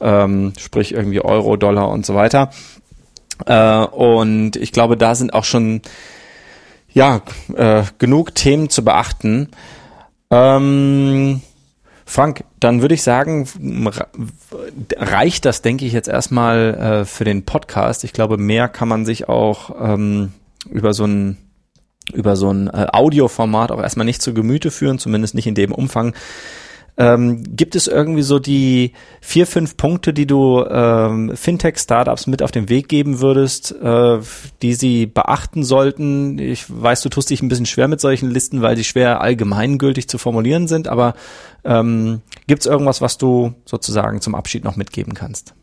ähm, 0.00 0.54
sprich 0.58 0.92
irgendwie 0.92 1.20
Euro, 1.20 1.56
Dollar 1.56 1.90
und 1.90 2.06
so 2.06 2.14
weiter. 2.14 2.50
Äh, 3.46 3.84
und 3.84 4.56
ich 4.56 4.72
glaube, 4.72 4.96
da 4.96 5.14
sind 5.14 5.34
auch 5.34 5.44
schon 5.44 5.82
ja 6.92 7.22
äh, 7.54 7.82
genug 7.98 8.34
Themen 8.34 8.70
zu 8.70 8.84
beachten. 8.84 9.48
Ähm, 10.30 11.42
Frank, 12.10 12.42
dann 12.58 12.82
würde 12.82 12.94
ich 12.94 13.04
sagen, 13.04 13.46
re- 13.86 14.08
reicht 14.96 15.44
das, 15.44 15.62
denke 15.62 15.84
ich, 15.84 15.92
jetzt 15.92 16.08
erstmal 16.08 16.74
äh, 16.74 17.04
für 17.04 17.24
den 17.24 17.44
Podcast. 17.44 18.02
Ich 18.02 18.12
glaube, 18.12 18.36
mehr 18.36 18.68
kann 18.68 18.88
man 18.88 19.06
sich 19.06 19.28
auch 19.28 19.70
ähm, 19.80 20.32
über 20.68 20.92
so 20.92 21.04
ein 21.04 21.36
über 22.12 22.34
so 22.34 22.50
ein 22.52 22.66
äh, 22.66 22.88
Audioformat 22.90 23.70
auch 23.70 23.80
erstmal 23.80 24.06
nicht 24.06 24.22
zu 24.22 24.34
Gemüte 24.34 24.72
führen, 24.72 24.98
zumindest 24.98 25.36
nicht 25.36 25.46
in 25.46 25.54
dem 25.54 25.70
Umfang. 25.70 26.14
Ähm, 27.00 27.56
gibt 27.56 27.76
es 27.76 27.86
irgendwie 27.86 28.20
so 28.20 28.38
die 28.38 28.92
vier, 29.22 29.46
fünf 29.46 29.78
Punkte, 29.78 30.12
die 30.12 30.26
du 30.26 30.62
ähm, 30.66 31.34
Fintech-Startups 31.34 32.26
mit 32.26 32.42
auf 32.42 32.50
den 32.50 32.68
Weg 32.68 32.90
geben 32.90 33.20
würdest, 33.20 33.72
äh, 33.72 34.18
die 34.60 34.74
sie 34.74 35.06
beachten 35.06 35.64
sollten? 35.64 36.38
Ich 36.38 36.66
weiß, 36.68 37.00
du 37.00 37.08
tust 37.08 37.30
dich 37.30 37.40
ein 37.40 37.48
bisschen 37.48 37.64
schwer 37.64 37.88
mit 37.88 38.02
solchen 38.02 38.30
Listen, 38.30 38.60
weil 38.60 38.76
die 38.76 38.84
schwer 38.84 39.22
allgemeingültig 39.22 40.10
zu 40.10 40.18
formulieren 40.18 40.68
sind, 40.68 40.88
aber 40.88 41.14
ähm, 41.64 42.20
gibt 42.46 42.60
es 42.60 42.66
irgendwas, 42.66 43.00
was 43.00 43.16
du 43.16 43.54
sozusagen 43.64 44.20
zum 44.20 44.34
Abschied 44.34 44.64
noch 44.64 44.76
mitgeben 44.76 45.14
kannst? 45.14 45.54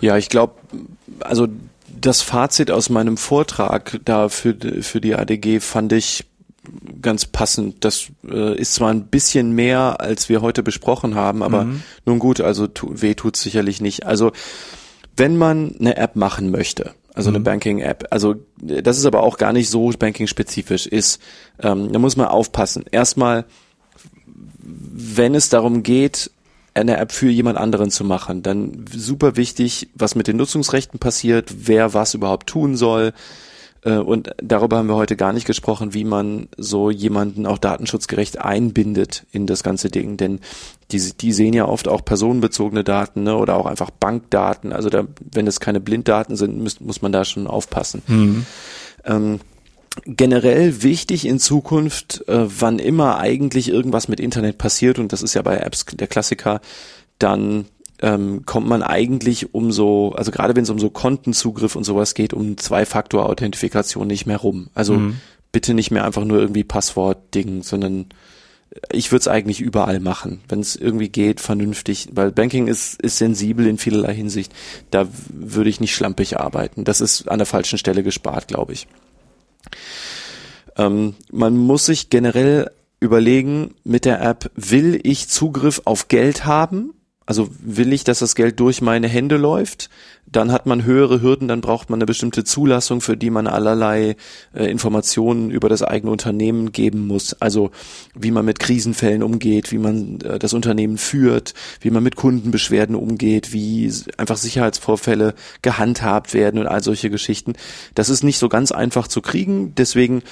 Ja, 0.00 0.16
ich 0.16 0.28
glaube, 0.28 0.54
also 1.20 1.46
das 2.00 2.22
Fazit 2.22 2.72
aus 2.72 2.90
meinem 2.90 3.18
Vortrag 3.18 4.00
da 4.04 4.28
für, 4.28 4.56
für 4.82 5.00
die 5.00 5.14
ADG 5.14 5.60
fand 5.60 5.92
ich 5.92 6.24
ganz 7.02 7.26
passend. 7.26 7.84
Das 7.84 8.06
äh, 8.28 8.56
ist 8.56 8.74
zwar 8.74 8.90
ein 8.90 9.06
bisschen 9.06 9.52
mehr, 9.52 10.00
als 10.00 10.28
wir 10.28 10.40
heute 10.42 10.62
besprochen 10.62 11.14
haben, 11.14 11.42
aber 11.42 11.64
Mhm. 11.64 11.82
nun 12.04 12.18
gut, 12.18 12.40
also 12.40 12.66
tu, 12.66 12.90
weh 12.92 13.14
tut's 13.14 13.42
sicherlich 13.42 13.80
nicht. 13.80 14.06
Also 14.06 14.32
wenn 15.16 15.36
man 15.36 15.74
eine 15.80 15.96
App 15.96 16.16
machen 16.16 16.50
möchte, 16.50 16.92
also 17.14 17.30
eine 17.30 17.38
Mhm. 17.38 17.44
Banking-App, 17.44 18.08
also 18.10 18.34
äh, 18.66 18.82
das 18.82 18.98
ist 18.98 19.06
aber 19.06 19.22
auch 19.22 19.38
gar 19.38 19.52
nicht 19.52 19.70
so 19.70 19.90
banking-spezifisch 19.90 20.86
ist, 20.86 21.20
ähm, 21.62 21.92
da 21.92 21.98
muss 21.98 22.16
man 22.16 22.26
aufpassen. 22.28 22.84
Erstmal, 22.90 23.44
wenn 24.58 25.34
es 25.34 25.48
darum 25.48 25.82
geht, 25.82 26.30
eine 26.74 26.98
App 26.98 27.12
für 27.12 27.30
jemand 27.30 27.56
anderen 27.56 27.90
zu 27.90 28.04
machen, 28.04 28.42
dann 28.42 28.84
super 28.94 29.36
wichtig, 29.36 29.88
was 29.94 30.14
mit 30.14 30.26
den 30.26 30.36
Nutzungsrechten 30.36 30.98
passiert, 30.98 31.50
wer 31.66 31.94
was 31.94 32.12
überhaupt 32.12 32.48
tun 32.48 32.76
soll. 32.76 33.14
Äh, 33.82 33.96
Und 33.98 34.30
darüber 34.38 34.78
haben 34.78 34.88
wir 34.88 34.96
heute 34.96 35.16
gar 35.16 35.32
nicht 35.32 35.46
gesprochen, 35.46 35.94
wie 35.94 36.04
man 36.04 36.48
so 36.56 36.90
jemanden 36.90 37.46
auch 37.46 37.58
datenschutzgerecht 37.58 38.40
einbindet 38.40 39.26
in 39.32 39.46
das 39.46 39.62
ganze 39.62 39.90
Ding. 39.90 40.16
Denn 40.16 40.40
die, 40.92 41.00
die 41.12 41.32
sehen 41.32 41.54
ja 41.54 41.66
oft 41.66 41.88
auch 41.88 42.04
personenbezogene 42.04 42.84
Daten 42.84 43.24
ne, 43.24 43.36
oder 43.36 43.56
auch 43.56 43.66
einfach 43.66 43.90
Bankdaten. 43.90 44.72
Also 44.72 44.88
da, 44.88 45.06
wenn 45.32 45.46
es 45.46 45.60
keine 45.60 45.80
Blinddaten 45.80 46.36
sind, 46.36 46.60
muss, 46.62 46.80
muss 46.80 47.02
man 47.02 47.12
da 47.12 47.24
schon 47.24 47.46
aufpassen. 47.46 48.02
Ähm, 49.04 49.40
generell 50.04 50.82
wichtig 50.82 51.26
in 51.26 51.38
Zukunft, 51.38 52.24
äh, 52.28 52.46
wann 52.60 52.78
immer 52.78 53.18
eigentlich 53.18 53.68
irgendwas 53.68 54.08
mit 54.08 54.20
Internet 54.20 54.58
passiert, 54.58 54.98
und 54.98 55.12
das 55.12 55.22
ist 55.22 55.34
ja 55.34 55.42
bei 55.42 55.56
Apps 55.56 55.86
der 55.86 56.06
Klassiker, 56.06 56.60
dann 57.18 57.64
ähm, 58.02 58.44
kommt 58.46 58.66
man 58.68 58.82
eigentlich 58.82 59.54
um 59.54 59.72
so, 59.72 60.12
also 60.16 60.30
gerade 60.30 60.54
wenn 60.54 60.64
es 60.64 60.70
um 60.70 60.78
so 60.78 60.90
Kontenzugriff 60.90 61.76
und 61.76 61.84
sowas 61.84 62.14
geht, 62.14 62.34
um 62.34 62.56
Zwei-Faktor-Authentifikation 62.56 64.06
nicht 64.06 64.26
mehr 64.26 64.38
rum. 64.38 64.68
Also 64.74 65.00
bitte 65.52 65.74
nicht 65.74 65.90
mehr 65.90 66.04
einfach 66.04 66.24
nur 66.24 66.38
irgendwie 66.38 66.64
Passwort-Ding, 66.64 67.62
sondern 67.62 68.06
ich 68.92 69.10
würde 69.10 69.20
es 69.20 69.28
eigentlich 69.28 69.60
überall 69.60 70.00
machen, 70.00 70.40
wenn 70.48 70.60
es 70.60 70.76
irgendwie 70.76 71.08
geht, 71.08 71.40
vernünftig, 71.40 72.08
weil 72.12 72.30
Banking 72.32 72.66
ist, 72.66 73.00
ist 73.00 73.18
sensibel 73.18 73.66
in 73.66 73.78
vielerlei 73.78 74.14
Hinsicht. 74.14 74.52
Da 74.90 75.08
würde 75.28 75.70
ich 75.70 75.80
nicht 75.80 75.94
schlampig 75.94 76.38
arbeiten. 76.38 76.84
Das 76.84 77.00
ist 77.00 77.28
an 77.28 77.38
der 77.38 77.46
falschen 77.46 77.78
Stelle 77.78 78.02
gespart, 78.02 78.48
glaube 78.48 78.72
ich. 78.74 78.86
Ähm, 80.76 81.14
man 81.30 81.56
muss 81.56 81.86
sich 81.86 82.10
generell 82.10 82.70
überlegen 83.00 83.74
mit 83.84 84.04
der 84.04 84.20
App, 84.20 84.50
will 84.54 85.00
ich 85.02 85.28
Zugriff 85.28 85.82
auf 85.84 86.08
Geld 86.08 86.44
haben? 86.44 86.92
Also 87.26 87.48
will 87.60 87.92
ich, 87.92 88.04
dass 88.04 88.20
das 88.20 88.36
Geld 88.36 88.60
durch 88.60 88.80
meine 88.80 89.08
Hände 89.08 89.36
läuft? 89.36 89.90
Dann 90.30 90.52
hat 90.52 90.66
man 90.66 90.84
höhere 90.84 91.20
Hürden, 91.20 91.48
dann 91.48 91.60
braucht 91.60 91.90
man 91.90 91.98
eine 91.98 92.06
bestimmte 92.06 92.44
Zulassung, 92.44 93.00
für 93.00 93.16
die 93.16 93.30
man 93.30 93.48
allerlei 93.48 94.16
äh, 94.54 94.70
Informationen 94.70 95.50
über 95.50 95.68
das 95.68 95.82
eigene 95.82 96.12
Unternehmen 96.12 96.70
geben 96.70 97.06
muss. 97.06 97.34
Also 97.40 97.72
wie 98.14 98.30
man 98.30 98.44
mit 98.44 98.60
Krisenfällen 98.60 99.24
umgeht, 99.24 99.72
wie 99.72 99.78
man 99.78 100.20
äh, 100.20 100.38
das 100.38 100.54
Unternehmen 100.54 100.98
führt, 100.98 101.54
wie 101.80 101.90
man 101.90 102.04
mit 102.04 102.14
Kundenbeschwerden 102.14 102.94
umgeht, 102.94 103.52
wie 103.52 103.92
einfach 104.16 104.36
Sicherheitsvorfälle 104.36 105.34
gehandhabt 105.62 106.32
werden 106.32 106.60
und 106.60 106.68
all 106.68 106.82
solche 106.82 107.10
Geschichten. 107.10 107.54
Das 107.94 108.08
ist 108.08 108.22
nicht 108.22 108.38
so 108.38 108.48
ganz 108.48 108.70
einfach 108.70 109.08
zu 109.08 109.20
kriegen. 109.20 109.74
Deswegen 109.76 110.22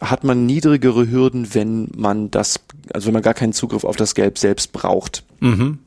hat 0.00 0.24
man 0.24 0.46
niedrigere 0.46 1.10
Hürden, 1.10 1.54
wenn 1.54 1.88
man 1.94 2.30
das, 2.30 2.60
also 2.92 3.06
wenn 3.06 3.14
man 3.14 3.22
gar 3.22 3.34
keinen 3.34 3.52
Zugriff 3.52 3.84
auf 3.84 3.96
das 3.96 4.14
Geld 4.14 4.38
selbst 4.38 4.72
braucht. 4.72 5.24
Mhm. 5.40 5.78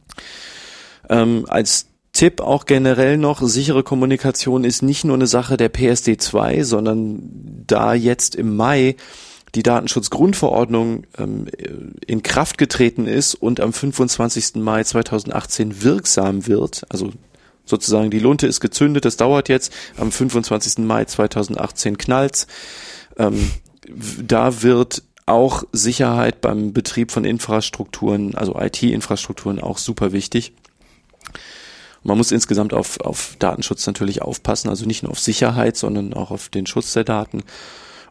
Ähm, 1.09 1.45
als 1.47 1.87
Tipp 2.13 2.41
auch 2.41 2.65
generell 2.65 3.17
noch, 3.17 3.41
sichere 3.41 3.83
Kommunikation 3.83 4.63
ist 4.63 4.83
nicht 4.83 5.03
nur 5.03 5.15
eine 5.15 5.27
Sache 5.27 5.57
der 5.57 5.73
PSD2, 5.73 6.63
sondern 6.63 7.63
da 7.65 7.93
jetzt 7.93 8.35
im 8.35 8.55
Mai 8.55 8.95
die 9.55 9.63
Datenschutzgrundverordnung 9.63 11.05
ähm, 11.17 11.47
in 12.05 12.23
Kraft 12.23 12.57
getreten 12.57 13.07
ist 13.07 13.35
und 13.35 13.59
am 13.59 13.73
25. 13.73 14.55
Mai 14.55 14.83
2018 14.83 15.83
wirksam 15.83 16.47
wird, 16.47 16.85
also 16.89 17.11
sozusagen 17.65 18.11
die 18.11 18.19
Lunte 18.19 18.47
ist 18.47 18.59
gezündet, 18.59 19.05
das 19.05 19.17
dauert 19.17 19.49
jetzt, 19.49 19.73
am 19.97 20.11
25. 20.11 20.85
Mai 20.85 21.05
2018 21.05 21.97
knallt's, 21.97 22.47
ähm, 23.17 23.51
da 24.21 24.61
wird 24.63 25.03
auch 25.25 25.63
Sicherheit 25.71 26.41
beim 26.41 26.73
Betrieb 26.73 27.11
von 27.11 27.25
Infrastrukturen, 27.25 28.35
also 28.35 28.59
IT-Infrastrukturen 28.59 29.59
auch 29.59 29.77
super 29.77 30.11
wichtig. 30.11 30.53
Man 32.03 32.17
muss 32.17 32.31
insgesamt 32.31 32.73
auf, 32.73 32.99
auf 32.99 33.35
Datenschutz 33.39 33.87
natürlich 33.87 34.21
aufpassen, 34.21 34.69
also 34.69 34.85
nicht 34.85 35.03
nur 35.03 35.11
auf 35.11 35.19
Sicherheit, 35.19 35.77
sondern 35.77 36.13
auch 36.13 36.31
auf 36.31 36.49
den 36.49 36.65
Schutz 36.65 36.91
der 36.93 37.05
Daten. 37.05 37.43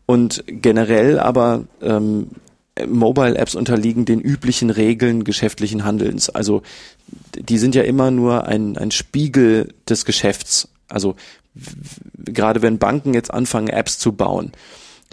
Und 0.06 0.44
generell 0.46 1.18
aber 1.18 1.64
ähm, 1.82 2.30
Mobile 2.86 3.36
Apps 3.36 3.54
unterliegen 3.54 4.06
den 4.06 4.20
üblichen 4.20 4.70
Regeln 4.70 5.24
geschäftlichen 5.24 5.84
Handelns. 5.84 6.30
Also 6.30 6.62
die 7.34 7.58
sind 7.58 7.74
ja 7.74 7.82
immer 7.82 8.10
nur 8.10 8.46
ein, 8.46 8.78
ein 8.78 8.90
Spiegel 8.90 9.74
des 9.88 10.06
Geschäfts. 10.06 10.68
Also 10.88 11.14
gerade 12.16 12.62
wenn 12.62 12.78
Banken 12.78 13.12
jetzt 13.12 13.32
anfangen, 13.32 13.68
Apps 13.68 13.98
zu 13.98 14.12
bauen, 14.12 14.52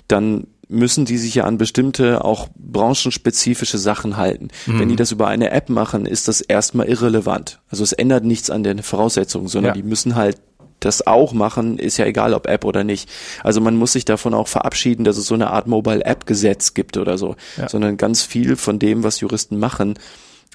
dann 0.07 0.47
müssen 0.69 1.03
die 1.03 1.17
sich 1.17 1.35
ja 1.35 1.43
an 1.43 1.57
bestimmte, 1.57 2.23
auch 2.23 2.47
branchenspezifische 2.55 3.79
Sachen 3.79 4.17
halten. 4.17 4.49
Mhm. 4.67 4.79
Wenn 4.79 4.89
die 4.89 4.95
das 4.95 5.11
über 5.11 5.27
eine 5.27 5.51
App 5.51 5.69
machen, 5.69 6.05
ist 6.05 6.27
das 6.27 6.41
erstmal 6.41 6.87
irrelevant. 6.87 7.59
Also 7.69 7.83
es 7.83 7.91
ändert 7.91 8.23
nichts 8.23 8.49
an 8.49 8.63
den 8.63 8.83
Voraussetzungen, 8.83 9.47
sondern 9.47 9.75
ja. 9.75 9.81
die 9.81 9.87
müssen 9.87 10.15
halt 10.15 10.37
das 10.79 11.05
auch 11.05 11.33
machen, 11.33 11.77
ist 11.77 11.97
ja 11.97 12.05
egal, 12.05 12.33
ob 12.33 12.47
App 12.47 12.63
oder 12.63 12.83
nicht. 12.83 13.09
Also 13.43 13.59
man 13.59 13.75
muss 13.75 13.93
sich 13.93 14.05
davon 14.05 14.33
auch 14.33 14.47
verabschieden, 14.47 15.03
dass 15.03 15.17
es 15.17 15.25
so 15.25 15.33
eine 15.33 15.49
Art 15.49 15.67
Mobile 15.67 16.05
App 16.05 16.25
Gesetz 16.25 16.73
gibt 16.73 16.97
oder 16.97 17.17
so, 17.17 17.35
ja. 17.57 17.67
sondern 17.67 17.97
ganz 17.97 18.21
viel 18.21 18.55
von 18.55 18.79
dem, 18.79 19.03
was 19.03 19.19
Juristen 19.19 19.59
machen, 19.59 19.95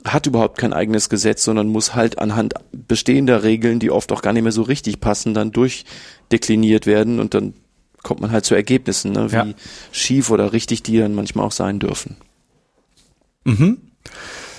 hat 0.04 0.26
überhaupt 0.26 0.58
kein 0.58 0.72
eigenes 0.72 1.08
Gesetz, 1.08 1.44
sondern 1.44 1.68
muss 1.68 1.94
halt 1.94 2.18
anhand 2.18 2.54
bestehender 2.72 3.42
Regeln, 3.42 3.78
die 3.80 3.90
oft 3.90 4.12
auch 4.12 4.22
gar 4.22 4.32
nicht 4.32 4.42
mehr 4.42 4.52
so 4.52 4.62
richtig 4.62 5.00
passen, 5.00 5.34
dann 5.34 5.52
durchdekliniert 5.52 6.86
werden 6.86 7.20
und 7.20 7.34
dann 7.34 7.54
kommt 8.04 8.20
man 8.20 8.30
halt 8.30 8.44
zu 8.44 8.54
Ergebnissen, 8.54 9.10
ne, 9.10 9.32
wie 9.32 9.36
ja. 9.36 9.46
schief 9.90 10.30
oder 10.30 10.52
richtig 10.52 10.84
die 10.84 10.98
dann 10.98 11.14
manchmal 11.14 11.46
auch 11.46 11.52
sein 11.52 11.80
dürfen. 11.80 12.16
Mhm. 13.42 13.78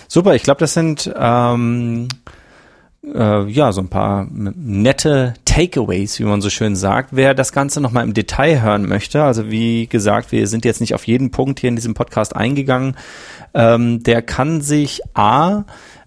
Super, 0.10 0.36
ich 0.36 0.44
glaube, 0.44 0.60
das 0.60 0.74
sind 0.74 1.12
ähm, 1.18 2.10
äh, 3.04 3.50
ja 3.50 3.72
so 3.72 3.82
ein 3.82 3.90
paar 3.90 4.28
nette 4.32 5.36
Takeaways, 5.46 6.20
wie 6.20 6.24
man 6.24 6.42
so 6.42 6.50
schön 6.50 6.76
sagt. 6.76 7.10
Wer 7.14 7.34
das 7.34 7.54
Ganze 7.54 7.82
nochmal 7.82 8.04
im 8.04 8.14
Detail 8.14 8.62
hören 8.62 8.88
möchte, 8.88 9.24
also 9.24 9.50
wie 9.50 9.88
gesagt, 9.88 10.32
wir 10.32 10.48
sind 10.48 10.66
jetzt 10.66 10.82
nicht 10.82 10.94
auf 10.94 11.08
jeden 11.08 11.32
Punkt 11.32 11.60
hier 11.60 11.70
in 11.70 11.76
diesem 11.76 11.94
Podcast 11.94 12.36
eingegangen, 12.36 12.96
ähm, 13.54 14.04
der 14.04 14.22
kann 14.22 14.62
sich 14.62 15.02
A 15.14 15.66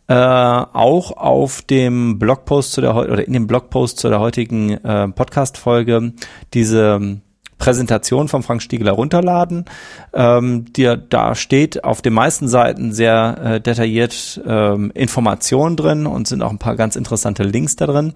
äh, 0.09 0.15
auch 0.15 1.13
auf 1.13 1.63
dem 1.63 2.19
Blogpost 2.19 2.73
zu 2.73 2.81
der 2.81 2.97
oder 2.97 3.27
in 3.27 3.35
dem 3.35 3.47
Blogpost 3.47 3.99
zu 3.99 4.09
der 4.09 4.21
heutigen 4.21 4.71
äh, 4.71 5.09
Podcast-Folge 5.09 6.15
diese 6.55 7.21
Präsentation 7.59 8.29
von 8.29 8.43
Frank 8.43 8.63
Stiegler 8.63 8.93
runterladen. 8.93 9.67
Ähm, 10.15 10.73
die, 10.73 10.95
da 11.09 11.35
steht 11.35 11.83
auf 11.85 12.03
den 12.03 12.13
meisten 12.15 12.49
Seiten 12.49 12.93
sehr 12.93 13.39
äh, 13.43 13.61
detailliert 13.61 14.41
ähm, 14.47 14.93
Informationen 14.95 15.77
drin 15.77 16.07
und 16.07 16.29
sind 16.29 16.43
auch 16.43 16.51
ein 16.51 16.59
paar 16.59 16.77
ganz 16.77 16.97
interessante 16.97 17.43
Links 17.43 17.77
da 17.77 17.87
drin. 17.87 18.15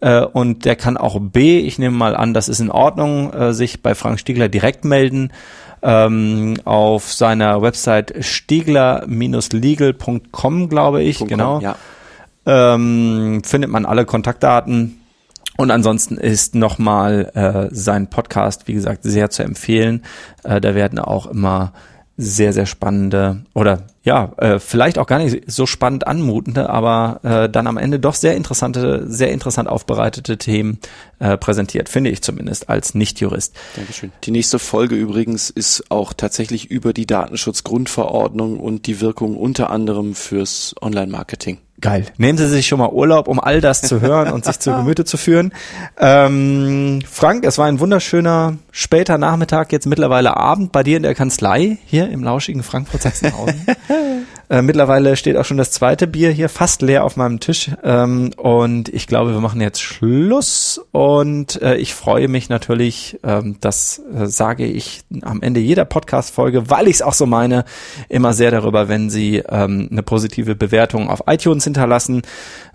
Äh, 0.00 0.24
und 0.24 0.64
der 0.64 0.74
kann 0.76 0.96
auch 0.96 1.18
B, 1.20 1.58
ich 1.60 1.78
nehme 1.78 1.96
mal 1.96 2.14
an, 2.14 2.34
das 2.34 2.48
ist 2.48 2.60
in 2.60 2.70
Ordnung, 2.70 3.32
äh, 3.32 3.54
sich 3.54 3.82
bei 3.82 3.94
Frank 3.94 4.18
Stiegler 4.20 4.48
direkt 4.48 4.84
melden. 4.84 5.32
Ähm, 5.82 6.56
auf 6.64 7.12
seiner 7.12 7.60
Website 7.60 8.14
stiegler-legal.com, 8.18 10.68
glaube 10.70 11.02
ich, 11.02 11.18
.com, 11.18 11.28
genau. 11.28 11.60
Ja. 11.60 11.76
Ähm, 12.46 13.42
findet 13.44 13.70
man 13.70 13.86
alle 13.86 14.04
Kontaktdaten 14.06 15.03
und 15.56 15.70
ansonsten 15.70 16.16
ist 16.16 16.54
nochmal 16.54 17.30
äh, 17.34 17.74
sein 17.74 18.08
Podcast, 18.08 18.66
wie 18.66 18.74
gesagt, 18.74 19.02
sehr 19.02 19.30
zu 19.30 19.42
empfehlen. 19.42 20.02
Äh, 20.42 20.60
da 20.60 20.74
werden 20.74 20.98
auch 20.98 21.26
immer 21.26 21.72
sehr, 22.16 22.52
sehr 22.52 22.66
spannende 22.66 23.44
oder 23.54 23.86
ja, 24.04 24.32
äh, 24.36 24.58
vielleicht 24.60 24.98
auch 24.98 25.06
gar 25.06 25.18
nicht 25.18 25.50
so 25.50 25.66
spannend 25.66 26.06
anmutende, 26.06 26.70
aber 26.70 27.20
äh, 27.24 27.48
dann 27.48 27.66
am 27.66 27.76
Ende 27.76 27.98
doch 27.98 28.14
sehr 28.14 28.36
interessante, 28.36 29.04
sehr 29.08 29.32
interessant 29.32 29.68
aufbereitete 29.68 30.36
Themen 30.36 30.78
äh, 31.18 31.36
präsentiert, 31.36 31.88
finde 31.88 32.10
ich 32.10 32.22
zumindest 32.22 32.68
als 32.68 32.94
Nicht-Jurist. 32.94 33.56
Dankeschön. 33.74 34.12
Die 34.24 34.30
nächste 34.30 34.58
Folge 34.58 34.94
übrigens 34.94 35.50
ist 35.50 35.90
auch 35.90 36.12
tatsächlich 36.12 36.70
über 36.70 36.92
die 36.92 37.06
Datenschutzgrundverordnung 37.06 38.60
und 38.60 38.86
die 38.86 39.00
Wirkung 39.00 39.36
unter 39.36 39.70
anderem 39.70 40.14
fürs 40.14 40.74
Online-Marketing. 40.80 41.58
Geil. 41.84 42.06
Nehmen 42.16 42.38
Sie 42.38 42.48
sich 42.48 42.66
schon 42.66 42.78
mal 42.78 42.88
Urlaub, 42.88 43.28
um 43.28 43.38
all 43.38 43.60
das 43.60 43.82
zu 43.82 44.00
hören 44.00 44.32
und 44.32 44.46
sich 44.46 44.58
zu 44.58 44.72
Gemüte 44.76 45.04
zu 45.04 45.18
führen. 45.18 45.52
Ähm, 45.98 47.00
Frank, 47.06 47.44
es 47.44 47.58
war 47.58 47.66
ein 47.66 47.78
wunderschöner 47.78 48.56
später 48.70 49.18
Nachmittag, 49.18 49.70
jetzt 49.70 49.86
mittlerweile 49.86 50.34
Abend 50.34 50.72
bei 50.72 50.82
dir 50.82 50.96
in 50.96 51.02
der 51.02 51.14
Kanzlei, 51.14 51.76
hier 51.84 52.08
im 52.08 52.24
lauschigen 52.24 52.62
Frankfurt-Sachsenhausen. 52.62 53.66
Äh, 54.50 54.62
mittlerweile 54.62 55.16
steht 55.16 55.36
auch 55.36 55.44
schon 55.44 55.56
das 55.56 55.70
zweite 55.70 56.06
Bier 56.06 56.30
hier 56.30 56.48
fast 56.48 56.82
leer 56.82 57.04
auf 57.04 57.16
meinem 57.16 57.40
Tisch. 57.40 57.70
Ähm, 57.82 58.30
und 58.36 58.88
ich 58.90 59.06
glaube, 59.06 59.32
wir 59.32 59.40
machen 59.40 59.60
jetzt 59.60 59.80
Schluss. 59.80 60.80
Und 60.92 61.60
äh, 61.62 61.76
ich 61.76 61.94
freue 61.94 62.28
mich 62.28 62.48
natürlich, 62.48 63.18
ähm, 63.22 63.56
das 63.60 64.02
äh, 64.14 64.26
sage 64.26 64.66
ich 64.66 65.02
am 65.22 65.40
Ende 65.40 65.60
jeder 65.60 65.84
Podcast-Folge, 65.84 66.68
weil 66.70 66.88
ich 66.88 66.96
es 66.96 67.02
auch 67.02 67.14
so 67.14 67.26
meine, 67.26 67.64
immer 68.08 68.34
sehr 68.34 68.50
darüber, 68.50 68.88
wenn 68.88 69.08
Sie 69.08 69.38
ähm, 69.38 69.88
eine 69.90 70.02
positive 70.02 70.54
Bewertung 70.54 71.08
auf 71.08 71.22
iTunes 71.26 71.66
hinterlassen 71.74 72.22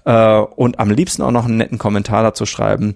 äh, 0.05 0.37
und 0.37 0.79
am 0.79 0.91
liebsten 0.91 1.21
auch 1.21 1.31
noch 1.31 1.45
einen 1.45 1.57
netten 1.57 1.77
Kommentar 1.77 2.23
dazu 2.23 2.45
schreiben. 2.45 2.95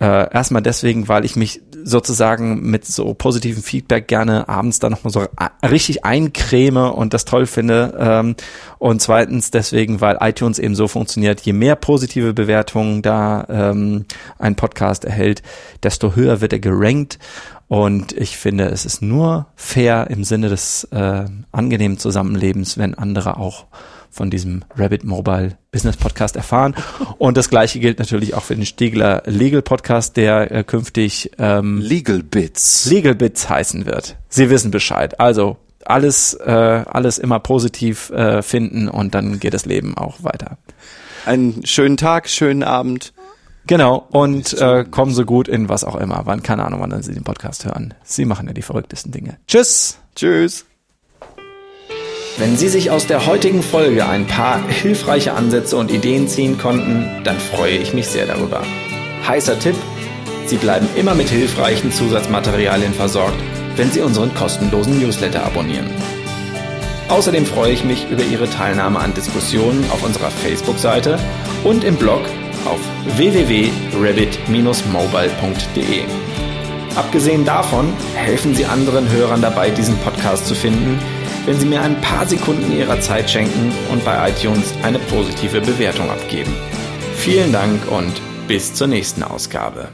Äh, 0.00 0.32
erstmal 0.32 0.62
deswegen, 0.62 1.08
weil 1.08 1.24
ich 1.24 1.34
mich 1.34 1.60
sozusagen 1.82 2.70
mit 2.70 2.84
so 2.84 3.14
positiven 3.14 3.62
Feedback 3.62 4.06
gerne 4.06 4.48
abends 4.48 4.78
dann 4.78 4.92
nochmal 4.92 5.12
so 5.12 5.26
richtig 5.68 6.04
eincreme 6.04 6.92
und 6.92 7.14
das 7.14 7.24
toll 7.24 7.46
finde. 7.46 7.96
Ähm, 7.98 8.36
und 8.78 9.02
zweitens 9.02 9.50
deswegen, 9.50 10.00
weil 10.00 10.18
iTunes 10.20 10.60
eben 10.60 10.76
so 10.76 10.86
funktioniert, 10.86 11.40
je 11.40 11.52
mehr 11.52 11.74
positive 11.74 12.32
Bewertungen 12.32 13.02
da 13.02 13.44
ähm, 13.48 14.04
ein 14.38 14.54
Podcast 14.54 15.04
erhält, 15.04 15.42
desto 15.82 16.14
höher 16.14 16.40
wird 16.40 16.52
er 16.52 16.60
gerankt. 16.60 17.18
Und 17.68 18.12
ich 18.12 18.38
finde, 18.38 18.64
es 18.66 18.86
ist 18.86 19.02
nur 19.02 19.46
fair 19.54 20.08
im 20.10 20.24
Sinne 20.24 20.48
des 20.48 20.84
äh, 20.84 21.24
angenehmen 21.52 21.98
Zusammenlebens, 21.98 22.78
wenn 22.78 22.94
andere 22.94 23.36
auch 23.36 23.66
von 24.10 24.30
diesem 24.30 24.64
Rabbit 24.74 25.04
Mobile 25.04 25.58
Business 25.70 25.98
Podcast 25.98 26.36
erfahren. 26.36 26.74
Und 27.18 27.36
das 27.36 27.50
gleiche 27.50 27.78
gilt 27.78 27.98
natürlich 27.98 28.34
auch 28.34 28.42
für 28.42 28.56
den 28.56 28.64
Stiegler 28.64 29.22
Legal 29.26 29.62
Podcast, 29.62 30.16
der 30.16 30.50
äh, 30.50 30.64
künftig 30.64 31.30
ähm, 31.38 31.78
Legal 31.80 32.22
Bits. 32.22 32.86
Legal 32.86 33.14
Bits 33.14 33.50
heißen 33.50 33.84
wird. 33.84 34.16
Sie 34.30 34.48
wissen 34.48 34.70
Bescheid. 34.70 35.20
Also 35.20 35.58
alles, 35.84 36.34
äh, 36.34 36.50
alles 36.50 37.18
immer 37.18 37.38
positiv 37.38 38.10
äh, 38.10 38.42
finden 38.42 38.88
und 38.88 39.14
dann 39.14 39.40
geht 39.40 39.54
das 39.54 39.66
Leben 39.66 39.96
auch 39.96 40.22
weiter. 40.22 40.58
Einen 41.26 41.66
schönen 41.66 41.98
Tag, 41.98 42.28
schönen 42.28 42.62
Abend. 42.62 43.12
Genau, 43.68 44.06
und 44.10 44.54
äh, 44.54 44.86
kommen 44.90 45.12
so 45.12 45.26
gut 45.26 45.46
in 45.46 45.68
was 45.68 45.84
auch 45.84 45.96
immer. 45.96 46.22
Wann, 46.24 46.42
keine 46.42 46.64
Ahnung, 46.64 46.80
wann 46.80 47.02
Sie 47.02 47.12
den 47.12 47.22
Podcast 47.22 47.66
hören. 47.66 47.92
Sie 48.02 48.24
machen 48.24 48.46
ja 48.46 48.54
die 48.54 48.62
verrücktesten 48.62 49.12
Dinge. 49.12 49.36
Tschüss. 49.46 49.98
Tschüss. 50.16 50.64
Wenn 52.38 52.56
Sie 52.56 52.68
sich 52.68 52.90
aus 52.90 53.06
der 53.06 53.26
heutigen 53.26 53.62
Folge 53.62 54.08
ein 54.08 54.26
paar 54.26 54.66
hilfreiche 54.66 55.34
Ansätze 55.34 55.76
und 55.76 55.90
Ideen 55.90 56.28
ziehen 56.28 56.56
konnten, 56.56 57.22
dann 57.24 57.38
freue 57.38 57.76
ich 57.76 57.92
mich 57.92 58.08
sehr 58.08 58.24
darüber. 58.24 58.62
Heißer 59.26 59.58
Tipp, 59.58 59.76
Sie 60.46 60.56
bleiben 60.56 60.88
immer 60.96 61.14
mit 61.14 61.28
hilfreichen 61.28 61.92
Zusatzmaterialien 61.92 62.94
versorgt, 62.94 63.36
wenn 63.76 63.90
Sie 63.90 64.00
unseren 64.00 64.34
kostenlosen 64.34 64.98
Newsletter 64.98 65.44
abonnieren. 65.44 65.90
Außerdem 67.10 67.44
freue 67.44 67.72
ich 67.72 67.84
mich 67.84 68.08
über 68.10 68.22
Ihre 68.22 68.48
Teilnahme 68.48 68.98
an 68.98 69.12
Diskussionen 69.12 69.84
auf 69.90 70.02
unserer 70.02 70.30
Facebook-Seite 70.30 71.18
und 71.64 71.84
im 71.84 71.96
Blog 71.96 72.22
auf 72.68 72.80
www.rabbit-mobile.de. 73.16 76.02
Abgesehen 76.96 77.44
davon 77.44 77.92
helfen 78.14 78.54
Sie 78.54 78.64
anderen 78.64 79.10
Hörern 79.10 79.42
dabei, 79.42 79.70
diesen 79.70 79.96
Podcast 79.98 80.46
zu 80.46 80.54
finden, 80.54 80.98
wenn 81.46 81.58
Sie 81.58 81.66
mir 81.66 81.80
ein 81.80 82.00
paar 82.00 82.26
Sekunden 82.26 82.76
Ihrer 82.76 83.00
Zeit 83.00 83.30
schenken 83.30 83.72
und 83.90 84.04
bei 84.04 84.30
iTunes 84.30 84.74
eine 84.82 84.98
positive 84.98 85.60
Bewertung 85.60 86.10
abgeben. 86.10 86.52
Vielen 87.16 87.52
Dank 87.52 87.80
und 87.90 88.12
bis 88.46 88.74
zur 88.74 88.86
nächsten 88.86 89.22
Ausgabe. 89.22 89.88